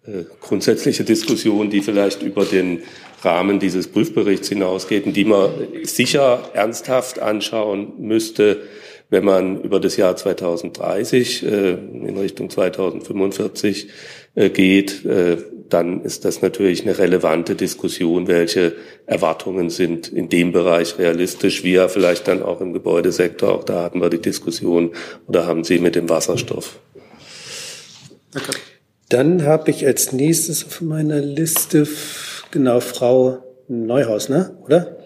äh, 0.05 0.25
grundsätzliche 0.41 1.05
Diskussion, 1.05 1.69
die 1.69 1.79
vielleicht 1.79 2.23
über 2.23 2.43
den 2.43 2.81
Rahmen 3.21 3.59
dieses 3.59 3.87
Prüfberichts 3.87 4.49
hinausgeht 4.49 5.05
und 5.05 5.15
die 5.15 5.23
man 5.23 5.49
sicher 5.83 6.49
ernsthaft 6.53 7.19
anschauen 7.19 7.93
müsste, 7.99 8.63
wenn 9.11 9.25
man 9.25 9.61
über 9.61 9.79
das 9.79 9.97
Jahr 9.97 10.15
2030 10.15 11.43
äh, 11.43 11.71
in 11.73 12.17
Richtung 12.17 12.49
2045 12.49 13.89
äh, 14.35 14.49
geht, 14.49 15.05
äh, 15.05 15.37
dann 15.69 16.01
ist 16.01 16.23
das 16.25 16.41
natürlich 16.41 16.83
eine 16.83 16.97
relevante 16.97 17.55
Diskussion, 17.55 18.27
welche 18.27 18.73
Erwartungen 19.05 19.69
sind 19.69 20.07
in 20.07 20.29
dem 20.29 20.53
Bereich 20.53 20.97
realistisch, 20.97 21.63
wie 21.63 21.73
ja 21.73 21.89
vielleicht 21.89 22.29
dann 22.29 22.41
auch 22.41 22.61
im 22.61 22.71
Gebäudesektor, 22.71 23.51
auch 23.51 23.63
da 23.65 23.83
hatten 23.83 24.01
wir 24.01 24.09
die 24.09 24.21
Diskussion, 24.21 24.91
oder 25.27 25.45
haben 25.45 25.65
Sie 25.65 25.79
mit 25.79 25.95
dem 25.95 26.09
Wasserstoff? 26.09 26.79
Okay. 28.33 28.57
Dann 29.09 29.43
habe 29.43 29.71
ich 29.71 29.85
als 29.85 30.13
nächstes 30.13 30.65
auf 30.65 30.79
meiner 30.79 31.19
Liste 31.19 31.85
genau 32.51 32.79
Frau 32.79 33.43
Neuhaus, 33.67 34.29
ne? 34.29 34.57
Oder? 34.63 34.97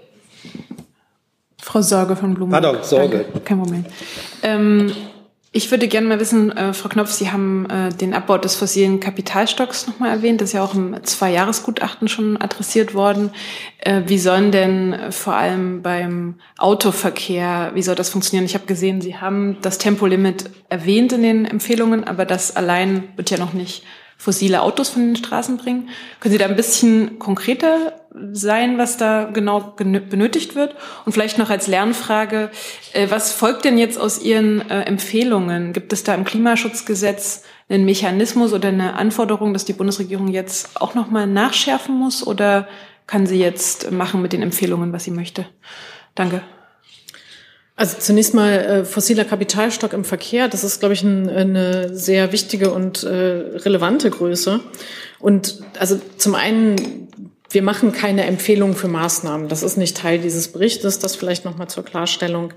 Frau 1.65 1.81
Sorge 1.81 2.15
von 2.15 2.35
Blumen. 2.35 2.51
Pardon, 2.51 2.77
Sorge. 2.83 3.25
Danke, 3.25 3.39
kein 3.39 3.57
Moment. 3.57 3.87
Ähm, 4.43 4.91
ich 5.51 5.71
würde 5.71 5.87
gerne 5.87 6.07
mal 6.07 6.19
wissen, 6.19 6.55
äh, 6.55 6.73
Frau 6.73 6.89
Knopf, 6.89 7.09
Sie 7.09 7.31
haben 7.31 7.67
äh, 7.71 7.89
den 7.89 8.13
Abbau 8.13 8.37
des 8.37 8.55
fossilen 8.55 8.99
Kapitalstocks 8.99 9.87
nochmal 9.87 10.11
erwähnt. 10.11 10.41
Das 10.41 10.49
ist 10.49 10.53
ja 10.53 10.63
auch 10.63 10.75
im 10.75 10.95
Zwei-Jahres-Gutachten 11.01 12.07
schon 12.07 12.39
adressiert 12.39 12.93
worden. 12.93 13.31
Äh, 13.79 14.03
wie 14.05 14.19
sollen 14.19 14.51
denn 14.51 14.93
äh, 14.93 15.11
vor 15.11 15.33
allem 15.33 15.81
beim 15.81 16.35
Autoverkehr, 16.59 17.71
wie 17.73 17.81
soll 17.81 17.95
das 17.95 18.09
funktionieren? 18.09 18.45
Ich 18.45 18.53
habe 18.53 18.67
gesehen, 18.67 19.01
Sie 19.01 19.17
haben 19.17 19.57
das 19.63 19.79
Tempolimit 19.79 20.51
erwähnt 20.69 21.13
in 21.13 21.23
den 21.23 21.45
Empfehlungen, 21.45 22.03
aber 22.03 22.25
das 22.25 22.55
allein 22.55 23.05
wird 23.15 23.31
ja 23.31 23.39
noch 23.39 23.53
nicht 23.53 23.81
fossile 24.17 24.61
Autos 24.61 24.89
von 24.89 25.05
den 25.05 25.15
Straßen 25.15 25.57
bringen. 25.57 25.89
Können 26.19 26.31
Sie 26.31 26.37
da 26.37 26.45
ein 26.45 26.55
bisschen 26.55 27.19
konkreter 27.19 27.93
sein, 28.31 28.77
was 28.77 28.97
da 28.97 29.25
genau 29.25 29.75
benötigt 29.75 30.55
wird? 30.55 30.75
Und 31.05 31.11
vielleicht 31.11 31.37
noch 31.37 31.49
als 31.49 31.67
Lernfrage, 31.67 32.49
äh, 32.93 33.09
was 33.09 33.31
folgt 33.31 33.65
denn 33.65 33.77
jetzt 33.77 33.99
aus 33.99 34.21
Ihren 34.21 34.69
äh, 34.69 34.81
Empfehlungen? 34.83 35.73
Gibt 35.73 35.93
es 35.93 36.03
da 36.03 36.15
im 36.15 36.23
Klimaschutzgesetz 36.23 37.43
einen 37.69 37.85
Mechanismus 37.85 38.53
oder 38.53 38.69
eine 38.69 38.93
Anforderung, 38.93 39.53
dass 39.53 39.65
die 39.65 39.73
Bundesregierung 39.73 40.29
jetzt 40.29 40.81
auch 40.81 40.95
nochmal 40.95 41.27
nachschärfen 41.27 41.95
muss? 41.95 42.25
Oder 42.25 42.67
kann 43.07 43.27
sie 43.27 43.39
jetzt 43.39 43.91
machen 43.91 44.21
mit 44.21 44.33
den 44.33 44.41
Empfehlungen, 44.41 44.93
was 44.93 45.03
sie 45.03 45.11
möchte? 45.11 45.45
Danke. 46.15 46.41
Also 47.77 47.97
zunächst 47.99 48.33
mal 48.33 48.51
äh, 48.51 48.85
fossiler 48.85 49.25
Kapitalstock 49.25 49.91
im 49.91 50.05
Verkehr. 50.05 50.47
Das 50.47 50.63
ist, 50.63 50.79
glaube 50.79 50.93
ich, 50.93 51.03
ein, 51.03 51.29
eine 51.29 51.95
sehr 51.95 52.31
wichtige 52.31 52.71
und 52.71 53.03
äh, 53.03 53.09
relevante 53.09 54.09
Größe. 54.09 54.61
Und 55.19 55.61
also 55.77 55.99
zum 56.17 56.35
einen, 56.35 57.09
wir 57.49 57.63
machen 57.63 57.91
keine 57.91 58.25
Empfehlungen 58.25 58.75
für 58.75 58.87
Maßnahmen. 58.87 59.49
Das 59.49 59.61
ist 59.61 59.75
nicht 59.75 59.97
Teil 59.97 60.19
dieses 60.19 60.47
Berichtes. 60.47 60.99
Das 60.99 61.17
vielleicht 61.17 61.43
noch 61.43 61.57
mal 61.57 61.67
zur 61.67 61.83
Klarstellung. 61.83 62.53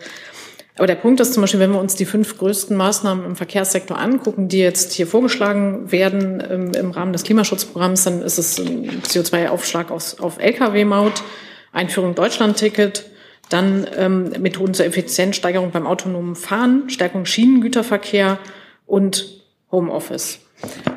Aber 0.76 0.86
der 0.86 0.94
Punkt 0.94 1.18
ist 1.18 1.34
zum 1.34 1.40
Beispiel, 1.40 1.58
wenn 1.58 1.72
wir 1.72 1.80
uns 1.80 1.96
die 1.96 2.04
fünf 2.04 2.38
größten 2.38 2.76
Maßnahmen 2.76 3.24
im 3.24 3.34
Verkehrssektor 3.34 3.98
angucken, 3.98 4.46
die 4.46 4.58
jetzt 4.58 4.92
hier 4.92 5.08
vorgeschlagen 5.08 5.90
werden 5.90 6.40
ähm, 6.48 6.70
im 6.74 6.92
Rahmen 6.92 7.12
des 7.12 7.24
Klimaschutzprogramms, 7.24 8.04
dann 8.04 8.22
ist 8.22 8.38
es 8.38 8.60
ein 8.60 9.02
CO2-Aufschlag 9.02 9.90
auf 9.90 10.38
Lkw-Maut, 10.38 11.24
Einführung 11.72 12.14
Deutschland-Ticket, 12.14 13.06
dann 13.48 13.86
ähm, 13.96 14.32
Methoden 14.40 14.74
zur 14.74 14.86
Effizienzsteigerung 14.86 15.70
beim 15.70 15.86
autonomen 15.86 16.36
Fahren, 16.36 16.90
Stärkung 16.90 17.24
Schienengüterverkehr 17.24 18.38
und 18.86 19.42
Homeoffice. 19.70 20.40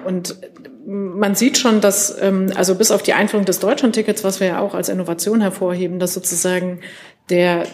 Und 0.05 0.37
man 0.85 1.35
sieht 1.35 1.57
schon, 1.57 1.81
dass 1.81 2.17
ähm, 2.21 2.51
also 2.55 2.75
bis 2.75 2.91
auf 2.91 3.03
die 3.03 3.13
Einführung 3.13 3.45
des 3.45 3.59
Deutschlandtickets, 3.59 4.23
was 4.23 4.39
wir 4.39 4.47
ja 4.47 4.59
auch 4.59 4.73
als 4.73 4.89
Innovation 4.89 5.41
hervorheben, 5.41 5.99
dass 5.99 6.13
sozusagen 6.13 6.79
der 7.29 7.67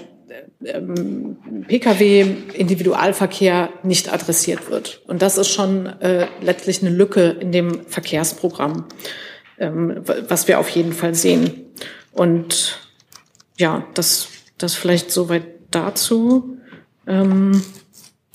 ähm, 0.64 1.38
Pkw-Individualverkehr 1.68 3.70
nicht 3.84 4.12
adressiert 4.12 4.70
wird. 4.70 5.02
Und 5.08 5.22
das 5.22 5.38
ist 5.38 5.50
schon 5.50 5.86
äh, 5.86 6.28
letztlich 6.42 6.82
eine 6.82 6.92
Lücke 6.92 7.38
in 7.40 7.52
dem 7.52 7.86
Verkehrsprogramm, 7.86 8.86
ähm, 9.60 10.02
was 10.28 10.48
wir 10.48 10.60
auf 10.60 10.70
jeden 10.70 10.94
Fall 10.94 11.16
sehen. 11.16 11.66
Und 12.12 12.80
ja, 13.58 13.86
das 13.94 14.30
das 14.58 14.76
vielleicht 14.76 15.12
soweit 15.12 15.44
dazu. 15.72 16.58
Ähm, 17.08 17.62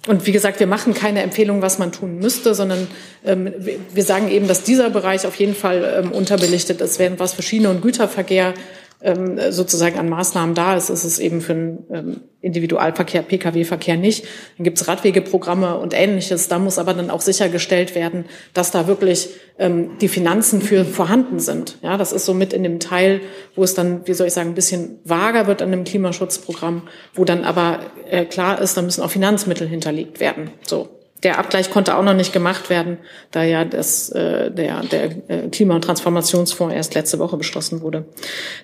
und 0.08 0.26
wie 0.26 0.32
gesagt, 0.32 0.58
wir 0.58 0.66
machen 0.66 0.94
keine 0.94 1.22
Empfehlung, 1.22 1.62
was 1.62 1.78
man 1.78 1.92
tun 1.92 2.18
müsste, 2.18 2.54
sondern 2.54 2.88
ähm, 3.24 3.52
wir 3.92 4.02
sagen 4.02 4.28
eben, 4.28 4.48
dass 4.48 4.64
dieser 4.64 4.90
Bereich 4.90 5.26
auf 5.26 5.36
jeden 5.36 5.54
Fall 5.54 6.02
ähm, 6.02 6.12
unterbelichtet 6.12 6.80
ist, 6.80 6.98
während 6.98 7.20
was 7.20 7.34
für 7.34 7.42
Schiene- 7.42 7.70
und 7.70 7.82
Güterverkehr 7.82 8.54
ähm, 9.02 9.38
sozusagen 9.50 9.98
an 9.98 10.08
Maßnahmen 10.08 10.54
da 10.54 10.76
ist, 10.76 10.90
ist 10.90 11.04
es 11.04 11.18
eben 11.18 11.40
für 11.40 11.54
den 11.54 11.78
ähm, 11.92 12.20
Individualverkehr, 12.40 13.22
Pkw-Verkehr 13.22 13.96
nicht. 13.96 14.24
Dann 14.56 14.64
gibt 14.64 14.80
es 14.80 14.88
Radwegeprogramme 14.88 15.78
und 15.78 15.94
ähnliches. 15.94 16.48
Da 16.48 16.58
muss 16.58 16.78
aber 16.78 16.94
dann 16.94 17.10
auch 17.10 17.20
sichergestellt 17.20 17.94
werden, 17.94 18.24
dass 18.54 18.70
da 18.70 18.86
wirklich 18.86 19.30
ähm, 19.58 19.98
die 20.00 20.08
Finanzen 20.08 20.60
für 20.60 20.84
vorhanden 20.84 21.38
sind. 21.38 21.78
Ja, 21.82 21.96
das 21.96 22.12
ist 22.12 22.24
so 22.24 22.34
mit 22.34 22.52
in 22.52 22.62
dem 22.62 22.80
Teil, 22.80 23.20
wo 23.54 23.62
es 23.62 23.74
dann, 23.74 24.06
wie 24.06 24.14
soll 24.14 24.26
ich 24.26 24.32
sagen, 24.32 24.50
ein 24.50 24.54
bisschen 24.54 24.98
vager 25.04 25.46
wird 25.46 25.62
an 25.62 25.70
dem 25.70 25.84
Klimaschutzprogramm, 25.84 26.82
wo 27.14 27.24
dann 27.24 27.44
aber 27.44 27.80
äh, 28.08 28.24
klar 28.24 28.60
ist, 28.60 28.76
da 28.76 28.82
müssen 28.82 29.02
auch 29.02 29.10
Finanzmittel 29.10 29.68
hinterlegt 29.68 30.20
werden. 30.20 30.50
So 30.66 31.01
der 31.22 31.38
Abgleich 31.38 31.70
konnte 31.70 31.96
auch 31.96 32.02
noch 32.02 32.14
nicht 32.14 32.32
gemacht 32.32 32.68
werden, 32.70 32.98
da 33.30 33.44
ja 33.44 33.64
das, 33.64 34.10
äh, 34.10 34.50
der, 34.50 34.82
der 34.82 35.04
äh, 35.28 35.48
Klima- 35.50 35.76
und 35.76 35.84
Transformationsfonds 35.84 36.74
erst 36.74 36.94
letzte 36.94 37.18
Woche 37.18 37.36
beschlossen 37.36 37.80
wurde. 37.80 38.06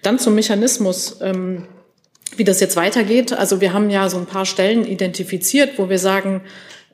Dann 0.03 0.19
zum 0.19 0.35
Mechanismus, 0.35 1.19
ähm, 1.21 1.67
wie 2.37 2.45
das 2.45 2.61
jetzt 2.61 2.77
weitergeht. 2.77 3.33
Also 3.33 3.61
wir 3.61 3.73
haben 3.73 3.91
ja 3.91 4.09
so 4.09 4.19
ein 4.19 4.27
paar 4.27 4.45
Stellen 4.45 4.85
identifiziert, 4.85 5.79
wo 5.79 5.89
wir 5.89 5.99
sagen, 5.99 6.43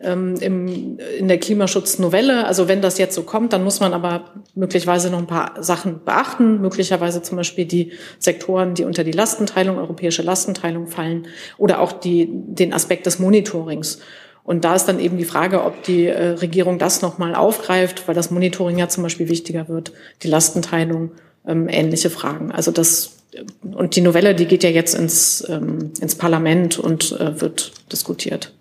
ähm, 0.00 0.36
im, 0.40 0.98
in 1.18 1.28
der 1.28 1.38
Klimaschutznovelle, 1.38 2.46
also 2.46 2.68
wenn 2.68 2.82
das 2.82 2.98
jetzt 2.98 3.14
so 3.14 3.22
kommt, 3.22 3.52
dann 3.52 3.64
muss 3.64 3.80
man 3.80 3.94
aber 3.94 4.34
möglicherweise 4.54 5.10
noch 5.10 5.18
ein 5.18 5.26
paar 5.26 5.62
Sachen 5.62 6.04
beachten, 6.04 6.60
möglicherweise 6.60 7.22
zum 7.22 7.36
Beispiel 7.36 7.64
die 7.64 7.92
Sektoren, 8.18 8.74
die 8.74 8.84
unter 8.84 9.02
die 9.02 9.12
Lastenteilung, 9.12 9.78
europäische 9.78 10.22
Lastenteilung 10.22 10.88
fallen 10.88 11.26
oder 11.56 11.80
auch 11.80 11.92
die, 11.92 12.28
den 12.30 12.72
Aspekt 12.72 13.06
des 13.06 13.18
Monitorings. 13.18 14.00
Und 14.44 14.64
da 14.64 14.74
ist 14.74 14.84
dann 14.84 15.00
eben 15.00 15.16
die 15.16 15.24
Frage, 15.24 15.64
ob 15.64 15.82
die 15.84 16.06
äh, 16.06 16.32
Regierung 16.32 16.78
das 16.78 17.00
nochmal 17.00 17.34
aufgreift, 17.34 18.06
weil 18.06 18.14
das 18.14 18.30
Monitoring 18.30 18.76
ja 18.76 18.88
zum 18.88 19.02
Beispiel 19.02 19.28
wichtiger 19.28 19.68
wird, 19.68 19.92
die 20.22 20.28
Lastenteilung, 20.28 21.12
ähm, 21.46 21.66
ähnliche 21.68 22.10
Fragen. 22.10 22.52
Also 22.52 22.70
das 22.70 23.16
äh, 23.32 23.42
und 23.74 23.96
die 23.96 24.02
Novelle, 24.02 24.34
die 24.34 24.44
geht 24.44 24.62
ja 24.62 24.68
jetzt 24.68 24.94
ins, 24.94 25.48
ähm, 25.48 25.92
ins 25.98 26.14
Parlament 26.16 26.78
und 26.78 27.12
äh, 27.18 27.40
wird 27.40 27.72
diskutiert. 27.90 28.52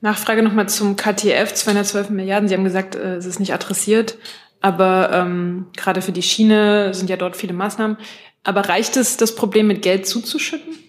Nachfrage 0.00 0.42
nochmal 0.42 0.68
zum 0.68 0.94
KTF, 0.94 1.52
212 1.52 2.10
Milliarden. 2.10 2.48
Sie 2.48 2.54
haben 2.54 2.64
gesagt, 2.64 2.94
äh, 2.94 3.16
es 3.16 3.26
ist 3.26 3.40
nicht 3.40 3.52
adressiert, 3.52 4.16
aber 4.60 5.10
ähm, 5.12 5.66
gerade 5.76 6.02
für 6.02 6.12
die 6.12 6.22
Schiene 6.22 6.94
sind 6.94 7.10
ja 7.10 7.16
dort 7.16 7.36
viele 7.36 7.52
Maßnahmen. 7.52 7.96
Aber 8.44 8.68
reicht 8.68 8.96
es, 8.96 9.16
das 9.16 9.34
Problem 9.34 9.66
mit 9.66 9.82
Geld 9.82 10.06
zuzuschütten? 10.06 10.83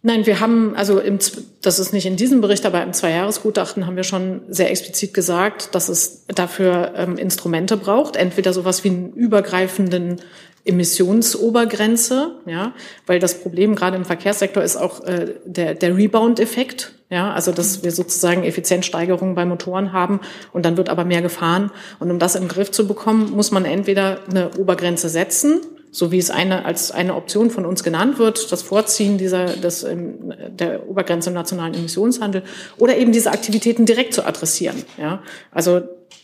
Nein, 0.00 0.26
wir 0.26 0.38
haben, 0.38 0.76
also 0.76 1.00
im, 1.00 1.18
das 1.60 1.80
ist 1.80 1.92
nicht 1.92 2.06
in 2.06 2.16
diesem 2.16 2.40
Bericht, 2.40 2.64
aber 2.64 2.82
im 2.84 2.92
Zweijahresgutachten 2.92 3.86
haben 3.86 3.96
wir 3.96 4.04
schon 4.04 4.42
sehr 4.48 4.70
explizit 4.70 5.12
gesagt, 5.12 5.74
dass 5.74 5.88
es 5.88 6.24
dafür 6.28 6.92
ähm, 6.94 7.18
Instrumente 7.18 7.76
braucht. 7.76 8.14
Entweder 8.14 8.52
sowas 8.52 8.84
wie 8.84 8.90
einen 8.90 9.12
übergreifenden 9.12 10.20
Emissionsobergrenze, 10.64 12.36
ja, 12.46 12.74
weil 13.06 13.18
das 13.18 13.40
Problem 13.40 13.74
gerade 13.74 13.96
im 13.96 14.04
Verkehrssektor 14.04 14.62
ist 14.62 14.76
auch 14.76 15.02
äh, 15.04 15.34
der, 15.44 15.74
der 15.74 15.96
Rebound-Effekt. 15.96 16.94
Ja, 17.10 17.32
also 17.32 17.52
dass 17.52 17.82
wir 17.82 17.90
sozusagen 17.90 18.44
Effizienzsteigerungen 18.44 19.34
bei 19.34 19.46
Motoren 19.46 19.94
haben 19.94 20.20
und 20.52 20.66
dann 20.66 20.76
wird 20.76 20.90
aber 20.90 21.06
mehr 21.06 21.22
gefahren. 21.22 21.70
Und 22.00 22.10
um 22.10 22.18
das 22.18 22.34
den 22.34 22.48
Griff 22.48 22.70
zu 22.70 22.86
bekommen, 22.86 23.30
muss 23.30 23.50
man 23.50 23.64
entweder 23.64 24.20
eine 24.28 24.50
Obergrenze 24.58 25.08
setzen, 25.08 25.60
so 25.98 26.12
wie 26.12 26.18
es 26.18 26.30
eine, 26.30 26.64
als 26.64 26.92
eine 26.92 27.16
Option 27.16 27.50
von 27.50 27.66
uns 27.66 27.82
genannt 27.82 28.20
wird, 28.20 28.52
das 28.52 28.62
Vorziehen 28.62 29.18
dieser, 29.18 29.46
des, 29.46 29.84
der 29.84 30.88
Obergrenze 30.88 31.30
im 31.30 31.34
nationalen 31.34 31.74
Emissionshandel 31.74 32.44
oder 32.76 32.96
eben 32.96 33.10
diese 33.10 33.32
Aktivitäten 33.32 33.84
direkt 33.84 34.14
zu 34.14 34.24
adressieren. 34.24 34.84
Ja, 34.96 35.24
also 35.50 35.78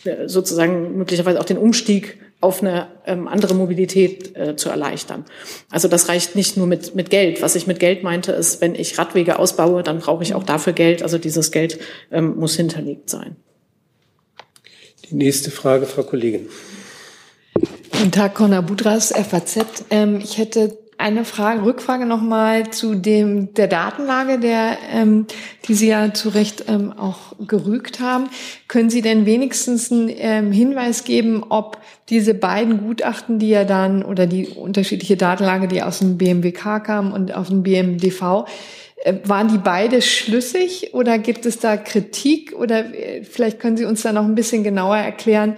äh, 0.04 0.28
sozusagen 0.28 0.96
möglicherweise 0.96 1.40
auch 1.40 1.44
den 1.44 1.58
Umstieg 1.58 2.20
auf 2.40 2.62
eine 2.62 2.86
ähm, 3.04 3.26
andere 3.26 3.54
Mobilität 3.54 4.36
äh, 4.36 4.54
zu 4.54 4.68
erleichtern. 4.68 5.24
Also 5.70 5.88
das 5.88 6.08
reicht 6.08 6.36
nicht 6.36 6.56
nur 6.56 6.68
mit, 6.68 6.94
mit 6.94 7.10
Geld. 7.10 7.42
Was 7.42 7.56
ich 7.56 7.66
mit 7.66 7.80
Geld 7.80 8.04
meinte, 8.04 8.30
ist, 8.30 8.60
wenn 8.60 8.76
ich 8.76 8.96
Radwege 8.96 9.40
ausbaue, 9.40 9.82
dann 9.82 9.98
brauche 9.98 10.22
ich 10.22 10.34
auch 10.34 10.44
dafür 10.44 10.72
Geld. 10.72 11.02
Also 11.02 11.18
dieses 11.18 11.50
Geld 11.50 11.80
ähm, 12.12 12.36
muss 12.36 12.54
hinterlegt 12.54 13.10
sein. 13.10 13.34
Die 15.10 15.16
nächste 15.16 15.50
Frage, 15.50 15.86
Frau 15.86 16.04
Kollegin. 16.04 16.48
Guten 17.96 18.10
Tag, 18.10 18.34
Connor 18.34 18.62
Budras, 18.62 19.12
FAZ. 19.12 19.84
Ähm, 19.90 20.18
ich 20.20 20.36
hätte 20.36 20.76
eine 20.98 21.24
Frage, 21.24 21.64
Rückfrage 21.64 22.06
nochmal 22.06 22.70
zu 22.70 22.96
dem 22.96 23.54
der 23.54 23.68
Datenlage, 23.68 24.40
der 24.40 24.76
ähm, 24.92 25.26
die 25.68 25.74
Sie 25.74 25.88
ja 25.88 26.12
zu 26.12 26.30
Recht 26.30 26.64
ähm, 26.66 26.92
auch 26.92 27.36
gerügt 27.46 28.00
haben. 28.00 28.28
Können 28.66 28.90
Sie 28.90 29.00
denn 29.00 29.26
wenigstens 29.26 29.92
einen 29.92 30.10
ähm, 30.12 30.50
Hinweis 30.50 31.04
geben, 31.04 31.44
ob 31.48 31.78
diese 32.10 32.34
beiden 32.34 32.84
Gutachten, 32.84 33.38
die 33.38 33.50
ja 33.50 33.62
dann 33.62 34.04
oder 34.04 34.26
die 34.26 34.48
unterschiedliche 34.48 35.16
Datenlage, 35.16 35.68
die 35.68 35.80
aus 35.80 36.00
dem 36.00 36.18
BMWK 36.18 36.80
kam 36.80 37.12
und 37.12 37.32
aus 37.32 37.46
dem 37.46 37.62
BMDV, 37.62 38.44
äh, 39.04 39.14
waren 39.22 39.48
die 39.48 39.58
beide 39.58 40.02
schlüssig 40.02 40.94
oder 40.94 41.18
gibt 41.18 41.46
es 41.46 41.60
da 41.60 41.76
Kritik 41.76 42.54
oder 42.58 42.92
äh, 42.92 43.22
vielleicht 43.22 43.60
können 43.60 43.76
Sie 43.76 43.84
uns 43.84 44.02
da 44.02 44.12
noch 44.12 44.24
ein 44.24 44.34
bisschen 44.34 44.64
genauer 44.64 44.96
erklären, 44.96 45.56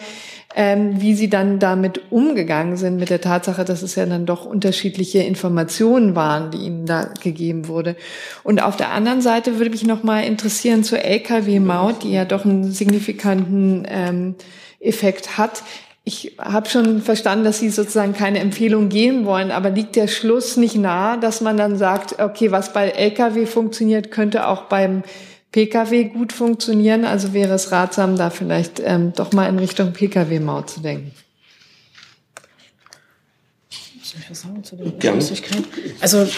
ähm, 0.59 1.03
wie 1.03 1.15
sie 1.15 1.29
dann 1.29 1.59
damit 1.59 2.01
umgegangen 2.11 2.79
sind 2.79 2.97
mit 2.97 3.11
der 3.11 3.21
Tatsache, 3.21 3.67
dass 3.67 3.83
es 3.83 3.95
ja 3.95 4.07
dann 4.07 4.25
doch 4.25 4.47
unterschiedliche 4.47 5.19
Informationen 5.19 6.17
waren, 6.17 6.51
die 6.51 6.57
ihnen 6.57 6.87
da 6.87 7.11
gegeben 7.23 7.69
wurde. 7.69 7.95
Und 8.43 8.63
auf 8.63 8.75
der 8.79 8.91
anderen 8.91 9.21
Seite 9.21 9.59
würde 9.59 9.71
mich 9.71 9.85
noch 9.85 10.03
mal 10.03 10.23
interessieren 10.23 10.83
zur 10.83 11.01
LKW-Maut, 11.01 12.03
die 12.03 12.13
ja 12.13 12.25
doch 12.25 12.47
einen 12.47 12.73
signifikanten 12.73 13.87
ähm, 13.87 14.35
Effekt 14.81 15.37
hat. 15.37 15.63
Ich 16.05 16.37
habe 16.39 16.71
schon 16.71 17.03
verstanden, 17.03 17.45
dass 17.45 17.59
Sie 17.59 17.69
sozusagen 17.69 18.15
keine 18.15 18.39
Empfehlung 18.39 18.89
geben 18.89 19.27
wollen, 19.27 19.51
aber 19.51 19.69
liegt 19.69 19.95
der 19.95 20.09
Schluss 20.09 20.57
nicht 20.57 20.77
nahe, 20.77 21.21
dass 21.21 21.43
man 21.43 21.59
dann 21.59 21.77
sagt, 21.77 22.19
okay, 22.19 22.51
was 22.51 22.73
bei 22.73 22.89
Lkw 22.89 23.45
funktioniert, 23.45 24.11
könnte 24.11 24.47
auch 24.47 24.63
beim 24.63 25.03
Pkw 25.57 26.05
gut 26.05 26.35
funktionieren. 26.35 27.07
Also 27.07 27.33
wäre 27.33 27.55
es 27.55 27.73
ratsam, 27.73 28.17
da 28.17 28.29
vielleicht 28.29 28.79
ähm, 28.85 29.15
doch 29.17 29.33
mal 29.33 29.49
in 29.49 29.59
Richtung 29.59 29.95
Pkw-Maut 29.95 30.69
zu 30.69 30.81
denken. 30.81 31.13
Ich 33.71 34.15
was 34.29 34.43
sagen 34.43 34.63
zu 34.63 34.77
der 34.77 34.91
Geschwindigkeit? 34.91 35.65
Also 36.03 36.29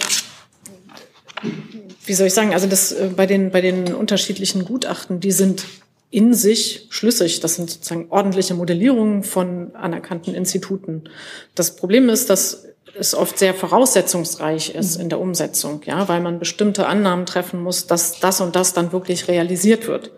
wie 2.06 2.14
soll 2.14 2.28
ich 2.28 2.32
sagen, 2.32 2.54
also 2.54 2.68
das 2.68 2.92
äh, 2.92 3.10
bei 3.16 3.26
den 3.26 3.50
bei 3.50 3.60
den 3.60 3.92
unterschiedlichen 3.92 4.64
Gutachten, 4.64 5.18
die 5.18 5.32
sind 5.32 5.64
in 6.10 6.32
sich 6.32 6.86
schlüssig. 6.90 7.40
Das 7.40 7.56
sind 7.56 7.68
sozusagen 7.68 8.06
ordentliche 8.10 8.54
Modellierungen 8.54 9.24
von 9.24 9.74
anerkannten 9.74 10.32
Instituten. 10.32 11.10
Das 11.56 11.74
Problem 11.74 12.08
ist, 12.08 12.30
dass 12.30 12.67
es 12.98 13.14
oft 13.14 13.38
sehr 13.38 13.54
voraussetzungsreich 13.54 14.74
ist 14.74 14.96
in 14.96 15.08
der 15.08 15.20
Umsetzung, 15.20 15.82
ja, 15.84 16.08
weil 16.08 16.20
man 16.20 16.38
bestimmte 16.38 16.86
Annahmen 16.86 17.26
treffen 17.26 17.62
muss, 17.62 17.86
dass 17.86 18.20
das 18.20 18.40
und 18.40 18.56
das 18.56 18.72
dann 18.72 18.92
wirklich 18.92 19.28
realisiert 19.28 19.86
wird. 19.86 20.10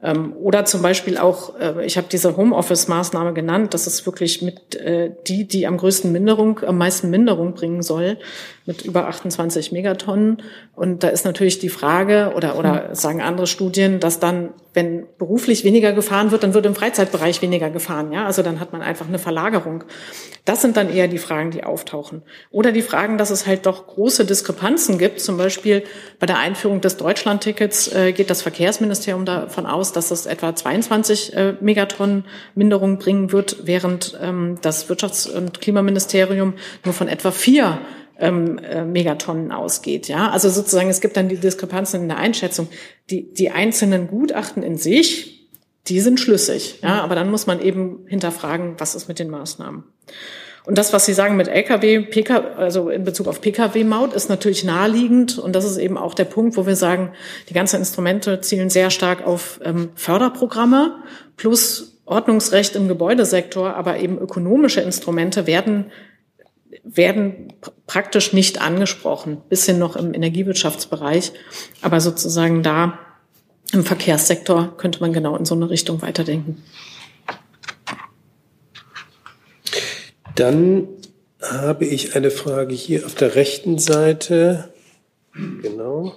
Ähm, 0.00 0.32
oder 0.36 0.64
zum 0.64 0.80
Beispiel 0.80 1.18
auch, 1.18 1.58
äh, 1.58 1.84
ich 1.84 1.96
habe 1.96 2.06
diese 2.10 2.36
Homeoffice-Maßnahme 2.36 3.32
genannt, 3.32 3.74
das 3.74 3.88
ist 3.88 4.06
wirklich 4.06 4.42
mit 4.42 4.76
äh, 4.76 5.10
die, 5.26 5.46
die 5.48 5.66
am 5.66 5.76
größten 5.76 6.12
Minderung, 6.12 6.60
am 6.64 6.78
meisten 6.78 7.10
Minderung 7.10 7.54
bringen 7.54 7.82
soll, 7.82 8.18
mit 8.68 8.82
über 8.82 9.08
28 9.08 9.72
Megatonnen. 9.72 10.42
Und 10.76 11.02
da 11.02 11.08
ist 11.08 11.24
natürlich 11.24 11.58
die 11.58 11.70
Frage, 11.70 12.34
oder, 12.36 12.58
oder 12.58 12.94
sagen 12.94 13.22
andere 13.22 13.46
Studien, 13.46 13.98
dass 13.98 14.20
dann, 14.20 14.50
wenn 14.74 15.06
beruflich 15.16 15.64
weniger 15.64 15.94
gefahren 15.94 16.32
wird, 16.32 16.42
dann 16.42 16.52
wird 16.52 16.66
im 16.66 16.74
Freizeitbereich 16.74 17.40
weniger 17.40 17.70
gefahren. 17.70 18.12
Ja, 18.12 18.26
also 18.26 18.42
dann 18.42 18.60
hat 18.60 18.74
man 18.74 18.82
einfach 18.82 19.08
eine 19.08 19.18
Verlagerung. 19.18 19.84
Das 20.44 20.60
sind 20.60 20.76
dann 20.76 20.94
eher 20.94 21.08
die 21.08 21.16
Fragen, 21.16 21.50
die 21.50 21.64
auftauchen. 21.64 22.20
Oder 22.50 22.70
die 22.70 22.82
Fragen, 22.82 23.16
dass 23.16 23.30
es 23.30 23.46
halt 23.46 23.64
doch 23.64 23.86
große 23.86 24.26
Diskrepanzen 24.26 24.98
gibt. 24.98 25.20
Zum 25.20 25.38
Beispiel 25.38 25.82
bei 26.18 26.26
der 26.26 26.38
Einführung 26.38 26.82
des 26.82 26.98
Deutschlandtickets 26.98 27.94
äh, 27.94 28.12
geht 28.12 28.28
das 28.28 28.42
Verkehrsministerium 28.42 29.24
davon 29.24 29.64
aus, 29.64 29.94
dass 29.94 30.10
es 30.10 30.26
etwa 30.26 30.54
22 30.54 31.34
äh, 31.34 31.54
Megatonnen 31.62 32.26
Minderung 32.54 32.98
bringen 32.98 33.32
wird, 33.32 33.60
während 33.64 34.18
ähm, 34.20 34.58
das 34.60 34.90
Wirtschafts- 34.90 35.26
und 35.26 35.62
Klimaministerium 35.62 36.52
nur 36.84 36.92
von 36.92 37.08
etwa 37.08 37.30
vier 37.30 37.78
ähm, 38.18 38.58
äh, 38.58 38.84
Megatonnen 38.84 39.52
ausgeht. 39.52 40.08
Ja, 40.08 40.30
also 40.30 40.48
sozusagen 40.48 40.90
es 40.90 41.00
gibt 41.00 41.16
dann 41.16 41.28
die 41.28 41.36
Diskrepanzen 41.36 42.02
in 42.02 42.08
der 42.08 42.18
Einschätzung. 42.18 42.68
Die, 43.10 43.32
die 43.32 43.50
einzelnen 43.50 44.08
Gutachten 44.08 44.62
in 44.62 44.76
sich, 44.76 45.48
die 45.86 46.00
sind 46.00 46.20
schlüssig. 46.20 46.80
Ja, 46.82 47.02
aber 47.02 47.14
dann 47.14 47.30
muss 47.30 47.46
man 47.46 47.60
eben 47.62 48.04
hinterfragen, 48.06 48.74
was 48.78 48.94
ist 48.94 49.08
mit 49.08 49.18
den 49.18 49.30
Maßnahmen. 49.30 49.84
Und 50.66 50.76
das, 50.76 50.92
was 50.92 51.06
Sie 51.06 51.14
sagen 51.14 51.36
mit 51.36 51.48
Lkw, 51.48 52.00
PK, 52.00 52.36
also 52.58 52.90
in 52.90 53.02
Bezug 53.02 53.26
auf 53.26 53.40
Pkw-Maut, 53.40 54.12
ist 54.12 54.28
natürlich 54.28 54.64
naheliegend. 54.64 55.38
Und 55.38 55.54
das 55.54 55.64
ist 55.64 55.78
eben 55.78 55.96
auch 55.96 56.12
der 56.12 56.26
Punkt, 56.26 56.58
wo 56.58 56.66
wir 56.66 56.76
sagen, 56.76 57.12
die 57.48 57.54
ganzen 57.54 57.76
Instrumente 57.76 58.42
zielen 58.42 58.68
sehr 58.68 58.90
stark 58.90 59.26
auf 59.26 59.60
ähm, 59.64 59.88
Förderprogramme 59.94 60.96
plus 61.38 61.98
Ordnungsrecht 62.04 62.76
im 62.76 62.88
Gebäudesektor, 62.88 63.76
aber 63.76 63.98
eben 63.98 64.18
ökonomische 64.18 64.82
Instrumente 64.82 65.46
werden 65.46 65.90
werden 66.96 67.52
praktisch 67.86 68.32
nicht 68.32 68.60
angesprochen, 68.60 69.42
bisschen 69.48 69.78
noch 69.78 69.96
im 69.96 70.14
Energiewirtschaftsbereich, 70.14 71.32
aber 71.82 72.00
sozusagen 72.00 72.62
da 72.62 72.98
im 73.72 73.84
Verkehrssektor 73.84 74.76
könnte 74.76 75.00
man 75.00 75.12
genau 75.12 75.36
in 75.36 75.44
so 75.44 75.54
eine 75.54 75.68
Richtung 75.68 76.00
weiterdenken. 76.00 76.62
Dann 80.34 80.88
habe 81.42 81.84
ich 81.84 82.16
eine 82.16 82.30
Frage 82.30 82.74
hier 82.74 83.04
auf 83.04 83.14
der 83.14 83.34
rechten 83.34 83.78
Seite. 83.78 84.72
Genau. 85.34 86.14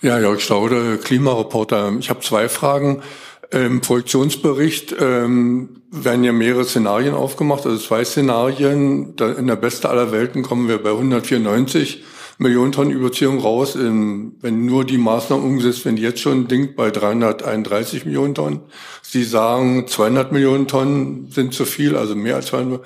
Ja, 0.00 0.18
Jörg 0.20 0.40
Staude, 0.40 0.98
Klimareporter. 0.98 1.96
Ich 1.98 2.10
habe 2.10 2.20
zwei 2.20 2.48
Fragen. 2.48 3.02
Im 3.50 3.80
Projektionsbericht 3.80 4.94
ähm, 5.00 5.80
werden 5.90 6.22
ja 6.22 6.32
mehrere 6.32 6.64
Szenarien 6.64 7.14
aufgemacht, 7.14 7.64
also 7.64 7.78
zwei 7.78 8.04
Szenarien. 8.04 9.14
In 9.16 9.46
der 9.46 9.56
beste 9.56 9.88
aller 9.88 10.12
Welten 10.12 10.42
kommen 10.42 10.68
wir 10.68 10.82
bei 10.82 10.90
194 10.90 12.04
Millionen 12.40 12.70
Tonnen 12.70 12.92
Überziehung 12.92 13.40
raus, 13.40 13.74
in, 13.74 14.36
wenn 14.40 14.64
nur 14.64 14.84
die 14.84 14.98
Maßnahmen 14.98 15.44
umgesetzt 15.44 15.84
werden, 15.84 15.96
jetzt 15.96 16.20
schon 16.20 16.46
dingt 16.46 16.76
bei 16.76 16.90
331 16.90 18.04
Millionen 18.04 18.34
Tonnen. 18.34 18.60
Sie 19.02 19.24
sagen, 19.24 19.88
200 19.88 20.30
Millionen 20.30 20.68
Tonnen 20.68 21.30
sind 21.32 21.52
zu 21.52 21.64
viel, 21.64 21.96
also 21.96 22.14
mehr 22.14 22.36
als 22.36 22.46
200. 22.46 22.84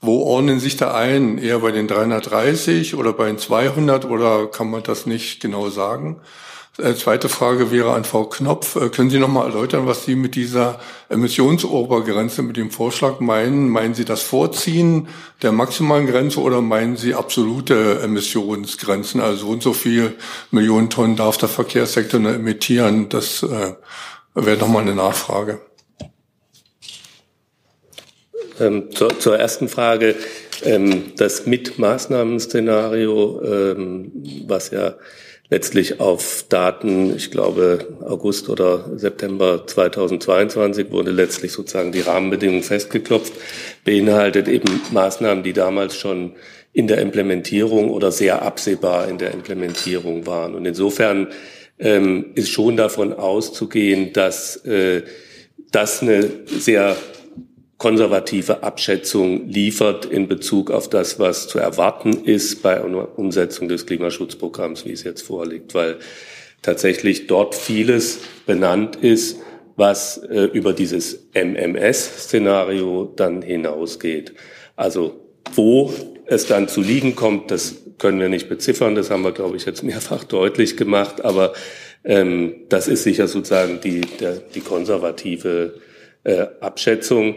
Wo 0.00 0.22
ordnen 0.22 0.58
sich 0.58 0.76
da 0.76 0.94
ein? 0.94 1.38
Eher 1.38 1.60
bei 1.60 1.70
den 1.70 1.86
330 1.86 2.96
oder 2.96 3.12
bei 3.12 3.26
den 3.26 3.38
200 3.38 4.04
oder 4.04 4.46
kann 4.46 4.70
man 4.70 4.82
das 4.82 5.06
nicht 5.06 5.40
genau 5.40 5.70
sagen? 5.70 6.20
Äh, 6.78 6.94
zweite 6.94 7.28
Frage 7.28 7.72
wäre 7.72 7.92
an 7.94 8.04
Frau 8.04 8.26
Knopf. 8.26 8.76
Äh, 8.76 8.88
können 8.90 9.10
Sie 9.10 9.18
noch 9.18 9.26
mal 9.26 9.46
erläutern, 9.46 9.88
was 9.88 10.04
Sie 10.04 10.14
mit 10.14 10.36
dieser 10.36 10.78
Emissionsobergrenze, 11.08 12.42
mit 12.42 12.56
dem 12.56 12.70
Vorschlag 12.70 13.18
meinen? 13.18 13.68
Meinen 13.68 13.94
Sie 13.94 14.04
das 14.04 14.22
Vorziehen 14.22 15.08
der 15.42 15.50
maximalen 15.50 16.06
Grenze 16.06 16.38
oder 16.40 16.60
meinen 16.60 16.96
Sie 16.96 17.14
absolute 17.14 18.00
Emissionsgrenzen? 18.00 19.20
Also 19.20 19.46
so 19.46 19.48
und 19.48 19.62
so 19.62 19.72
viel 19.72 20.14
Millionen 20.52 20.88
Tonnen 20.88 21.16
darf 21.16 21.36
der 21.36 21.48
Verkehrssektor 21.48 22.20
nur 22.20 22.34
emittieren. 22.34 23.08
Das 23.08 23.42
äh, 23.42 23.74
wäre 24.34 24.58
noch 24.58 24.68
mal 24.68 24.82
eine 24.82 24.94
Nachfrage. 24.94 25.60
Ähm, 28.60 28.92
zur, 28.92 29.18
zur, 29.18 29.36
ersten 29.36 29.68
Frage. 29.68 30.14
Ähm, 30.62 31.12
das 31.16 31.44
Mitmaßnahmenszenario, 31.46 33.42
ähm, 33.42 34.12
was 34.46 34.70
ja 34.70 34.94
letztlich 35.50 36.00
auf 36.00 36.44
Daten, 36.48 37.16
ich 37.16 37.30
glaube 37.30 37.86
August 38.02 38.48
oder 38.48 38.90
September 38.96 39.66
2022 39.66 40.90
wurde 40.90 41.10
letztlich 41.10 41.52
sozusagen 41.52 41.92
die 41.92 42.00
Rahmenbedingungen 42.00 42.62
festgeklopft, 42.62 43.32
beinhaltet 43.84 44.48
eben 44.48 44.80
Maßnahmen, 44.90 45.42
die 45.42 45.52
damals 45.54 45.96
schon 45.96 46.32
in 46.72 46.86
der 46.86 46.98
Implementierung 46.98 47.90
oder 47.90 48.12
sehr 48.12 48.42
absehbar 48.42 49.08
in 49.08 49.18
der 49.18 49.32
Implementierung 49.32 50.26
waren. 50.26 50.54
Und 50.54 50.66
insofern 50.66 51.28
ähm, 51.78 52.26
ist 52.34 52.50
schon 52.50 52.76
davon 52.76 53.12
auszugehen, 53.12 54.12
dass 54.12 54.56
äh, 54.64 55.02
das 55.72 56.02
eine 56.02 56.28
sehr 56.46 56.96
konservative 57.78 58.64
Abschätzung 58.64 59.48
liefert 59.48 60.04
in 60.04 60.26
Bezug 60.26 60.70
auf 60.70 60.90
das, 60.90 61.18
was 61.20 61.46
zu 61.46 61.60
erwarten 61.60 62.24
ist 62.24 62.62
bei 62.62 62.82
einer 62.82 63.18
Umsetzung 63.18 63.68
des 63.68 63.86
Klimaschutzprogramms, 63.86 64.84
wie 64.84 64.92
es 64.92 65.04
jetzt 65.04 65.22
vorliegt. 65.22 65.74
Weil 65.74 65.98
tatsächlich 66.60 67.28
dort 67.28 67.54
vieles 67.54 68.18
benannt 68.46 68.96
ist, 68.96 69.38
was 69.76 70.18
äh, 70.18 70.42
über 70.42 70.72
dieses 70.72 71.28
MMS-Szenario 71.34 73.12
dann 73.14 73.42
hinausgeht. 73.42 74.34
Also 74.74 75.20
wo 75.54 75.92
es 76.26 76.46
dann 76.46 76.66
zu 76.66 76.80
liegen 76.82 77.14
kommt, 77.14 77.52
das 77.52 77.76
können 77.98 78.20
wir 78.20 78.28
nicht 78.28 78.48
beziffern, 78.48 78.96
das 78.96 79.10
haben 79.10 79.22
wir, 79.22 79.32
glaube 79.32 79.56
ich, 79.56 79.64
jetzt 79.66 79.84
mehrfach 79.84 80.24
deutlich 80.24 80.76
gemacht, 80.76 81.24
aber 81.24 81.52
ähm, 82.04 82.54
das 82.68 82.88
ist 82.88 83.04
sicher 83.04 83.28
sozusagen 83.28 83.80
die, 83.80 84.00
der, 84.00 84.34
die 84.34 84.60
konservative 84.60 85.74
äh, 86.24 86.46
Abschätzung. 86.60 87.36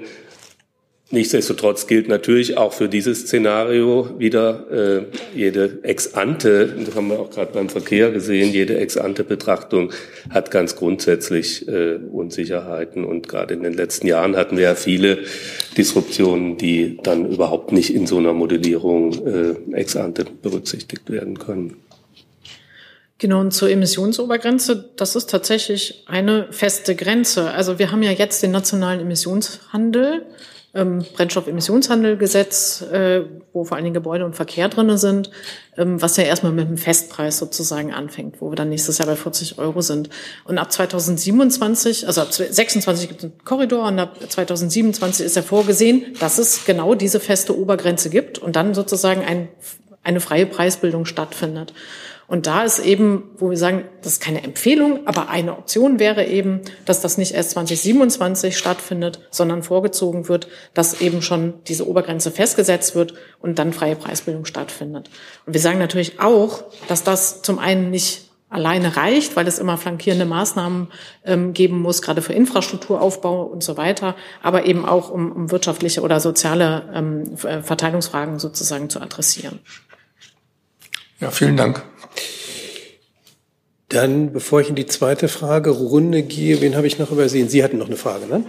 Nichtsdestotrotz 1.14 1.88
gilt 1.88 2.08
natürlich 2.08 2.58
auch 2.58 2.72
für 2.72 2.88
dieses 2.88 3.24
Szenario 3.24 4.18
wieder 4.18 4.72
äh, 4.72 5.06
jede 5.36 5.80
Ex-ante, 5.84 6.74
das 6.86 6.96
haben 6.96 7.10
wir 7.10 7.20
auch 7.20 7.30
gerade 7.30 7.52
beim 7.52 7.68
Verkehr 7.68 8.12
gesehen, 8.12 8.54
jede 8.54 8.78
Ex-ante-Betrachtung 8.78 9.92
hat 10.30 10.52
ganz 10.52 10.78
grundsätzlich 10.78 11.68
äh, 11.68 11.96
Unsicherheiten. 11.96 13.04
Und 13.04 13.28
gerade 13.28 13.54
in 13.54 13.64
den 13.64 13.74
letzten 13.74 14.08
Jahren 14.08 14.38
hatten 14.38 14.56
wir 14.56 14.64
ja 14.64 14.76
viele 14.76 15.20
Disruptionen, 15.76 16.56
die 16.56 16.98
dann 17.04 17.30
überhaupt 17.30 17.74
nicht 17.74 17.94
in 17.94 18.08
so 18.08 18.18
einer 18.18 18.32
Modellierung 18.32 19.12
äh, 19.28 19.76
Ex-ante 19.76 20.26
berücksichtigt 20.42 21.10
werden 21.10 21.38
können. 21.38 21.76
Genau, 23.18 23.42
und 23.42 23.52
zur 23.52 23.70
Emissionsobergrenze, 23.70 24.92
das 24.96 25.18
ist 25.18 25.30
tatsächlich 25.30 26.06
eine 26.08 26.48
feste 26.52 26.96
Grenze. 26.96 27.52
Also 27.52 27.80
wir 27.80 27.92
haben 27.92 28.02
ja 28.02 28.12
jetzt 28.12 28.42
den 28.42 28.52
nationalen 28.52 29.02
Emissionshandel 29.02 30.26
ähm, 30.74 31.04
Brennstoffemissionshandelgesetz, 31.14 32.82
äh, 32.82 33.24
wo 33.52 33.66
vor 33.66 33.76
allen 33.76 33.84
Dingen 33.84 33.94
Gebäude 33.94 34.26
und 34.26 34.36
Verkehr 34.36 34.70
drinne 34.70 34.98
sind, 34.98 35.30
ähm, 35.78 36.02
was 36.02 36.16
ja 36.16 36.24
erstmal 36.24 36.54
mit 36.54 36.68
einem 36.68 36.78
Festpreis 36.78 37.38
sozusagen 37.38 37.94
anfängt, 37.94 38.40
wo 38.40 38.52
wir 38.52 38.56
dann 38.56 38.70
nächstes 38.70 38.98
Jahr 38.98 39.08
bei 39.08 39.18
40 39.18 39.58
Euro 39.58 39.82
sind. 39.82 40.10
Und 40.46 40.58
ab 40.58 40.72
2027, 40.72 42.08
also 42.08 42.22
ab 42.22 42.32
2026 42.32 43.10
gibt 43.10 43.20
es 43.20 43.26
einen 43.26 43.44
Korridor 43.44 43.88
und 43.88 44.00
ab 44.00 44.18
2027 44.28 45.26
ist 45.26 45.36
ja 45.36 45.42
vorgesehen, 45.42 46.16
dass 46.20 46.38
es 46.38 46.64
genau 46.66 46.96
diese 46.96 47.20
feste 47.20 47.58
Obergrenze 47.58 48.10
gibt 48.10 48.40
und 48.40 48.56
dann 48.56 48.74
sozusagen 48.74 49.24
ein, 49.26 49.50
eine 50.04 50.22
freie 50.22 50.46
Preisbildung 50.46 51.06
stattfindet. 51.06 51.74
Und 52.32 52.48
da 52.48 52.64
ist 52.64 52.80
eben, 52.80 53.24
wo 53.36 53.50
wir 53.50 53.58
sagen, 53.58 53.84
das 54.02 54.14
ist 54.14 54.24
keine 54.24 54.42
Empfehlung, 54.42 55.06
aber 55.06 55.28
eine 55.28 55.52
Option 55.58 56.00
wäre 56.00 56.24
eben, 56.24 56.62
dass 56.86 57.02
das 57.02 57.18
nicht 57.18 57.34
erst 57.34 57.52
2027 57.52 58.58
stattfindet, 58.58 59.20
sondern 59.32 59.64
vorgezogen 59.64 60.30
wird, 60.30 60.48
dass 60.74 61.02
eben 61.02 61.22
schon 61.22 61.56
diese 61.68 61.86
Obergrenze 61.90 62.32
festgesetzt 62.32 62.96
wird 62.96 63.16
und 63.42 63.60
dann 63.60 63.74
freie 63.74 63.98
Preisbildung 63.98 64.46
stattfindet. 64.46 65.10
Und 65.46 65.56
wir 65.56 65.60
sagen 65.60 65.78
natürlich 65.78 66.22
auch, 66.22 66.64
dass 66.88 67.04
das 67.04 67.42
zum 67.42 67.60
einen 67.60 67.90
nicht 67.90 68.30
alleine 68.50 68.96
reicht, 68.96 69.36
weil 69.36 69.46
es 69.46 69.60
immer 69.60 69.78
flankierende 69.78 70.26
Maßnahmen 70.26 70.88
ähm, 71.26 71.52
geben 71.52 71.82
muss, 71.82 72.02
gerade 72.02 72.22
für 72.22 72.32
Infrastrukturaufbau 72.32 73.44
und 73.44 73.62
so 73.62 73.76
weiter, 73.76 74.16
aber 74.42 74.66
eben 74.68 74.86
auch 74.86 75.10
um, 75.10 75.34
um 75.34 75.52
wirtschaftliche 75.52 76.00
oder 76.00 76.22
soziale 76.22 76.90
ähm, 76.94 77.36
Verteilungsfragen 77.36 78.40
sozusagen 78.40 78.90
zu 78.90 79.02
adressieren. 79.02 79.60
Ja, 81.20 81.30
vielen 81.30 81.58
Dank. 81.58 81.84
Dann, 83.90 84.32
bevor 84.32 84.62
ich 84.62 84.70
in 84.70 84.76
die 84.76 84.86
zweite 84.86 85.28
Fragerunde 85.28 86.24
gehe, 86.24 86.62
wen 86.62 86.76
habe 86.76 86.88
ich 86.88 86.98
noch 86.98 87.12
übersehen? 87.12 87.50
Sie 87.50 87.64
hatten 87.64 87.78
noch 87.78 87.88
eine 87.88 87.98
Frage, 87.98 88.26
ne? 88.26 88.46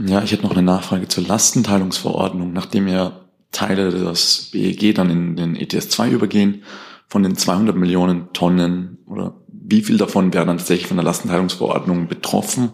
Ja, 0.00 0.22
ich 0.22 0.32
hätte 0.32 0.44
noch 0.44 0.52
eine 0.52 0.62
Nachfrage 0.62 1.08
zur 1.08 1.24
Lastenteilungsverordnung. 1.24 2.52
Nachdem 2.52 2.88
ja 2.88 3.28
Teile 3.52 3.90
des 3.90 4.50
BEG 4.52 4.94
dann 4.94 5.10
in 5.10 5.36
den 5.36 5.56
ETS 5.56 5.88
2 5.90 6.10
übergehen, 6.10 6.62
von 7.08 7.22
den 7.22 7.36
200 7.36 7.74
Millionen 7.74 8.32
Tonnen 8.32 8.98
oder 9.06 9.34
wie 9.48 9.82
viel 9.82 9.98
davon 9.98 10.32
wären 10.32 10.46
dann 10.46 10.58
tatsächlich 10.58 10.86
von 10.86 10.98
der 10.98 11.04
Lastenteilungsverordnung 11.04 12.06
betroffen? 12.06 12.72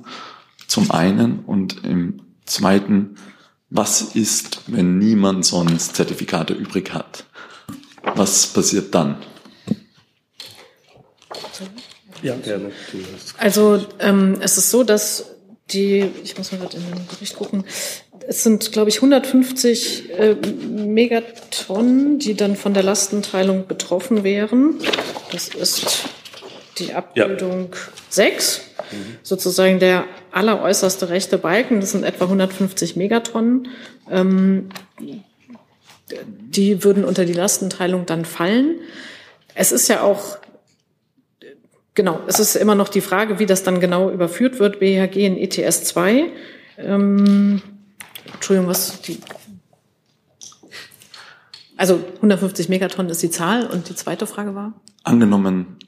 Zum 0.67 0.91
einen 0.91 1.41
und 1.41 1.85
im 1.85 2.21
zweiten, 2.45 3.17
was 3.75 4.03
ist, 4.03 4.61
wenn 4.69 4.99
niemand 4.99 5.45
sonst 5.45 5.97
Zertifikate 5.97 6.55
übrig 6.55 6.95
hat? 6.95 7.25
Was 8.15 8.47
passiert 8.47 8.95
dann? 8.95 9.17
Ja, 12.23 12.37
gerne. 12.37 12.71
Also 13.37 13.85
ähm, 13.99 14.39
es 14.41 14.57
ist 14.59 14.71
so, 14.71 14.85
dass 14.85 15.27
die, 15.73 16.09
ich 16.23 16.39
muss 16.39 16.53
mal 16.53 16.59
gerade 16.59 16.77
in 16.77 16.85
den 16.85 17.07
Bericht 17.07 17.35
gucken, 17.35 17.65
es 18.29 18.45
sind, 18.45 18.71
glaube 18.71 18.91
ich, 18.91 18.97
150 18.97 20.11
äh, 20.11 20.35
Megatonnen, 20.35 22.21
die 22.21 22.35
dann 22.35 22.55
von 22.55 22.75
der 22.75 22.85
Lastenteilung 22.85 23.67
betroffen 23.67 24.23
wären. 24.23 24.79
Das 25.33 25.49
ist 25.49 26.05
die 26.79 26.93
Abbildung 26.93 27.71
ja. 27.73 27.79
6, 28.11 28.61
mhm. 28.91 28.97
sozusagen 29.23 29.79
der 29.79 30.05
alleräußerste 30.33 31.09
rechte 31.09 31.39
Balken. 31.39 31.81
Das 31.81 31.93
sind 31.93 32.05
etwa 32.05 32.25
150 32.25 32.97
Megatonnen. 32.97 33.69
Ähm, 34.11 34.69
die 36.19 36.85
würden 36.85 37.05
unter 37.05 37.25
die 37.25 37.33
Lastenteilung 37.33 38.07
dann 38.07 38.25
fallen. 38.25 38.81
Es 39.55 39.73
ist 39.73 39.89
ja 39.89 40.03
auch, 40.03 40.39
genau, 41.95 42.21
es 42.27 42.39
ist 42.39 42.57
immer 42.57 42.75
noch 42.75 42.89
die 42.89 43.01
Frage, 43.01 43.39
wie 43.39 43.47
das 43.47 43.63
dann 43.63 43.81
genau 43.81 44.11
überführt 44.11 44.59
wird, 44.59 44.81
BHG 44.81 45.17
in 45.27 45.37
ETS 45.37 45.85
2. 45.85 46.27
Ähm, 46.79 47.63
Entschuldigung, 48.33 48.69
was 48.69 49.01
die, 49.03 49.19
also 51.77 52.01
150 52.17 52.69
Megatonnen 52.69 53.11
ist 53.11 53.23
die 53.23 53.31
Zahl 53.31 53.67
und 53.67 53.89
die 53.89 53.95
zweite 53.95 54.27
Frage 54.27 54.55
war? 54.55 54.75
Angenommen, 55.03 55.79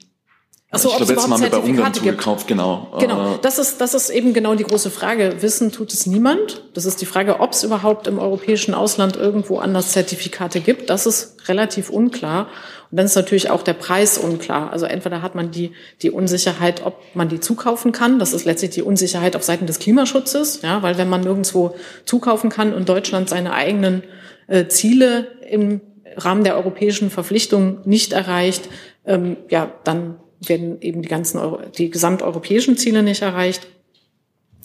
Ach 0.69 0.79
so, 0.79 0.89
ich 0.89 0.97
glaube, 0.97 1.13
jetzt 1.13 1.29
haben 1.29 1.41
wir 1.41 1.49
bei 1.49 1.57
Ungarn 1.59 1.93
zugekauft, 1.93 2.45
genau. 2.45 2.93
Genau, 2.99 3.35
äh, 3.35 3.37
das 3.41 3.57
ist, 3.57 3.79
das 3.79 3.93
ist 3.93 4.09
eben 4.09 4.33
genau 4.33 4.53
die 4.53 4.65
große 4.65 4.91
Frage. 4.91 5.37
Wissen 5.39 5.71
tut 5.71 5.93
es 5.93 6.05
niemand. 6.07 6.61
Das 6.73 6.85
ist 6.85 6.99
die 6.99 7.05
Frage, 7.05 7.39
ob 7.39 7.53
es 7.53 7.63
überhaupt 7.63 8.05
im 8.07 8.19
europäischen 8.19 8.73
Ausland 8.73 9.15
irgendwo 9.15 9.59
anders 9.59 9.93
Zertifikate 9.93 10.59
gibt. 10.59 10.89
Das 10.89 11.05
ist 11.05 11.47
relativ 11.47 11.89
unklar. 11.89 12.49
Und 12.91 12.97
dann 12.97 13.05
ist 13.05 13.15
natürlich 13.15 13.49
auch 13.49 13.63
der 13.63 13.75
Preis 13.75 14.17
unklar. 14.17 14.73
Also 14.73 14.85
entweder 14.85 15.21
hat 15.21 15.35
man 15.35 15.51
die, 15.51 15.71
die 16.01 16.11
Unsicherheit, 16.11 16.85
ob 16.85 17.01
man 17.13 17.29
die 17.29 17.39
zukaufen 17.39 17.93
kann. 17.93 18.19
Das 18.19 18.33
ist 18.33 18.43
letztlich 18.43 18.71
die 18.71 18.81
Unsicherheit 18.81 19.37
auf 19.37 19.43
Seiten 19.43 19.67
des 19.67 19.79
Klimaschutzes. 19.79 20.63
Ja, 20.63 20.83
weil 20.83 20.97
wenn 20.97 21.07
man 21.07 21.21
nirgendwo 21.21 21.75
zukaufen 22.03 22.49
kann 22.49 22.73
und 22.73 22.89
Deutschland 22.89 23.29
seine 23.29 23.53
eigenen 23.53 24.03
äh, 24.47 24.67
Ziele 24.67 25.27
im 25.49 25.79
Rahmen 26.17 26.43
der 26.43 26.57
europäischen 26.57 27.09
Verpflichtung 27.09 27.79
nicht 27.85 28.11
erreicht, 28.11 28.67
ähm, 29.05 29.37
ja, 29.49 29.71
dann 29.85 30.17
werden 30.39 30.81
eben 30.81 31.01
die 31.01 31.09
ganzen 31.09 31.39
Euro, 31.39 31.59
die 31.77 31.89
gesamteuropäischen 31.89 32.77
Ziele 32.77 33.03
nicht 33.03 33.21
erreicht. 33.21 33.67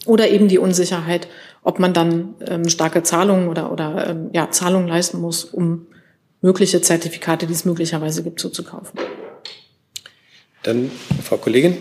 Oder 0.05 0.29
eben 0.29 0.49
die 0.49 0.57
Unsicherheit, 0.57 1.27
ob 1.63 1.79
man 1.79 1.93
dann 1.93 2.35
ähm, 2.45 2.67
starke 2.67 3.03
Zahlungen 3.03 3.47
oder, 3.47 3.71
oder 3.71 4.09
ähm, 4.09 4.29
ja, 4.33 4.51
Zahlungen 4.51 4.87
leisten 4.87 5.21
muss, 5.21 5.45
um 5.45 5.87
mögliche 6.41 6.81
Zertifikate, 6.81 7.47
die 7.47 7.53
es 7.53 7.63
möglicherweise 7.63 8.21
gibt, 8.21 8.39
zuzukaufen. 8.39 8.99
Dann 10.63 10.91
Frau 11.23 11.37
Kollegin. 11.37 11.77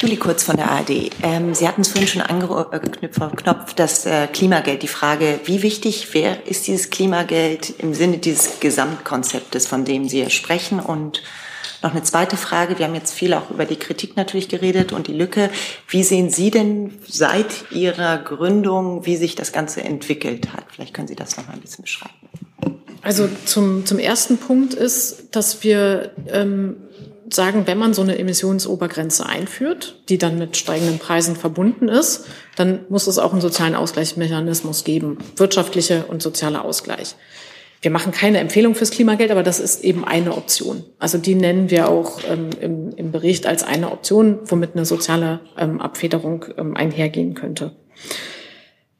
Juli 0.00 0.16
Kurz 0.16 0.44
von 0.44 0.56
der 0.56 0.70
ARD. 0.70 1.10
Ähm, 1.22 1.54
Sie 1.54 1.68
hatten 1.68 1.82
es 1.82 1.88
vorhin 1.88 2.08
schon 2.08 2.22
angeknüpft, 2.22 3.16
Frau 3.16 3.28
Knopf, 3.28 3.74
das 3.74 4.06
äh, 4.06 4.28
Klimageld. 4.28 4.82
Die 4.82 4.88
Frage, 4.88 5.40
wie 5.44 5.62
wichtig 5.62 6.08
wer 6.12 6.46
ist 6.46 6.66
dieses 6.68 6.88
Klimageld 6.88 7.74
im 7.78 7.92
Sinne 7.92 8.16
dieses 8.16 8.60
Gesamtkonzeptes, 8.60 9.66
von 9.66 9.84
dem 9.84 10.08
Sie 10.08 10.20
ja 10.20 10.30
sprechen? 10.30 10.80
Und 10.80 11.22
noch 11.82 11.92
eine 11.92 12.02
zweite 12.02 12.36
Frage. 12.36 12.78
Wir 12.78 12.86
haben 12.86 12.94
jetzt 12.94 13.12
viel 13.12 13.34
auch 13.34 13.50
über 13.50 13.64
die 13.64 13.76
Kritik 13.76 14.16
natürlich 14.16 14.48
geredet 14.48 14.92
und 14.92 15.06
die 15.06 15.12
Lücke. 15.12 15.50
Wie 15.88 16.02
sehen 16.02 16.30
Sie 16.30 16.50
denn 16.50 16.92
seit 17.06 17.70
Ihrer 17.70 18.18
Gründung, 18.18 19.06
wie 19.06 19.16
sich 19.16 19.34
das 19.34 19.52
Ganze 19.52 19.82
entwickelt 19.82 20.52
hat? 20.52 20.64
Vielleicht 20.70 20.94
können 20.94 21.08
Sie 21.08 21.16
das 21.16 21.36
noch 21.36 21.46
mal 21.46 21.54
ein 21.54 21.60
bisschen 21.60 21.82
beschreiben. 21.82 22.14
Also 23.02 23.28
zum, 23.46 23.86
zum 23.86 23.98
ersten 23.98 24.36
Punkt 24.36 24.74
ist, 24.74 25.28
dass 25.34 25.64
wir 25.64 26.12
ähm, 26.28 26.76
sagen, 27.32 27.66
wenn 27.66 27.78
man 27.78 27.94
so 27.94 28.02
eine 28.02 28.18
Emissionsobergrenze 28.18 29.24
einführt, 29.26 29.96
die 30.08 30.18
dann 30.18 30.38
mit 30.38 30.56
steigenden 30.56 30.98
Preisen 30.98 31.36
verbunden 31.36 31.88
ist, 31.88 32.26
dann 32.56 32.80
muss 32.88 33.06
es 33.06 33.18
auch 33.18 33.32
einen 33.32 33.40
sozialen 33.40 33.74
Ausgleichsmechanismus 33.74 34.84
geben, 34.84 35.18
wirtschaftliche 35.36 36.04
und 36.06 36.22
sozialer 36.22 36.64
Ausgleich. 36.64 37.14
Wir 37.82 37.90
machen 37.90 38.12
keine 38.12 38.38
Empfehlung 38.38 38.74
fürs 38.74 38.90
Klimageld, 38.90 39.30
aber 39.30 39.42
das 39.42 39.58
ist 39.58 39.84
eben 39.84 40.04
eine 40.04 40.36
Option. 40.36 40.84
Also 40.98 41.16
die 41.16 41.34
nennen 41.34 41.70
wir 41.70 41.88
auch 41.88 42.20
ähm, 42.28 42.50
im, 42.60 42.90
im, 42.94 43.10
Bericht 43.10 43.46
als 43.46 43.62
eine 43.62 43.90
Option, 43.90 44.38
womit 44.44 44.74
eine 44.74 44.84
soziale 44.84 45.40
ähm, 45.56 45.80
Abfederung 45.80 46.44
ähm, 46.58 46.76
einhergehen 46.76 47.32
könnte. 47.34 47.74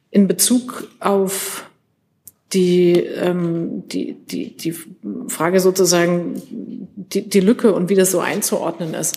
In 0.09 0.27
Bezug 0.27 0.87
auf 0.99 1.69
die, 2.53 2.93
ähm, 2.93 3.87
die, 3.87 4.13
die, 4.13 4.57
die 4.57 4.75
Frage 5.27 5.59
sozusagen, 5.59 6.41
die, 6.95 7.29
die 7.29 7.39
Lücke 7.39 7.73
und 7.73 7.89
wie 7.89 7.95
das 7.95 8.11
so 8.11 8.19
einzuordnen 8.19 8.95
ist. 8.95 9.15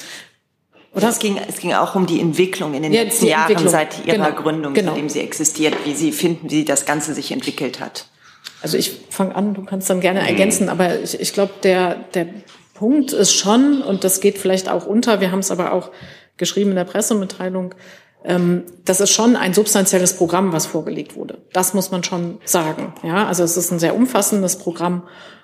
Oder? 0.92 1.08
Es 1.08 1.18
ging, 1.18 1.38
es 1.48 1.56
ging 1.56 1.72
auch 1.72 1.94
um 1.94 2.06
die 2.06 2.20
Entwicklung 2.20 2.74
in 2.74 2.82
den 2.82 2.92
ja, 2.92 3.02
letzten 3.02 3.26
Jahren 3.26 3.68
seit 3.68 4.06
Ihrer 4.06 4.30
genau, 4.30 4.42
Gründung, 4.42 4.74
genau. 4.74 4.92
seitdem 4.92 5.08
sie 5.08 5.20
existiert, 5.20 5.74
wie 5.84 5.94
Sie 5.94 6.12
finden, 6.12 6.50
wie 6.50 6.64
das 6.64 6.86
Ganze 6.86 7.14
sich 7.14 7.32
entwickelt 7.32 7.80
hat. 7.80 8.06
Also 8.64 8.78
ich 8.78 8.98
fange 9.10 9.36
an, 9.36 9.52
du 9.52 9.62
kannst 9.62 9.90
dann 9.90 10.00
gerne 10.00 10.26
ergänzen, 10.26 10.70
aber 10.70 10.98
ich, 10.98 11.20
ich 11.20 11.34
glaube, 11.34 11.52
der, 11.62 11.96
der 12.14 12.26
Punkt 12.72 13.12
ist 13.12 13.34
schon, 13.34 13.82
und 13.82 14.04
das 14.04 14.20
geht 14.22 14.38
vielleicht 14.38 14.70
auch 14.70 14.86
unter, 14.86 15.20
wir 15.20 15.30
haben 15.30 15.40
es 15.40 15.50
aber 15.50 15.74
auch 15.74 15.90
geschrieben 16.38 16.70
in 16.70 16.76
der 16.76 16.84
Pressemitteilung, 16.84 17.74
ähm, 18.24 18.62
das 18.86 19.02
ist 19.02 19.10
schon 19.10 19.36
ein 19.36 19.52
substanzielles 19.52 20.14
Programm, 20.14 20.54
was 20.54 20.64
vorgelegt 20.64 21.14
wurde. 21.14 21.42
Das 21.52 21.74
muss 21.74 21.90
man 21.90 22.02
schon 22.04 22.38
sagen. 22.46 22.94
Ja, 23.02 23.26
also 23.26 23.44
es 23.44 23.58
ist 23.58 23.70
ein 23.70 23.78
sehr 23.78 23.94
umfassendes 23.94 24.56
Programm 24.56 25.02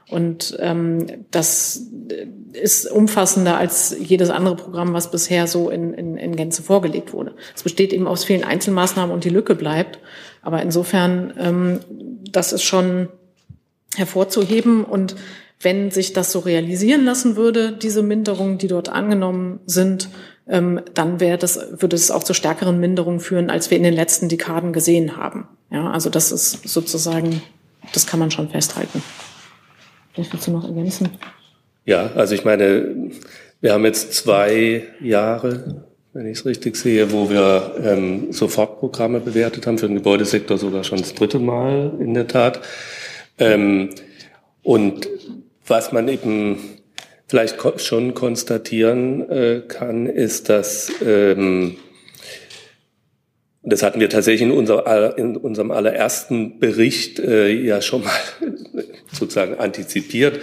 und 0.09 0.57
ähm, 0.61 1.07
das 1.31 1.83
ist 2.53 2.91
umfassender 2.91 3.59
als 3.59 3.97
jedes 3.99 4.31
andere 4.31 4.57
Programm, 4.57 4.93
was 4.93 5.11
bisher 5.11 5.47
so 5.47 5.71
in, 5.71 5.95
in, 5.95 6.17
in 6.17 6.35
Gänze 6.35 6.63
vorgelegt 6.63 7.13
wurde. 7.13 7.35
Es 7.55 7.63
besteht 7.63 7.93
eben 7.93 8.07
aus 8.09 8.25
vielen 8.25 8.45
Einzelmaßnahmen 8.45 9.15
und 9.15 9.25
die 9.25 9.31
Lücke 9.31 9.55
bleibt. 9.55 10.01
Aber 10.43 10.63
insofern, 10.63 11.33
ähm, 11.39 11.81
das 12.31 12.53
ist 12.53 12.63
schon 12.63 13.09
hervorzuheben 13.97 14.85
und 14.85 15.17
wenn 15.61 15.91
sich 15.91 16.13
das 16.13 16.33
so 16.33 16.39
realisieren 16.39 17.05
lassen 17.05 17.37
würde, 17.37 17.73
diese 17.73 18.03
Minderungen, 18.03 18.59
die 18.59 18.69
dort 18.69 18.89
angenommen 18.89 19.61
sind, 19.67 20.09
ähm, 20.49 20.81
dann 20.95 21.21
wäre 21.21 21.39
das, 21.39 21.59
würde 21.81 21.97
es 21.97 22.11
auch 22.11 22.25
zu 22.25 22.35
stärkeren 22.35 22.81
Minderungen 22.81 23.21
führen, 23.21 23.51
als 23.51 23.71
wir 23.71 23.77
in 23.77 23.85
den 23.85 23.95
letzten 23.95 24.29
Dekaden 24.29 24.73
gesehen 24.73 25.17
haben. 25.17 25.49
Ja, 25.71 25.91
also 25.91 26.09
das 26.09 26.33
ist 26.33 26.67
sozusagen, 26.69 27.43
das 27.93 28.07
kann 28.07 28.19
man 28.19 28.31
schon 28.31 28.49
festhalten. 28.49 29.03
Vielleicht 30.21 30.35
willst 30.35 30.49
du 30.49 30.51
noch 30.51 30.69
ergänzen? 30.69 31.09
Ja, 31.87 32.11
also 32.15 32.35
ich 32.35 32.45
meine, 32.45 33.11
wir 33.63 33.73
haben 33.73 33.87
jetzt 33.87 34.13
zwei 34.13 34.83
Jahre, 35.01 35.87
wenn 36.13 36.27
ich 36.27 36.41
es 36.41 36.45
richtig 36.45 36.77
sehe, 36.77 37.11
wo 37.11 37.31
wir 37.31 37.77
ähm, 37.83 38.31
Sofortprogramme 38.31 39.21
bewertet 39.21 39.67
haben, 39.67 39.79
für 39.79 39.87
den 39.87 39.97
Gebäudesektor 39.97 40.59
sogar 40.59 40.85
schon 40.85 40.99
das 40.99 41.15
dritte 41.15 41.39
Mal 41.39 41.93
in 42.01 42.13
der 42.13 42.27
Tat. 42.27 42.61
Ähm, 43.39 43.95
und 44.63 45.09
was 45.67 45.91
man 45.91 46.07
eben 46.09 46.59
vielleicht 47.27 47.57
schon 47.81 48.13
konstatieren 48.13 49.27
äh, 49.31 49.63
kann, 49.67 50.05
ist, 50.05 50.51
dass 50.51 50.93
ähm, 51.03 51.79
das 53.63 53.83
hatten 53.83 54.01
wir 54.01 54.09
tatsächlich 54.09 54.43
in, 54.43 54.53
unser, 54.53 55.19
in 55.19 55.37
unserem 55.37 55.71
allerersten 55.71 56.59
Bericht 56.59 57.19
äh, 57.19 57.51
ja 57.51 57.83
schon 57.83 58.05
mal 58.05 58.19
sozusagen 59.13 59.59
antizipiert, 59.59 60.41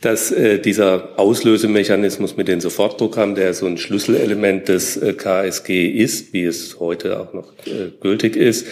dass 0.00 0.30
äh, 0.32 0.58
dieser 0.58 1.18
Auslösemechanismus 1.18 2.36
mit 2.36 2.48
den 2.48 2.60
Sofortprogrammen, 2.60 3.34
der 3.34 3.54
so 3.54 3.66
ein 3.66 3.78
Schlüsselelement 3.78 4.68
des 4.68 4.96
äh, 4.96 5.12
KSG 5.12 5.88
ist, 5.88 6.32
wie 6.32 6.44
es 6.44 6.80
heute 6.80 7.20
auch 7.20 7.32
noch 7.34 7.52
äh, 7.66 7.90
gültig 8.00 8.36
ist, 8.36 8.66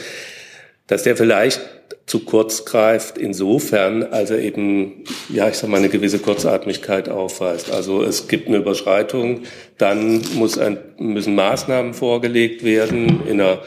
dass 0.93 1.05
der 1.05 1.17
vielleicht 1.17 1.63
zu 2.05 2.21
kurz 2.21 2.67
greift, 2.67 3.17
insofern, 3.17 4.03
als 4.03 4.31
er 4.31 4.41
eben, 4.41 5.05
ja, 5.31 5.49
ich 5.49 5.55
sag 5.55 5.71
mal, 5.71 5.79
eine 5.79 5.89
gewisse 5.89 6.19
Kurzatmigkeit 6.19 7.09
aufweist. 7.09 7.73
Also 7.73 8.03
es 8.03 8.29
gibt 8.29 8.47
eine 8.47 8.59
Überschreitung, 8.59 9.45
dann 9.79 10.21
muss 10.35 10.59
ein, 10.59 10.77
müssen 10.99 11.35
Maßnahmen 11.35 11.95
vorgelegt 11.95 12.63
werden 12.63 13.23
in 13.27 13.41
einer 13.41 13.61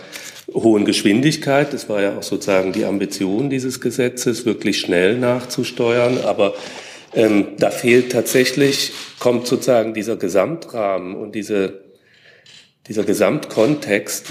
hohen 0.53 0.85
Geschwindigkeit. 0.85 1.73
Das 1.73 1.89
war 1.89 1.99
ja 1.99 2.15
auch 2.15 2.21
sozusagen 2.21 2.73
die 2.73 2.85
Ambition 2.85 3.49
dieses 3.49 3.81
Gesetzes, 3.81 4.45
wirklich 4.45 4.79
schnell 4.79 5.17
nachzusteuern. 5.17 6.19
Aber 6.25 6.53
ähm, 7.15 7.47
da 7.57 7.71
fehlt 7.71 8.11
tatsächlich, 8.11 8.91
kommt 9.17 9.47
sozusagen 9.47 9.95
dieser 9.95 10.15
Gesamtrahmen 10.15 11.15
und 11.15 11.33
diese, 11.33 11.81
dieser 12.87 13.03
Gesamtkontext 13.03 14.27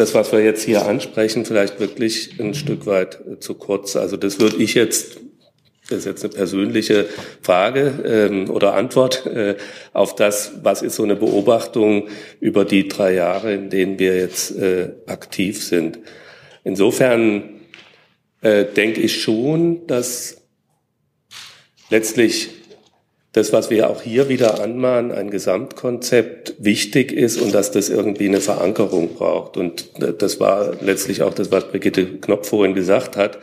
das, 0.00 0.14
was 0.14 0.32
wir 0.32 0.42
jetzt 0.42 0.64
hier 0.64 0.86
ansprechen, 0.86 1.44
vielleicht 1.44 1.78
wirklich 1.78 2.40
ein 2.40 2.54
Stück 2.54 2.86
weit 2.86 3.20
äh, 3.30 3.38
zu 3.38 3.54
kurz. 3.54 3.96
Also 3.96 4.16
das 4.16 4.40
würde 4.40 4.56
ich 4.56 4.74
jetzt, 4.74 5.20
das 5.88 6.00
ist 6.00 6.04
jetzt 6.06 6.24
eine 6.24 6.32
persönliche 6.32 7.06
Frage 7.42 7.92
ähm, 8.04 8.50
oder 8.50 8.74
Antwort 8.74 9.26
äh, 9.26 9.56
auf 9.92 10.14
das, 10.14 10.52
was 10.62 10.82
ist 10.82 10.96
so 10.96 11.02
eine 11.02 11.16
Beobachtung 11.16 12.08
über 12.40 12.64
die 12.64 12.88
drei 12.88 13.14
Jahre, 13.14 13.52
in 13.52 13.68
denen 13.68 13.98
wir 13.98 14.16
jetzt 14.16 14.56
äh, 14.56 14.90
aktiv 15.06 15.62
sind. 15.62 15.98
Insofern 16.64 17.60
äh, 18.40 18.64
denke 18.64 19.00
ich 19.00 19.22
schon, 19.22 19.86
dass 19.86 20.38
letztlich 21.90 22.59
das, 23.32 23.52
was 23.52 23.70
wir 23.70 23.90
auch 23.90 24.02
hier 24.02 24.28
wieder 24.28 24.60
anmahnen, 24.60 25.12
ein 25.12 25.30
Gesamtkonzept 25.30 26.54
wichtig 26.58 27.12
ist 27.12 27.40
und 27.40 27.54
dass 27.54 27.70
das 27.70 27.88
irgendwie 27.88 28.26
eine 28.26 28.40
Verankerung 28.40 29.14
braucht. 29.14 29.56
Und 29.56 29.90
das 30.20 30.40
war 30.40 30.72
letztlich 30.80 31.22
auch 31.22 31.32
das, 31.32 31.52
was 31.52 31.68
Brigitte 31.68 32.06
Knopf 32.18 32.48
vorhin 32.48 32.74
gesagt 32.74 33.16
hat. 33.16 33.38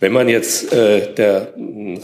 Wenn 0.00 0.12
man 0.12 0.28
jetzt 0.28 0.72
äh, 0.72 1.12
der 1.12 1.54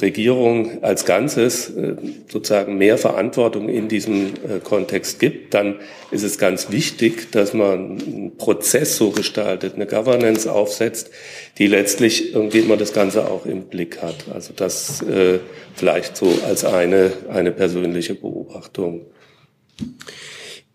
Regierung 0.03 0.83
als 0.83 1.05
Ganzes 1.05 1.71
äh, 1.71 1.95
sozusagen 2.29 2.77
mehr 2.77 2.99
Verantwortung 2.99 3.69
in 3.69 3.87
diesem 3.87 4.27
äh, 4.27 4.59
Kontext 4.63 5.21
gibt, 5.21 5.55
dann 5.55 5.77
ist 6.11 6.25
es 6.25 6.39
ganz 6.39 6.73
wichtig, 6.73 7.31
dass 7.31 7.55
man 7.55 8.01
einen 8.01 8.37
Prozess 8.37 8.97
so 8.97 9.11
gestaltet, 9.11 9.77
eine 9.77 9.87
Governance 9.87 10.51
aufsetzt, 10.51 11.11
die 11.59 11.69
letztlich 11.69 12.35
irgendwie 12.35 12.61
immer 12.61 12.77
das 12.77 12.93
Ganze 12.93 13.31
auch 13.31 13.47
im 13.47 13.67
Blick 13.67 14.03
hat. 14.03 14.17
Also 14.33 14.53
das 14.57 15.01
äh, 15.03 15.39
vielleicht 15.77 16.17
so 16.17 16.33
als 16.49 16.65
eine, 16.65 17.13
eine 17.29 17.53
persönliche 17.53 18.17
Beobachtung. 18.17 19.03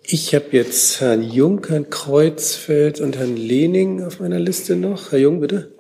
Ich 0.04 0.34
habe 0.34 0.46
jetzt 0.52 1.02
Herrn 1.02 1.22
Jung, 1.22 1.66
Herrn 1.68 1.90
Kreuzfeld 1.90 3.02
und 3.02 3.18
Herrn 3.18 3.36
Lening 3.36 4.04
auf 4.04 4.22
meiner 4.22 4.40
Liste 4.40 4.78
noch. 4.78 5.12
Herr 5.12 5.20
Jung, 5.20 5.42
bitte. 5.42 5.79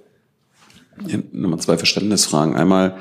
Nochmal 1.31 1.59
zwei 1.59 1.77
Verständnisfragen. 1.77 2.55
Einmal 2.55 2.97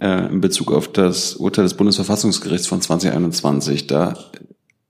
äh, 0.00 0.26
in 0.26 0.40
Bezug 0.40 0.72
auf 0.72 0.88
das 0.88 1.36
Urteil 1.36 1.64
des 1.64 1.74
Bundesverfassungsgerichts 1.74 2.66
von 2.66 2.80
2021. 2.80 3.86
Da 3.86 4.14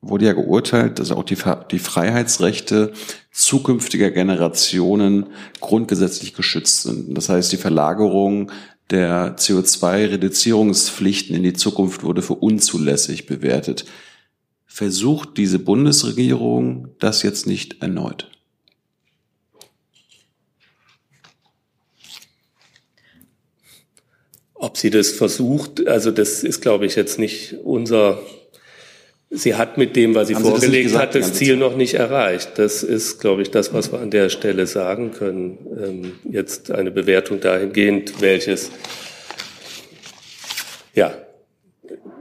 wurde 0.00 0.26
ja 0.26 0.32
geurteilt, 0.32 0.98
dass 0.98 1.12
auch 1.12 1.24
die, 1.24 1.36
die 1.70 1.78
Freiheitsrechte 1.78 2.92
zukünftiger 3.30 4.10
Generationen 4.10 5.26
grundgesetzlich 5.60 6.34
geschützt 6.34 6.82
sind. 6.82 7.16
Das 7.16 7.28
heißt, 7.28 7.52
die 7.52 7.56
Verlagerung 7.56 8.50
der 8.90 9.36
CO2-Reduzierungspflichten 9.36 11.36
in 11.36 11.44
die 11.44 11.52
Zukunft 11.52 12.02
wurde 12.02 12.22
für 12.22 12.34
unzulässig 12.34 13.26
bewertet. 13.26 13.84
Versucht 14.66 15.38
diese 15.38 15.58
Bundesregierung 15.58 16.88
das 16.98 17.22
jetzt 17.22 17.46
nicht 17.46 17.82
erneut? 17.82 18.30
Ob 24.62 24.76
sie 24.76 24.90
das 24.90 25.10
versucht, 25.10 25.88
also 25.88 26.12
das 26.12 26.44
ist, 26.44 26.62
glaube 26.62 26.86
ich, 26.86 26.94
jetzt 26.94 27.18
nicht 27.18 27.56
unser 27.64 28.22
Sie 29.34 29.54
hat 29.54 29.76
mit 29.78 29.96
dem, 29.96 30.14
was 30.14 30.28
sie 30.28 30.36
Haben 30.36 30.44
vorgelegt 30.44 30.90
sie 30.90 30.98
hat, 30.98 31.14
das 31.14 31.32
Ziel 31.32 31.56
noch 31.56 31.74
nicht 31.74 31.94
erreicht. 31.94 32.58
Das 32.58 32.82
ist, 32.82 33.18
glaube 33.18 33.40
ich, 33.40 33.50
das, 33.50 33.72
was 33.72 33.90
wir 33.90 33.98
an 33.98 34.10
der 34.10 34.28
Stelle 34.28 34.66
sagen 34.66 35.10
können. 35.12 35.58
Ähm, 35.82 36.12
jetzt 36.30 36.70
eine 36.70 36.90
Bewertung 36.90 37.40
dahingehend, 37.40 38.20
welches, 38.20 38.70
ja, 40.94 41.14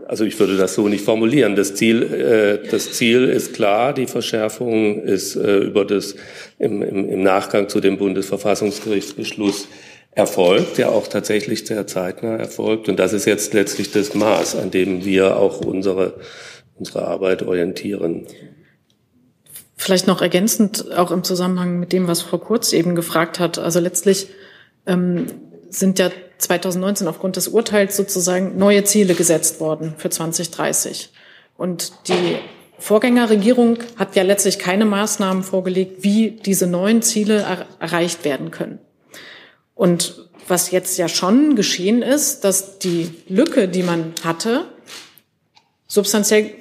also 0.07 0.23
ich 0.23 0.39
würde 0.39 0.57
das 0.57 0.73
so 0.73 0.87
nicht 0.87 1.03
formulieren. 1.03 1.55
Das 1.55 1.75
Ziel, 1.75 2.01
äh, 2.01 2.67
das 2.69 2.93
Ziel 2.93 3.25
ist 3.25 3.53
klar. 3.53 3.93
Die 3.93 4.07
Verschärfung 4.07 5.03
ist 5.03 5.35
äh, 5.35 5.57
über 5.59 5.85
das 5.85 6.15
im, 6.59 6.81
im, 6.81 7.09
im 7.09 7.23
Nachgang 7.23 7.69
zu 7.69 7.81
dem 7.81 7.97
Bundesverfassungsgerichtsbeschluss 7.97 9.67
erfolgt, 10.11 10.77
der 10.77 10.91
auch 10.91 11.07
tatsächlich 11.07 11.65
sehr 11.65 11.87
zeitnah 11.87 12.35
erfolgt. 12.35 12.89
Und 12.89 12.97
das 12.97 13.13
ist 13.13 13.25
jetzt 13.25 13.53
letztlich 13.53 13.91
das 13.91 14.13
Maß, 14.13 14.55
an 14.55 14.71
dem 14.71 15.05
wir 15.05 15.37
auch 15.37 15.61
unsere 15.61 16.19
unsere 16.81 17.07
Arbeit 17.07 17.43
orientieren. 17.43 18.25
Vielleicht 19.77 20.07
noch 20.07 20.21
ergänzend, 20.21 20.91
auch 20.97 21.11
im 21.11 21.23
Zusammenhang 21.23 21.79
mit 21.79 21.93
dem, 21.93 22.07
was 22.07 22.21
Frau 22.21 22.39
Kurz 22.39 22.73
eben 22.73 22.95
gefragt 22.95 23.39
hat. 23.39 23.59
Also 23.59 23.79
letztlich 23.79 24.27
ähm, 24.87 25.27
sind 25.69 25.99
ja 25.99 26.09
2019 26.39 27.07
aufgrund 27.07 27.35
des 27.35 27.47
Urteils 27.47 27.95
sozusagen 27.95 28.57
neue 28.57 28.83
Ziele 28.83 29.13
gesetzt 29.13 29.59
worden 29.59 29.93
für 29.97 30.09
2030. 30.09 31.11
Und 31.55 31.93
die 32.07 32.37
Vorgängerregierung 32.79 33.77
hat 33.95 34.15
ja 34.15 34.23
letztlich 34.23 34.57
keine 34.57 34.85
Maßnahmen 34.85 35.43
vorgelegt, 35.43 36.03
wie 36.03 36.31
diese 36.31 36.65
neuen 36.65 37.03
Ziele 37.03 37.41
er 37.41 37.67
erreicht 37.79 38.25
werden 38.25 38.49
können. 38.49 38.79
Und 39.81 40.29
was 40.47 40.69
jetzt 40.69 40.99
ja 40.99 41.07
schon 41.07 41.55
geschehen 41.55 42.03
ist, 42.03 42.43
dass 42.43 42.77
die 42.77 43.09
Lücke, 43.27 43.67
die 43.67 43.81
man 43.81 44.13
hatte, 44.23 44.65
substanziell 45.87 46.51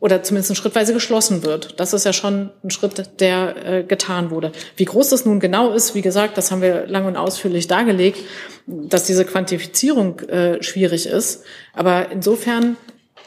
oder 0.00 0.24
zumindest 0.24 0.56
schrittweise 0.56 0.92
geschlossen 0.92 1.44
wird. 1.44 1.78
Das 1.78 1.92
ist 1.92 2.04
ja 2.04 2.12
schon 2.12 2.50
ein 2.64 2.70
Schritt, 2.72 3.20
der 3.20 3.54
äh, 3.64 3.84
getan 3.84 4.32
wurde. 4.32 4.50
Wie 4.76 4.84
groß 4.84 5.10
das 5.10 5.24
nun 5.24 5.38
genau 5.38 5.74
ist, 5.74 5.94
wie 5.94 6.02
gesagt, 6.02 6.36
das 6.38 6.50
haben 6.50 6.60
wir 6.60 6.88
lang 6.88 7.06
und 7.06 7.16
ausführlich 7.16 7.68
dargelegt, 7.68 8.18
dass 8.66 9.04
diese 9.04 9.24
Quantifizierung 9.24 10.18
äh, 10.22 10.60
schwierig 10.60 11.06
ist. 11.06 11.44
Aber 11.72 12.10
insofern 12.10 12.76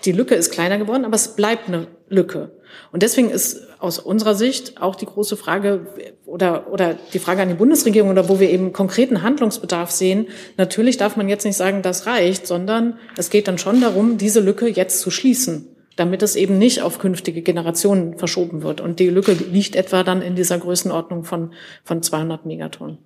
die 0.04 0.12
Lücke 0.12 0.36
ist 0.36 0.52
kleiner 0.52 0.80
geworden, 0.80 1.06
aber 1.06 1.16
es 1.16 1.38
bleibt 1.38 1.70
eine 1.70 1.88
Lücke. 2.10 2.59
Und 2.92 3.04
deswegen 3.04 3.30
ist 3.30 3.68
aus 3.80 4.00
unserer 4.00 4.36
Sicht 4.36 4.82
auch 4.82 4.96
die 4.96 5.06
große 5.06 5.38
Frage 5.38 5.88
oder, 6.26 6.72
oder 6.72 6.96
die 7.14 7.20
Frage 7.20 7.42
an 7.42 7.50
die 7.50 7.56
Bundesregierung 7.56 8.10
oder 8.10 8.30
wo 8.30 8.40
wir 8.40 8.50
eben 8.50 8.74
konkreten 8.74 9.24
Handlungsbedarf 9.24 9.92
sehen. 9.92 10.28
Natürlich 10.58 10.98
darf 10.98 11.16
man 11.16 11.30
jetzt 11.30 11.46
nicht 11.46 11.58
sagen, 11.58 11.82
das 11.82 12.06
reicht, 12.06 12.48
sondern 12.48 12.98
es 13.18 13.30
geht 13.30 13.48
dann 13.48 13.58
schon 13.58 13.82
darum, 13.82 14.18
diese 14.18 14.40
Lücke 14.40 14.68
jetzt 14.68 15.00
zu 15.02 15.12
schließen, 15.12 15.68
damit 15.96 16.22
es 16.24 16.36
eben 16.36 16.58
nicht 16.58 16.82
auf 16.82 17.00
künftige 17.00 17.42
Generationen 17.42 18.18
verschoben 18.18 18.64
wird. 18.64 18.82
Und 18.82 19.00
die 19.00 19.10
Lücke 19.10 19.34
liegt 19.34 19.76
etwa 19.76 20.04
dann 20.04 20.22
in 20.22 20.36
dieser 20.36 20.58
Größenordnung 20.58 21.24
von, 21.24 21.54
von 21.84 22.04
200 22.04 22.46
Megatonnen. 22.46 22.98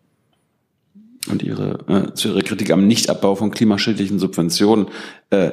Und 1.30 1.41
Ihre, 1.41 1.80
äh, 1.88 2.14
zu 2.14 2.30
Ihrer 2.30 2.41
Kritik 2.41 2.72
am 2.72 2.88
Nichtabbau 2.88 3.36
von 3.36 3.51
klimaschädlichen 3.51 4.20
Subventionen. 4.20 4.88
Äh, 5.30 5.51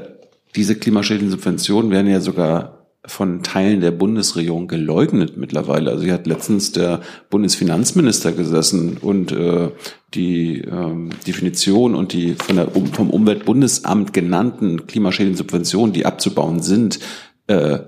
diese 0.56 0.76
klimaschädlichen 0.76 1.30
Subventionen 1.30 1.90
werden 1.90 2.10
ja 2.10 2.20
sogar 2.20 2.79
von 3.06 3.42
Teilen 3.42 3.80
der 3.80 3.92
Bundesregierung 3.92 4.68
geleugnet 4.68 5.36
mittlerweile. 5.36 5.90
Also 5.90 6.04
hier 6.04 6.12
hat 6.12 6.26
letztens 6.26 6.72
der 6.72 7.00
Bundesfinanzminister 7.30 8.32
gesessen 8.32 8.98
und 8.98 9.32
äh, 9.32 9.70
die 10.12 10.58
ähm, 10.60 11.10
Definition 11.26 11.94
und 11.94 12.12
die 12.12 12.34
von 12.34 12.56
der, 12.56 12.68
vom 12.92 13.10
Umweltbundesamt 13.10 14.12
genannten 14.12 14.86
klimaschädlichen 14.86 15.38
Subventionen, 15.38 15.94
die 15.94 16.04
abzubauen 16.04 16.60
sind, 16.60 16.98
äh, 17.46 17.78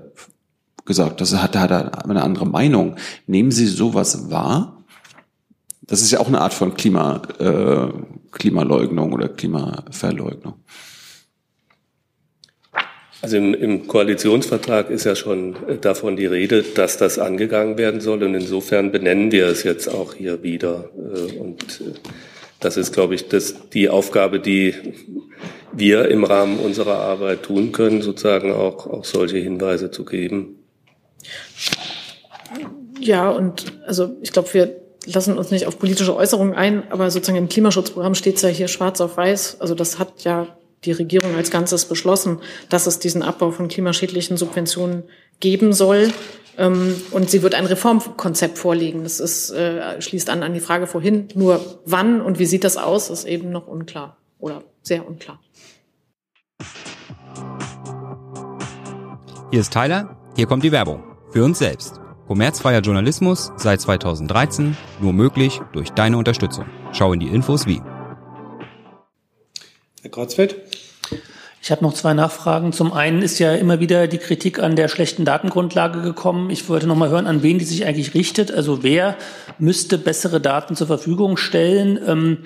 gesagt. 0.85 1.21
Das 1.21 1.35
hat, 1.35 1.55
hat 1.55 1.71
er 1.71 2.09
eine 2.09 2.23
andere 2.23 2.47
Meinung. 2.47 2.95
Nehmen 3.27 3.51
Sie 3.51 3.67
sowas 3.67 4.31
wahr? 4.31 4.83
Das 5.81 6.01
ist 6.01 6.11
ja 6.11 6.19
auch 6.21 6.27
eine 6.27 6.41
Art 6.41 6.53
von 6.53 6.73
Klima, 6.73 7.21
äh, 7.39 7.87
Klimaleugnung 8.31 9.13
oder 9.13 9.29
Klimaverleugnung. 9.29 10.55
Also 13.23 13.37
im, 13.37 13.53
im, 13.53 13.87
Koalitionsvertrag 13.87 14.89
ist 14.89 15.05
ja 15.05 15.15
schon 15.15 15.55
äh, 15.65 15.77
davon 15.77 16.17
die 16.17 16.25
Rede, 16.25 16.61
dass 16.61 16.97
das 16.97 17.19
angegangen 17.19 17.77
werden 17.77 18.01
soll. 18.01 18.21
Und 18.21 18.35
insofern 18.35 18.91
benennen 18.91 19.31
wir 19.31 19.47
es 19.47 19.63
jetzt 19.63 19.87
auch 19.87 20.13
hier 20.13 20.43
wieder. 20.43 20.89
Äh, 20.97 21.39
und 21.39 21.63
äh, 21.79 21.93
das 22.59 22.75
ist, 22.75 22.91
glaube 22.91 23.15
ich, 23.15 23.29
das, 23.29 23.69
die 23.69 23.87
Aufgabe, 23.87 24.41
die 24.41 24.73
wir 25.71 26.09
im 26.09 26.25
Rahmen 26.25 26.59
unserer 26.59 26.97
Arbeit 26.97 27.43
tun 27.43 27.71
können, 27.71 28.01
sozusagen 28.01 28.51
auch, 28.51 28.87
auch 28.87 29.05
solche 29.05 29.37
Hinweise 29.37 29.89
zu 29.89 30.03
geben. 30.03 30.59
Ja, 32.99 33.29
und 33.29 33.71
also 33.85 34.17
ich 34.21 34.33
glaube, 34.33 34.53
wir 34.53 34.75
lassen 35.05 35.37
uns 35.37 35.49
nicht 35.49 35.65
auf 35.65 35.79
politische 35.79 36.13
Äußerungen 36.13 36.55
ein, 36.55 36.91
aber 36.91 37.09
sozusagen 37.09 37.37
im 37.37 37.47
Klimaschutzprogramm 37.47 38.15
steht 38.15 38.35
es 38.35 38.41
ja 38.41 38.49
hier 38.49 38.67
schwarz 38.67 38.99
auf 38.99 39.15
weiß. 39.15 39.61
Also 39.61 39.75
das 39.75 39.97
hat 39.97 40.25
ja 40.25 40.57
die 40.85 40.91
Regierung 40.91 41.35
als 41.35 41.51
Ganzes 41.51 41.85
beschlossen, 41.85 42.39
dass 42.69 42.87
es 42.87 42.99
diesen 42.99 43.23
Abbau 43.23 43.51
von 43.51 43.67
klimaschädlichen 43.67 44.37
Subventionen 44.37 45.03
geben 45.39 45.73
soll. 45.73 46.11
Ähm, 46.57 46.95
und 47.11 47.29
sie 47.29 47.41
wird 47.41 47.55
ein 47.55 47.65
Reformkonzept 47.65 48.57
vorlegen. 48.57 49.03
Das 49.03 49.19
ist, 49.19 49.51
äh, 49.51 50.01
schließt 50.01 50.29
an 50.29 50.43
an 50.43 50.53
die 50.53 50.59
Frage 50.59 50.87
vorhin. 50.87 51.27
Nur 51.35 51.79
wann 51.85 52.21
und 52.21 52.39
wie 52.39 52.45
sieht 52.45 52.63
das 52.63 52.77
aus, 52.77 53.09
ist 53.09 53.25
eben 53.25 53.49
noch 53.49 53.67
unklar 53.67 54.17
oder 54.39 54.63
sehr 54.81 55.07
unklar. 55.07 55.39
Hier 59.51 59.59
ist 59.59 59.71
Tyler. 59.71 60.17
Hier 60.35 60.47
kommt 60.47 60.63
die 60.63 60.71
Werbung. 60.71 61.03
Für 61.31 61.43
uns 61.43 61.59
selbst. 61.59 61.99
Kommerzfreier 62.27 62.79
Journalismus 62.79 63.51
seit 63.57 63.81
2013 63.81 64.77
nur 64.99 65.13
möglich 65.13 65.61
durch 65.73 65.91
deine 65.91 66.17
Unterstützung. 66.17 66.65
Schau 66.91 67.13
in 67.13 67.19
die 67.19 67.27
Infos 67.27 67.67
wie. 67.67 67.81
Herr 70.03 70.11
Kreuzfeld? 70.11 70.57
Ich 71.61 71.71
habe 71.71 71.81
noch 71.81 71.93
zwei 71.93 72.13
Nachfragen. 72.13 72.73
Zum 72.73 72.91
einen 72.91 73.21
ist 73.21 73.39
ja 73.39 73.53
immer 73.53 73.79
wieder 73.79 74.07
die 74.07 74.17
Kritik 74.17 74.59
an 74.59 74.75
der 74.75 74.89
schlechten 74.89 75.23
Datengrundlage 75.23 76.01
gekommen. 76.01 76.49
Ich 76.49 76.67
wollte 76.67 76.87
noch 76.87 76.97
mal 76.97 77.07
hören, 77.07 77.25
an 77.25 77.41
wen 77.41 77.57
die 77.57 77.63
sich 77.63 77.85
eigentlich 77.85 78.13
richtet. 78.13 78.51
Also 78.51 78.83
wer 78.83 79.15
müsste 79.59 79.97
bessere 79.97 80.41
Daten 80.41 80.75
zur 80.75 80.87
Verfügung 80.87 81.37
stellen? 81.37 81.97
Ähm, 82.05 82.37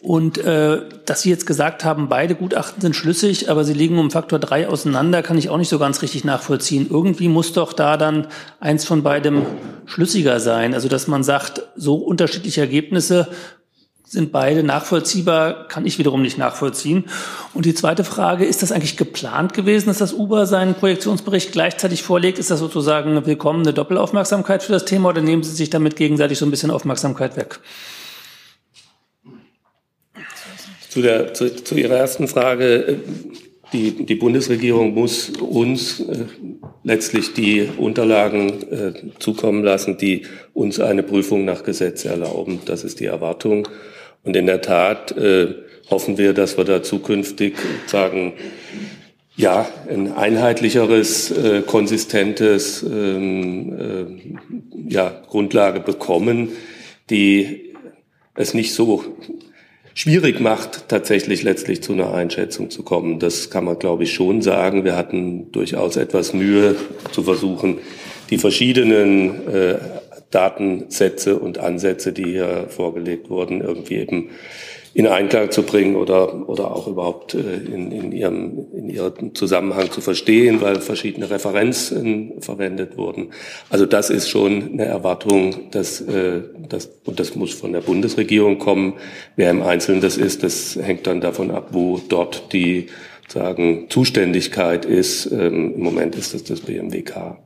und 0.00 0.38
äh, 0.38 0.82
dass 1.04 1.22
Sie 1.22 1.30
jetzt 1.30 1.44
gesagt 1.44 1.84
haben, 1.84 2.08
beide 2.08 2.36
Gutachten 2.36 2.80
sind 2.80 2.94
schlüssig, 2.94 3.50
aber 3.50 3.64
sie 3.64 3.74
liegen 3.74 3.98
um 3.98 4.12
Faktor 4.12 4.38
drei 4.38 4.68
auseinander, 4.68 5.22
kann 5.22 5.38
ich 5.38 5.48
auch 5.48 5.58
nicht 5.58 5.68
so 5.68 5.80
ganz 5.80 6.02
richtig 6.02 6.24
nachvollziehen. 6.24 6.86
Irgendwie 6.88 7.26
muss 7.26 7.52
doch 7.52 7.72
da 7.72 7.96
dann 7.96 8.28
eins 8.60 8.84
von 8.84 9.02
beidem 9.02 9.44
schlüssiger 9.86 10.38
sein. 10.38 10.72
Also 10.72 10.88
dass 10.88 11.08
man 11.08 11.24
sagt, 11.24 11.62
so 11.74 11.96
unterschiedliche 11.96 12.60
Ergebnisse 12.60 13.28
sind 14.12 14.30
beide 14.30 14.62
nachvollziehbar, 14.62 15.66
kann 15.68 15.86
ich 15.86 15.98
wiederum 15.98 16.20
nicht 16.20 16.36
nachvollziehen. 16.36 17.04
Und 17.54 17.64
die 17.64 17.72
zweite 17.72 18.04
Frage, 18.04 18.44
ist 18.44 18.62
das 18.62 18.70
eigentlich 18.70 18.98
geplant 18.98 19.54
gewesen, 19.54 19.86
dass 19.86 19.96
das 19.96 20.12
Uber 20.12 20.44
seinen 20.44 20.74
Projektionsbericht 20.74 21.50
gleichzeitig 21.50 22.02
vorlegt? 22.02 22.38
Ist 22.38 22.50
das 22.50 22.58
sozusagen 22.58 23.12
eine 23.12 23.24
willkommene 23.24 23.72
Doppelaufmerksamkeit 23.72 24.62
für 24.62 24.72
das 24.72 24.84
Thema 24.84 25.08
oder 25.08 25.22
nehmen 25.22 25.42
Sie 25.42 25.52
sich 25.52 25.70
damit 25.70 25.96
gegenseitig 25.96 26.36
so 26.36 26.44
ein 26.44 26.50
bisschen 26.50 26.70
Aufmerksamkeit 26.70 27.38
weg? 27.38 27.60
Zu, 30.90 31.00
der, 31.00 31.32
zu, 31.32 31.64
zu 31.64 31.74
Ihrer 31.74 31.96
ersten 31.96 32.28
Frage. 32.28 33.00
Die, 33.72 34.04
die 34.04 34.16
Bundesregierung 34.16 34.92
muss 34.92 35.30
uns 35.30 36.00
äh, 36.00 36.26
letztlich 36.84 37.32
die 37.32 37.66
Unterlagen 37.78 38.70
äh, 38.70 38.92
zukommen 39.18 39.64
lassen, 39.64 39.96
die 39.96 40.26
uns 40.52 40.80
eine 40.80 41.02
Prüfung 41.02 41.46
nach 41.46 41.62
Gesetz 41.62 42.04
erlauben. 42.04 42.60
Das 42.66 42.84
ist 42.84 43.00
die 43.00 43.06
Erwartung. 43.06 43.66
Und 44.24 44.36
in 44.36 44.46
der 44.46 44.60
Tat 44.60 45.12
äh, 45.12 45.54
hoffen 45.90 46.18
wir, 46.18 46.32
dass 46.32 46.56
wir 46.56 46.64
da 46.64 46.82
zukünftig 46.82 47.54
sagen, 47.86 48.34
ja, 49.36 49.66
ein 49.88 50.12
einheitlicheres, 50.12 51.30
äh, 51.30 51.62
konsistentes 51.62 52.82
ähm, 52.82 54.38
äh, 54.88 54.92
ja, 54.92 55.22
Grundlage 55.28 55.80
bekommen, 55.80 56.50
die 57.10 57.72
es 58.34 58.54
nicht 58.54 58.74
so 58.74 59.04
schwierig 59.94 60.40
macht, 60.40 60.88
tatsächlich 60.88 61.42
letztlich 61.42 61.82
zu 61.82 61.92
einer 61.92 62.14
Einschätzung 62.14 62.70
zu 62.70 62.82
kommen. 62.82 63.18
Das 63.18 63.50
kann 63.50 63.64
man, 63.64 63.78
glaube 63.78 64.04
ich, 64.04 64.12
schon 64.12 64.42
sagen. 64.42 64.84
Wir 64.84 64.96
hatten 64.96 65.50
durchaus 65.52 65.96
etwas 65.96 66.32
Mühe 66.32 66.76
zu 67.12 67.22
versuchen, 67.22 67.78
die 68.30 68.38
verschiedenen 68.38 69.48
äh, 69.48 69.78
Datensätze 70.32 71.38
und 71.38 71.58
Ansätze, 71.58 72.12
die 72.12 72.24
hier 72.24 72.66
vorgelegt 72.68 73.30
wurden, 73.30 73.60
irgendwie 73.60 73.96
eben 73.96 74.30
in 74.94 75.06
Einklang 75.06 75.50
zu 75.50 75.62
bringen 75.62 75.96
oder, 75.96 76.48
oder 76.48 76.70
auch 76.70 76.86
überhaupt 76.86 77.34
äh, 77.34 77.38
in, 77.38 77.90
in, 77.92 78.12
ihrem, 78.12 78.66
in 78.74 78.90
ihrem 78.90 79.34
Zusammenhang 79.34 79.90
zu 79.90 80.00
verstehen, 80.00 80.60
weil 80.60 80.80
verschiedene 80.80 81.30
Referenzen 81.30 82.34
verwendet 82.40 82.98
wurden. 82.98 83.30
Also 83.70 83.86
das 83.86 84.10
ist 84.10 84.28
schon 84.28 84.72
eine 84.72 84.84
Erwartung, 84.84 85.70
dass, 85.70 86.00
äh, 86.02 86.42
das, 86.68 86.90
und 87.04 87.20
das 87.20 87.34
muss 87.36 87.54
von 87.54 87.72
der 87.72 87.80
Bundesregierung 87.80 88.58
kommen. 88.58 88.94
Wer 89.36 89.50
im 89.50 89.62
Einzelnen 89.62 90.02
das 90.02 90.18
ist, 90.18 90.42
das 90.42 90.78
hängt 90.80 91.06
dann 91.06 91.22
davon 91.22 91.50
ab, 91.50 91.68
wo 91.72 91.98
dort 92.08 92.52
die 92.52 92.88
sagen, 93.28 93.86
Zuständigkeit 93.88 94.84
ist. 94.84 95.26
Ähm, 95.32 95.74
Im 95.74 95.82
Moment 95.82 96.16
ist 96.16 96.34
das 96.34 96.44
das 96.44 96.60
BMWK. 96.60 97.38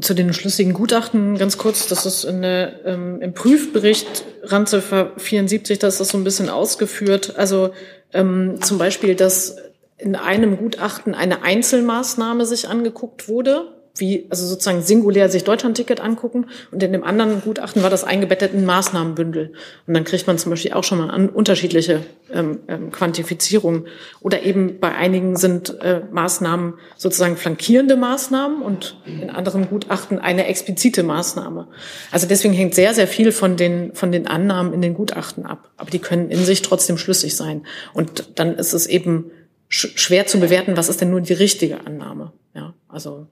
Zu 0.00 0.14
den 0.14 0.32
schlüssigen 0.34 0.74
Gutachten 0.74 1.38
ganz 1.38 1.56
kurz, 1.56 1.88
das 1.88 2.04
ist 2.04 2.24
in 2.24 2.42
der, 2.42 2.84
ähm, 2.84 3.20
im 3.22 3.32
Prüfbericht 3.32 4.24
Randziffer 4.42 5.12
74, 5.16 5.78
da 5.78 5.88
ist 5.88 6.00
das 6.00 6.08
so 6.08 6.18
ein 6.18 6.24
bisschen 6.24 6.50
ausgeführt. 6.50 7.34
Also 7.36 7.70
ähm, 8.12 8.60
zum 8.60 8.78
Beispiel, 8.78 9.14
dass 9.14 9.56
in 9.98 10.14
einem 10.14 10.58
Gutachten 10.58 11.14
eine 11.14 11.42
Einzelmaßnahme 11.42 12.44
sich 12.44 12.68
angeguckt 12.68 13.28
wurde 13.28 13.75
wie, 13.96 14.26
also 14.30 14.46
sozusagen 14.46 14.82
singulär 14.82 15.28
sich 15.28 15.44
Deutschlandticket 15.44 16.00
angucken 16.00 16.46
und 16.70 16.82
in 16.82 16.92
dem 16.92 17.04
anderen 17.04 17.40
Gutachten 17.40 17.82
war 17.82 17.90
das 17.90 18.04
eingebettet 18.04 18.52
in 18.52 18.64
Maßnahmenbündel. 18.64 19.52
Und 19.86 19.94
dann 19.94 20.04
kriegt 20.04 20.26
man 20.26 20.38
zum 20.38 20.50
Beispiel 20.50 20.72
auch 20.72 20.84
schon 20.84 20.98
mal 20.98 21.10
an 21.10 21.28
unterschiedliche 21.28 22.02
ähm, 22.32 22.60
ähm, 22.68 22.90
Quantifizierungen. 22.90 23.86
Oder 24.20 24.42
eben 24.42 24.78
bei 24.80 24.94
einigen 24.94 25.36
sind 25.36 25.80
äh, 25.80 26.00
Maßnahmen 26.10 26.74
sozusagen 26.96 27.36
flankierende 27.36 27.96
Maßnahmen 27.96 28.62
und 28.62 29.00
in 29.06 29.30
anderen 29.30 29.68
Gutachten 29.68 30.18
eine 30.18 30.46
explizite 30.46 31.02
Maßnahme. 31.02 31.68
Also 32.10 32.26
deswegen 32.26 32.54
hängt 32.54 32.74
sehr, 32.74 32.94
sehr 32.94 33.08
viel 33.08 33.32
von 33.32 33.56
den, 33.56 33.94
von 33.94 34.12
den 34.12 34.26
Annahmen 34.26 34.72
in 34.72 34.82
den 34.82 34.94
Gutachten 34.94 35.46
ab. 35.46 35.70
Aber 35.76 35.90
die 35.90 35.98
können 35.98 36.30
in 36.30 36.44
sich 36.44 36.62
trotzdem 36.62 36.98
schlüssig 36.98 37.36
sein. 37.36 37.66
Und 37.94 38.38
dann 38.38 38.56
ist 38.56 38.72
es 38.72 38.86
eben 38.86 39.30
schwer 39.68 40.26
zu 40.26 40.38
bewerten, 40.38 40.76
was 40.76 40.88
ist 40.88 41.00
denn 41.00 41.10
nun 41.10 41.24
die 41.24 41.32
richtige 41.32 41.86
Annahme. 41.86 42.32
Ja, 42.54 42.74
also 42.88 43.26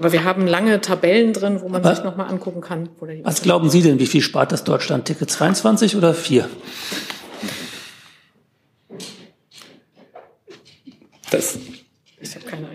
aber 0.00 0.12
wir 0.12 0.24
haben 0.24 0.46
lange 0.46 0.80
Tabellen 0.80 1.34
drin, 1.34 1.60
wo 1.60 1.68
man 1.68 1.84
was, 1.84 1.98
sich 1.98 2.04
nochmal 2.06 2.30
angucken 2.30 2.62
kann. 2.62 2.88
was 3.22 3.42
glauben 3.42 3.68
Sie 3.68 3.82
denn, 3.82 3.98
wie 3.98 4.06
viel 4.06 4.22
spart 4.22 4.50
das 4.50 4.64
Deutschland-Ticket? 4.64 5.30
22 5.30 5.94
oder 5.94 6.14
4? 6.14 6.48
Das 11.30 11.58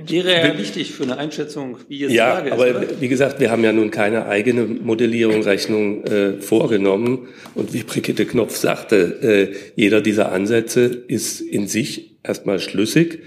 wäre 0.07 0.49
ja 0.49 0.57
wichtig 0.59 0.93
für 0.93 1.01
eine 1.01 1.17
Einschätzung, 1.17 1.80
wie 1.88 1.97
jetzt 1.97 2.13
ja, 2.13 2.36
Lage 2.36 2.49
ist. 2.49 2.53
aber 2.53 2.69
oder? 2.69 3.01
wie 3.01 3.07
gesagt, 3.07 3.39
wir 3.39 3.49
haben 3.49 3.63
ja 3.63 3.73
nun 3.73 3.89
keine 3.89 4.28
eigene 4.28 4.65
Modellierung, 4.65 5.41
Rechnung 5.41 6.03
äh, 6.03 6.34
vorgenommen. 6.34 7.30
Und 7.55 7.73
wie 7.73 7.82
Brigitte 7.82 8.28
Knopf 8.28 8.55
sagte, 8.55 8.97
äh, 9.23 9.55
jeder 9.76 10.01
dieser 10.01 10.32
Ansätze 10.32 10.84
ist 11.07 11.41
in 11.41 11.67
sich 11.67 12.17
erstmal 12.21 12.59
schlüssig. 12.59 13.23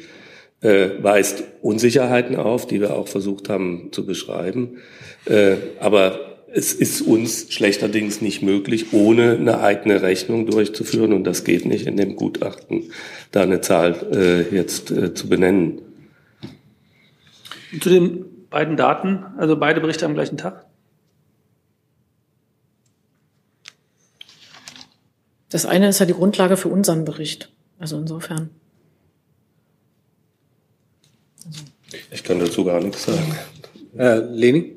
Äh, 0.61 0.89
weist 1.03 1.45
Unsicherheiten 1.63 2.37
auf, 2.37 2.67
die 2.67 2.81
wir 2.81 2.97
auch 2.97 3.09
versucht 3.09 3.49
haben 3.49 3.89
zu 3.93 4.05
beschreiben. 4.07 4.79
Äh, 5.25 5.57
aber 5.81 6.29
es 6.53 6.73
ist 6.73 7.03
uns 7.03 7.53
schlechterdings 7.53 8.21
nicht 8.21 8.43
möglich, 8.43 8.93
ohne 8.93 9.33
eine 9.33 9.61
eigene 9.61 10.03
Rechnung 10.03 10.47
durchzuführen. 10.47 11.13
Und 11.13 11.25
das 11.25 11.45
geht 11.45 11.67
nicht 11.67 11.87
in 11.87 11.97
dem 11.97 12.17
Gutachten, 12.17 12.91
da 13.31 13.43
eine 13.43 13.61
Zahl 13.61 13.95
äh, 14.13 14.55
jetzt 14.55 14.91
äh, 14.91 15.15
zu 15.15 15.29
benennen. 15.29 15.83
Zu 17.81 17.91
den 17.91 18.25
beiden 18.49 18.77
Daten, 18.77 19.25
also 19.37 19.57
beide 19.57 19.81
Berichte 19.81 20.07
am 20.07 20.15
gleichen 20.15 20.39
Tag? 20.39 20.65
Das 25.51 25.67
eine 25.67 25.89
ist 25.89 25.99
ja 25.99 26.07
die 26.07 26.15
Grundlage 26.15 26.57
für 26.57 26.69
unseren 26.69 27.05
Bericht. 27.05 27.51
Also 27.79 27.99
insofern. 27.99 28.51
Ich 32.11 32.23
kann 32.25 32.39
dazu 32.39 32.65
gar 32.65 32.81
nichts 32.81 33.05
sagen. 33.05 33.37
Äh, 33.97 34.19
Leni? 34.19 34.77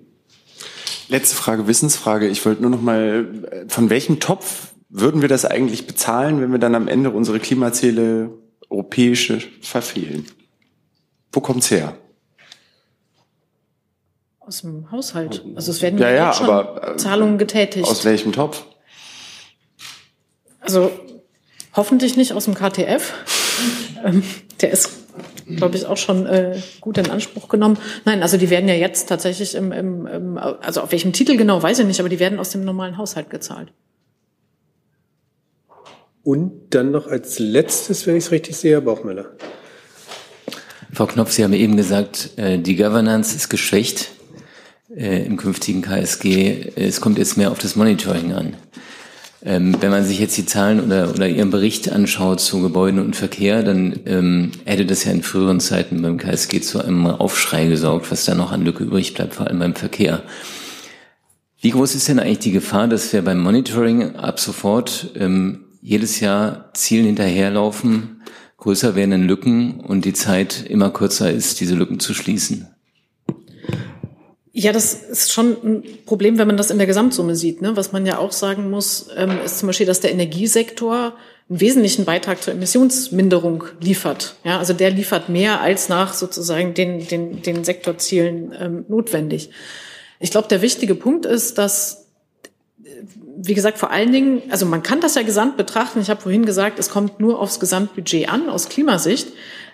Letzte 1.09 1.36
Frage, 1.36 1.67
Wissensfrage. 1.67 2.28
Ich 2.28 2.45
wollte 2.45 2.61
nur 2.61 2.72
noch 2.72 2.82
mal, 2.82 3.65
von 3.67 3.89
welchem 3.89 4.19
Topf 4.19 4.69
würden 4.89 5.22
wir 5.22 5.30
das 5.30 5.45
eigentlich 5.45 5.88
bezahlen, 5.88 6.41
wenn 6.41 6.51
wir 6.51 6.59
dann 6.59 6.76
am 6.76 6.88
Ende 6.88 7.11
unsere 7.11 7.39
Klimaziele 7.39 8.32
europäische 8.69 9.41
verfehlen? 9.61 10.26
Wo 11.32 11.39
kommt's 11.39 11.72
her? 11.72 11.97
Aus 14.39 14.61
dem 14.61 14.91
Haushalt. 14.91 15.45
Also 15.55 15.72
es 15.72 15.82
werden 15.82 15.99
ja, 15.99 16.11
ja, 16.11 16.34
schon 16.34 16.49
aber, 16.49 16.93
äh, 16.93 16.97
Zahlungen 16.97 17.38
getätigt. 17.38 17.88
Aus 17.88 18.03
welchem 18.03 18.32
Topf? 18.32 18.63
Also 20.59 20.91
hoffentlich 21.76 22.17
nicht 22.17 22.34
aus 22.34 22.45
dem 22.45 22.53
KTF. 22.53 23.13
ähm, 24.05 24.24
der 24.59 24.72
ist, 24.72 25.01
glaube 25.56 25.78
ich, 25.78 25.86
auch 25.86 25.98
schon 25.98 26.26
äh, 26.26 26.60
gut 26.80 26.98
in 26.98 27.10
Anspruch 27.10 27.48
genommen. 27.50 27.78
Nein, 28.06 28.22
also 28.22 28.38
die 28.38 28.50
werden 28.50 28.68
ja 28.68 28.76
jetzt 28.76 29.08
tatsächlich 29.10 29.56
im, 29.56 29.72
im, 29.72 30.08
im, 30.08 30.38
also 30.38 30.82
auf 30.82 30.92
welchem 30.92 31.14
Titel 31.14 31.38
genau, 31.38 31.62
weiß 31.62 31.80
ich 31.80 31.86
nicht, 31.86 32.00
aber 32.00 32.10
die 32.10 32.20
werden 32.20 32.39
aus 32.39 32.50
dem 32.50 32.64
normalen 32.64 32.98
Haushalt 32.98 33.30
gezahlt. 33.30 33.72
Und 36.24 36.74
dann 36.76 36.92
noch 36.92 37.08
als 37.08 37.39
letztes, 37.39 38.06
wenn 38.06 38.16
ich 38.16 38.26
es 38.26 38.32
richtig 38.32 38.56
sehe, 38.56 38.74
Herr 38.74 38.82
Bauchmüller. 38.82 39.32
Frau 40.94 41.08
Knopf, 41.08 41.32
Sie 41.32 41.44
haben 41.44 41.54
eben 41.54 41.78
gesagt, 41.78 42.32
äh, 42.38 42.60
die 42.60 42.76
Governance 42.76 43.36
ist 43.36 43.50
geschwächt 43.50 44.12
äh, 44.96 45.26
im 45.26 45.38
künftigen 45.38 45.82
KSG. 45.82 46.74
Es 46.76 47.02
kommt 47.02 47.18
jetzt 47.18 47.38
mehr 47.38 47.52
auf 47.52 47.60
das 47.60 47.76
Monitoring 47.76 48.34
an. 48.34 48.56
Ähm, 49.44 49.76
wenn 49.80 49.89
man 49.89 50.06
sich 50.06 50.20
jetzt 50.20 50.38
die 50.38 50.46
Zahlen 50.46 50.80
oder, 50.80 51.10
oder 51.10 51.28
Ihren 51.28 51.50
Bericht 51.50 51.92
anschaut 51.92 52.39
zu 52.39 52.62
Gebäuden 52.62 53.00
und 53.00 53.16
Verkehr, 53.16 53.64
dann 53.64 54.00
ähm, 54.06 54.52
hätte 54.66 54.86
das 54.86 55.04
ja 55.04 55.12
in 55.12 55.24
früheren 55.24 55.60
Zeiten 55.60 56.02
beim 56.02 56.18
KSG 56.18 56.62
zu 56.62 56.80
einem 56.80 57.08
Aufschrei 57.08 57.66
gesorgt, 57.66 58.12
was 58.12 58.26
da 58.26 58.36
noch 58.36 58.52
an 58.52 58.64
Lücke 58.64 58.84
übrig 58.84 59.16
bleibt, 59.16 59.34
vor 59.34 59.48
allem 59.48 59.60
beim 59.60 59.74
Verkehr. 59.74 60.22
Wie 61.60 61.72
groß 61.72 61.96
ist 61.96 62.08
denn 62.08 62.20
eigentlich 62.20 62.39
die 62.39 62.52
Gefahr, 62.52 62.88
dass 62.88 63.14
wir 63.14 63.24
beim 63.24 63.39
Monitoring 63.39 64.16
ab 64.16 64.39
sofort 64.39 65.12
ähm, 65.16 65.66
jedes 65.82 66.20
Jahr 66.20 66.72
Zielen 66.74 67.06
hinterherlaufen, 67.06 68.22
größer 68.58 68.96
werdenden 68.96 69.28
Lücken 69.28 69.80
und 69.80 70.06
die 70.06 70.14
Zeit 70.14 70.66
immer 70.68 70.92
kürzer 70.92 71.32
ist, 71.32 71.60
diese 71.60 71.74
Lücken 71.74 72.00
zu 72.00 72.14
schließen? 72.14 72.68
Ja, 74.54 74.74
das 74.74 74.93
ist 74.93 75.32
schon 75.32 75.52
ein 75.64 75.84
Problem, 76.06 76.38
wenn 76.38 76.47
man 76.47 76.58
das 76.58 76.72
in 76.72 76.78
der 76.78 76.88
Gesamtsumme 76.88 77.36
sieht. 77.36 77.62
Ne? 77.62 77.78
Was 77.78 77.93
man 77.93 78.06
ja 78.06 78.18
auch 78.18 78.34
sagen 78.34 78.70
muss, 78.70 79.08
ähm, 79.16 79.39
ist 79.45 79.60
zum 79.60 79.68
Beispiel, 79.68 79.86
dass 79.86 80.02
der 80.02 80.12
Energiesektor 80.12 81.14
einen 81.49 81.62
wesentlichen 81.62 82.04
Beitrag 82.04 82.43
zur 82.43 82.54
Emissionsminderung 82.54 83.64
liefert. 83.80 84.36
Ja, 84.43 84.60
also 84.60 84.74
der 84.74 84.91
liefert 84.91 85.30
mehr 85.30 85.62
als 85.62 85.88
nach 85.88 86.14
sozusagen 86.14 86.74
den, 86.74 87.08
den, 87.08 87.41
den 87.41 87.64
Sektorzielen 87.64 88.54
ähm, 88.60 88.86
notwendig. 88.89 89.52
Ich 90.20 90.32
glaube, 90.32 90.49
der 90.49 90.62
wichtige 90.62 90.95
Punkt 90.95 91.26
ist, 91.26 91.58
dass, 91.58 92.08
wie 93.38 93.54
gesagt, 93.54 93.78
vor 93.80 93.91
allen 93.91 94.12
Dingen, 94.12 94.41
also 94.49 94.66
man 94.66 94.84
kann 94.84 94.99
das 94.99 95.16
ja 95.16 95.24
gesamt 95.24 95.56
betrachten. 95.56 96.02
Ich 96.02 96.10
habe 96.10 96.22
vorhin 96.22 96.45
gesagt, 96.45 96.78
es 96.78 96.89
kommt 96.89 97.22
nur 97.22 97.39
aufs 97.39 97.60
Gesamtbudget 97.60 98.30
an, 98.30 98.49
aus 98.49 98.68
Klimasicht. 98.68 99.30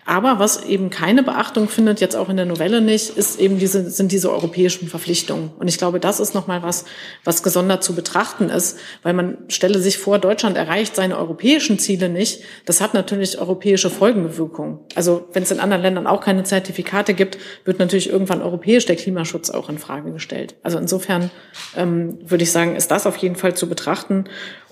Aber 0.07 0.39
was 0.39 0.63
eben 0.63 0.89
keine 0.89 1.21
Beachtung 1.21 1.67
findet, 1.67 1.99
jetzt 1.99 2.15
auch 2.15 2.29
in 2.29 2.37
der 2.37 2.45
Novelle 2.45 2.79
nicht, 2.79 3.17
ist 3.17 3.41
eben 3.41 3.59
diese, 3.59 3.89
sind 3.91 4.13
diese 4.13 4.31
europäischen 4.31 4.87
Verpflichtungen. 4.87 5.51
Und 5.59 5.67
ich 5.67 5.77
glaube, 5.77 5.99
das 5.99 6.21
ist 6.21 6.33
nochmal 6.33 6.63
was, 6.63 6.85
was 7.25 7.43
gesondert 7.43 7.83
zu 7.83 7.93
betrachten 7.93 8.49
ist, 8.49 8.79
weil 9.03 9.13
man 9.13 9.37
stelle 9.49 9.79
sich 9.79 9.97
vor, 9.97 10.17
Deutschland 10.17 10.55
erreicht 10.55 10.95
seine 10.95 11.17
europäischen 11.17 11.77
Ziele 11.77 12.07
nicht. 12.07 12.41
Das 12.63 12.79
hat 12.79 12.93
natürlich 12.93 13.37
europäische 13.37 13.89
Folgenwirkungen. 13.89 14.79
Also 14.95 15.27
wenn 15.33 15.43
es 15.43 15.51
in 15.51 15.59
anderen 15.59 15.83
Ländern 15.83 16.07
auch 16.07 16.21
keine 16.21 16.43
Zertifikate 16.43 17.13
gibt, 17.13 17.37
wird 17.65 17.79
natürlich 17.79 18.09
irgendwann 18.09 18.41
europäisch 18.41 18.85
der 18.85 18.95
Klimaschutz 18.95 19.49
auch 19.49 19.67
in 19.67 19.77
Frage 19.77 20.13
gestellt. 20.13 20.55
Also 20.63 20.77
insofern 20.77 21.31
ähm, 21.75 22.17
würde 22.21 22.45
ich 22.45 22.53
sagen, 22.53 22.77
ist 22.77 22.91
das 22.91 23.05
auf 23.07 23.17
jeden 23.17 23.35
Fall 23.35 23.55
zu 23.55 23.67
betrachten. 23.67 24.23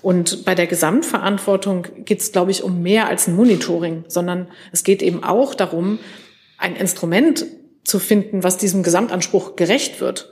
Und 0.02 0.44
bei 0.44 0.54
der 0.54 0.66
Gesamtverantwortung 0.66 1.86
geht 2.04 2.20
es, 2.20 2.32
glaube 2.32 2.50
ich, 2.50 2.62
um 2.62 2.82
mehr 2.82 3.08
als 3.08 3.26
ein 3.26 3.36
Monitoring, 3.36 4.04
sondern 4.08 4.48
es 4.72 4.84
geht 4.84 5.02
eben 5.02 5.24
auch 5.24 5.54
darum, 5.54 5.98
ein 6.58 6.76
Instrument 6.76 7.46
zu 7.84 7.98
finden, 7.98 8.42
was 8.42 8.56
diesem 8.56 8.82
Gesamtanspruch 8.82 9.56
gerecht 9.56 10.00
wird. 10.00 10.30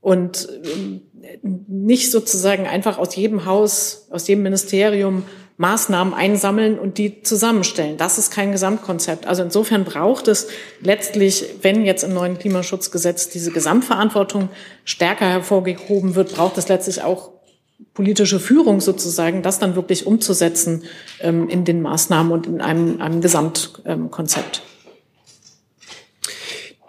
Und 0.00 0.48
ähm, 0.64 1.02
nicht 1.42 2.10
sozusagen 2.10 2.66
einfach 2.66 2.98
aus 2.98 3.16
jedem 3.16 3.46
Haus, 3.46 4.08
aus 4.10 4.28
jedem 4.28 4.42
Ministerium 4.42 5.24
Maßnahmen 5.56 6.14
einsammeln 6.14 6.78
und 6.78 6.98
die 6.98 7.22
zusammenstellen. 7.22 7.96
Das 7.96 8.18
ist 8.18 8.32
kein 8.32 8.50
Gesamtkonzept. 8.50 9.26
Also 9.26 9.44
insofern 9.44 9.84
braucht 9.84 10.26
es 10.26 10.48
letztlich, 10.80 11.44
wenn 11.62 11.84
jetzt 11.84 12.02
im 12.02 12.12
neuen 12.12 12.38
Klimaschutzgesetz 12.38 13.28
diese 13.28 13.52
Gesamtverantwortung 13.52 14.48
stärker 14.84 15.26
hervorgehoben 15.26 16.16
wird, 16.16 16.34
braucht 16.34 16.58
es 16.58 16.68
letztlich 16.68 17.02
auch 17.02 17.33
politische 17.92 18.40
Führung 18.40 18.80
sozusagen, 18.80 19.42
das 19.42 19.58
dann 19.58 19.76
wirklich 19.76 20.06
umzusetzen 20.06 20.84
ähm, 21.20 21.48
in 21.48 21.64
den 21.64 21.82
Maßnahmen 21.82 22.32
und 22.32 22.46
in 22.46 22.60
einem, 22.60 23.00
einem 23.00 23.20
Gesamtkonzept. 23.20 24.62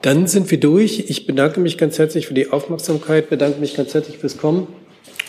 Dann 0.01 0.27
sind 0.27 0.51
wir 0.51 0.59
durch. 0.59 1.05
Ich 1.09 1.25
bedanke 1.25 1.59
mich 1.59 1.77
ganz 1.77 1.97
herzlich 1.97 2.27
für 2.27 2.35
die 2.35 2.51
Aufmerksamkeit, 2.51 3.29
bedanke 3.29 3.59
mich 3.59 3.75
ganz 3.75 3.93
herzlich 3.93 4.19
fürs 4.19 4.37
Kommen 4.37 4.67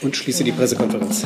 und 0.02 0.16
schließe 0.16 0.44
die 0.44 0.52
Pressekonferenz. 0.52 1.24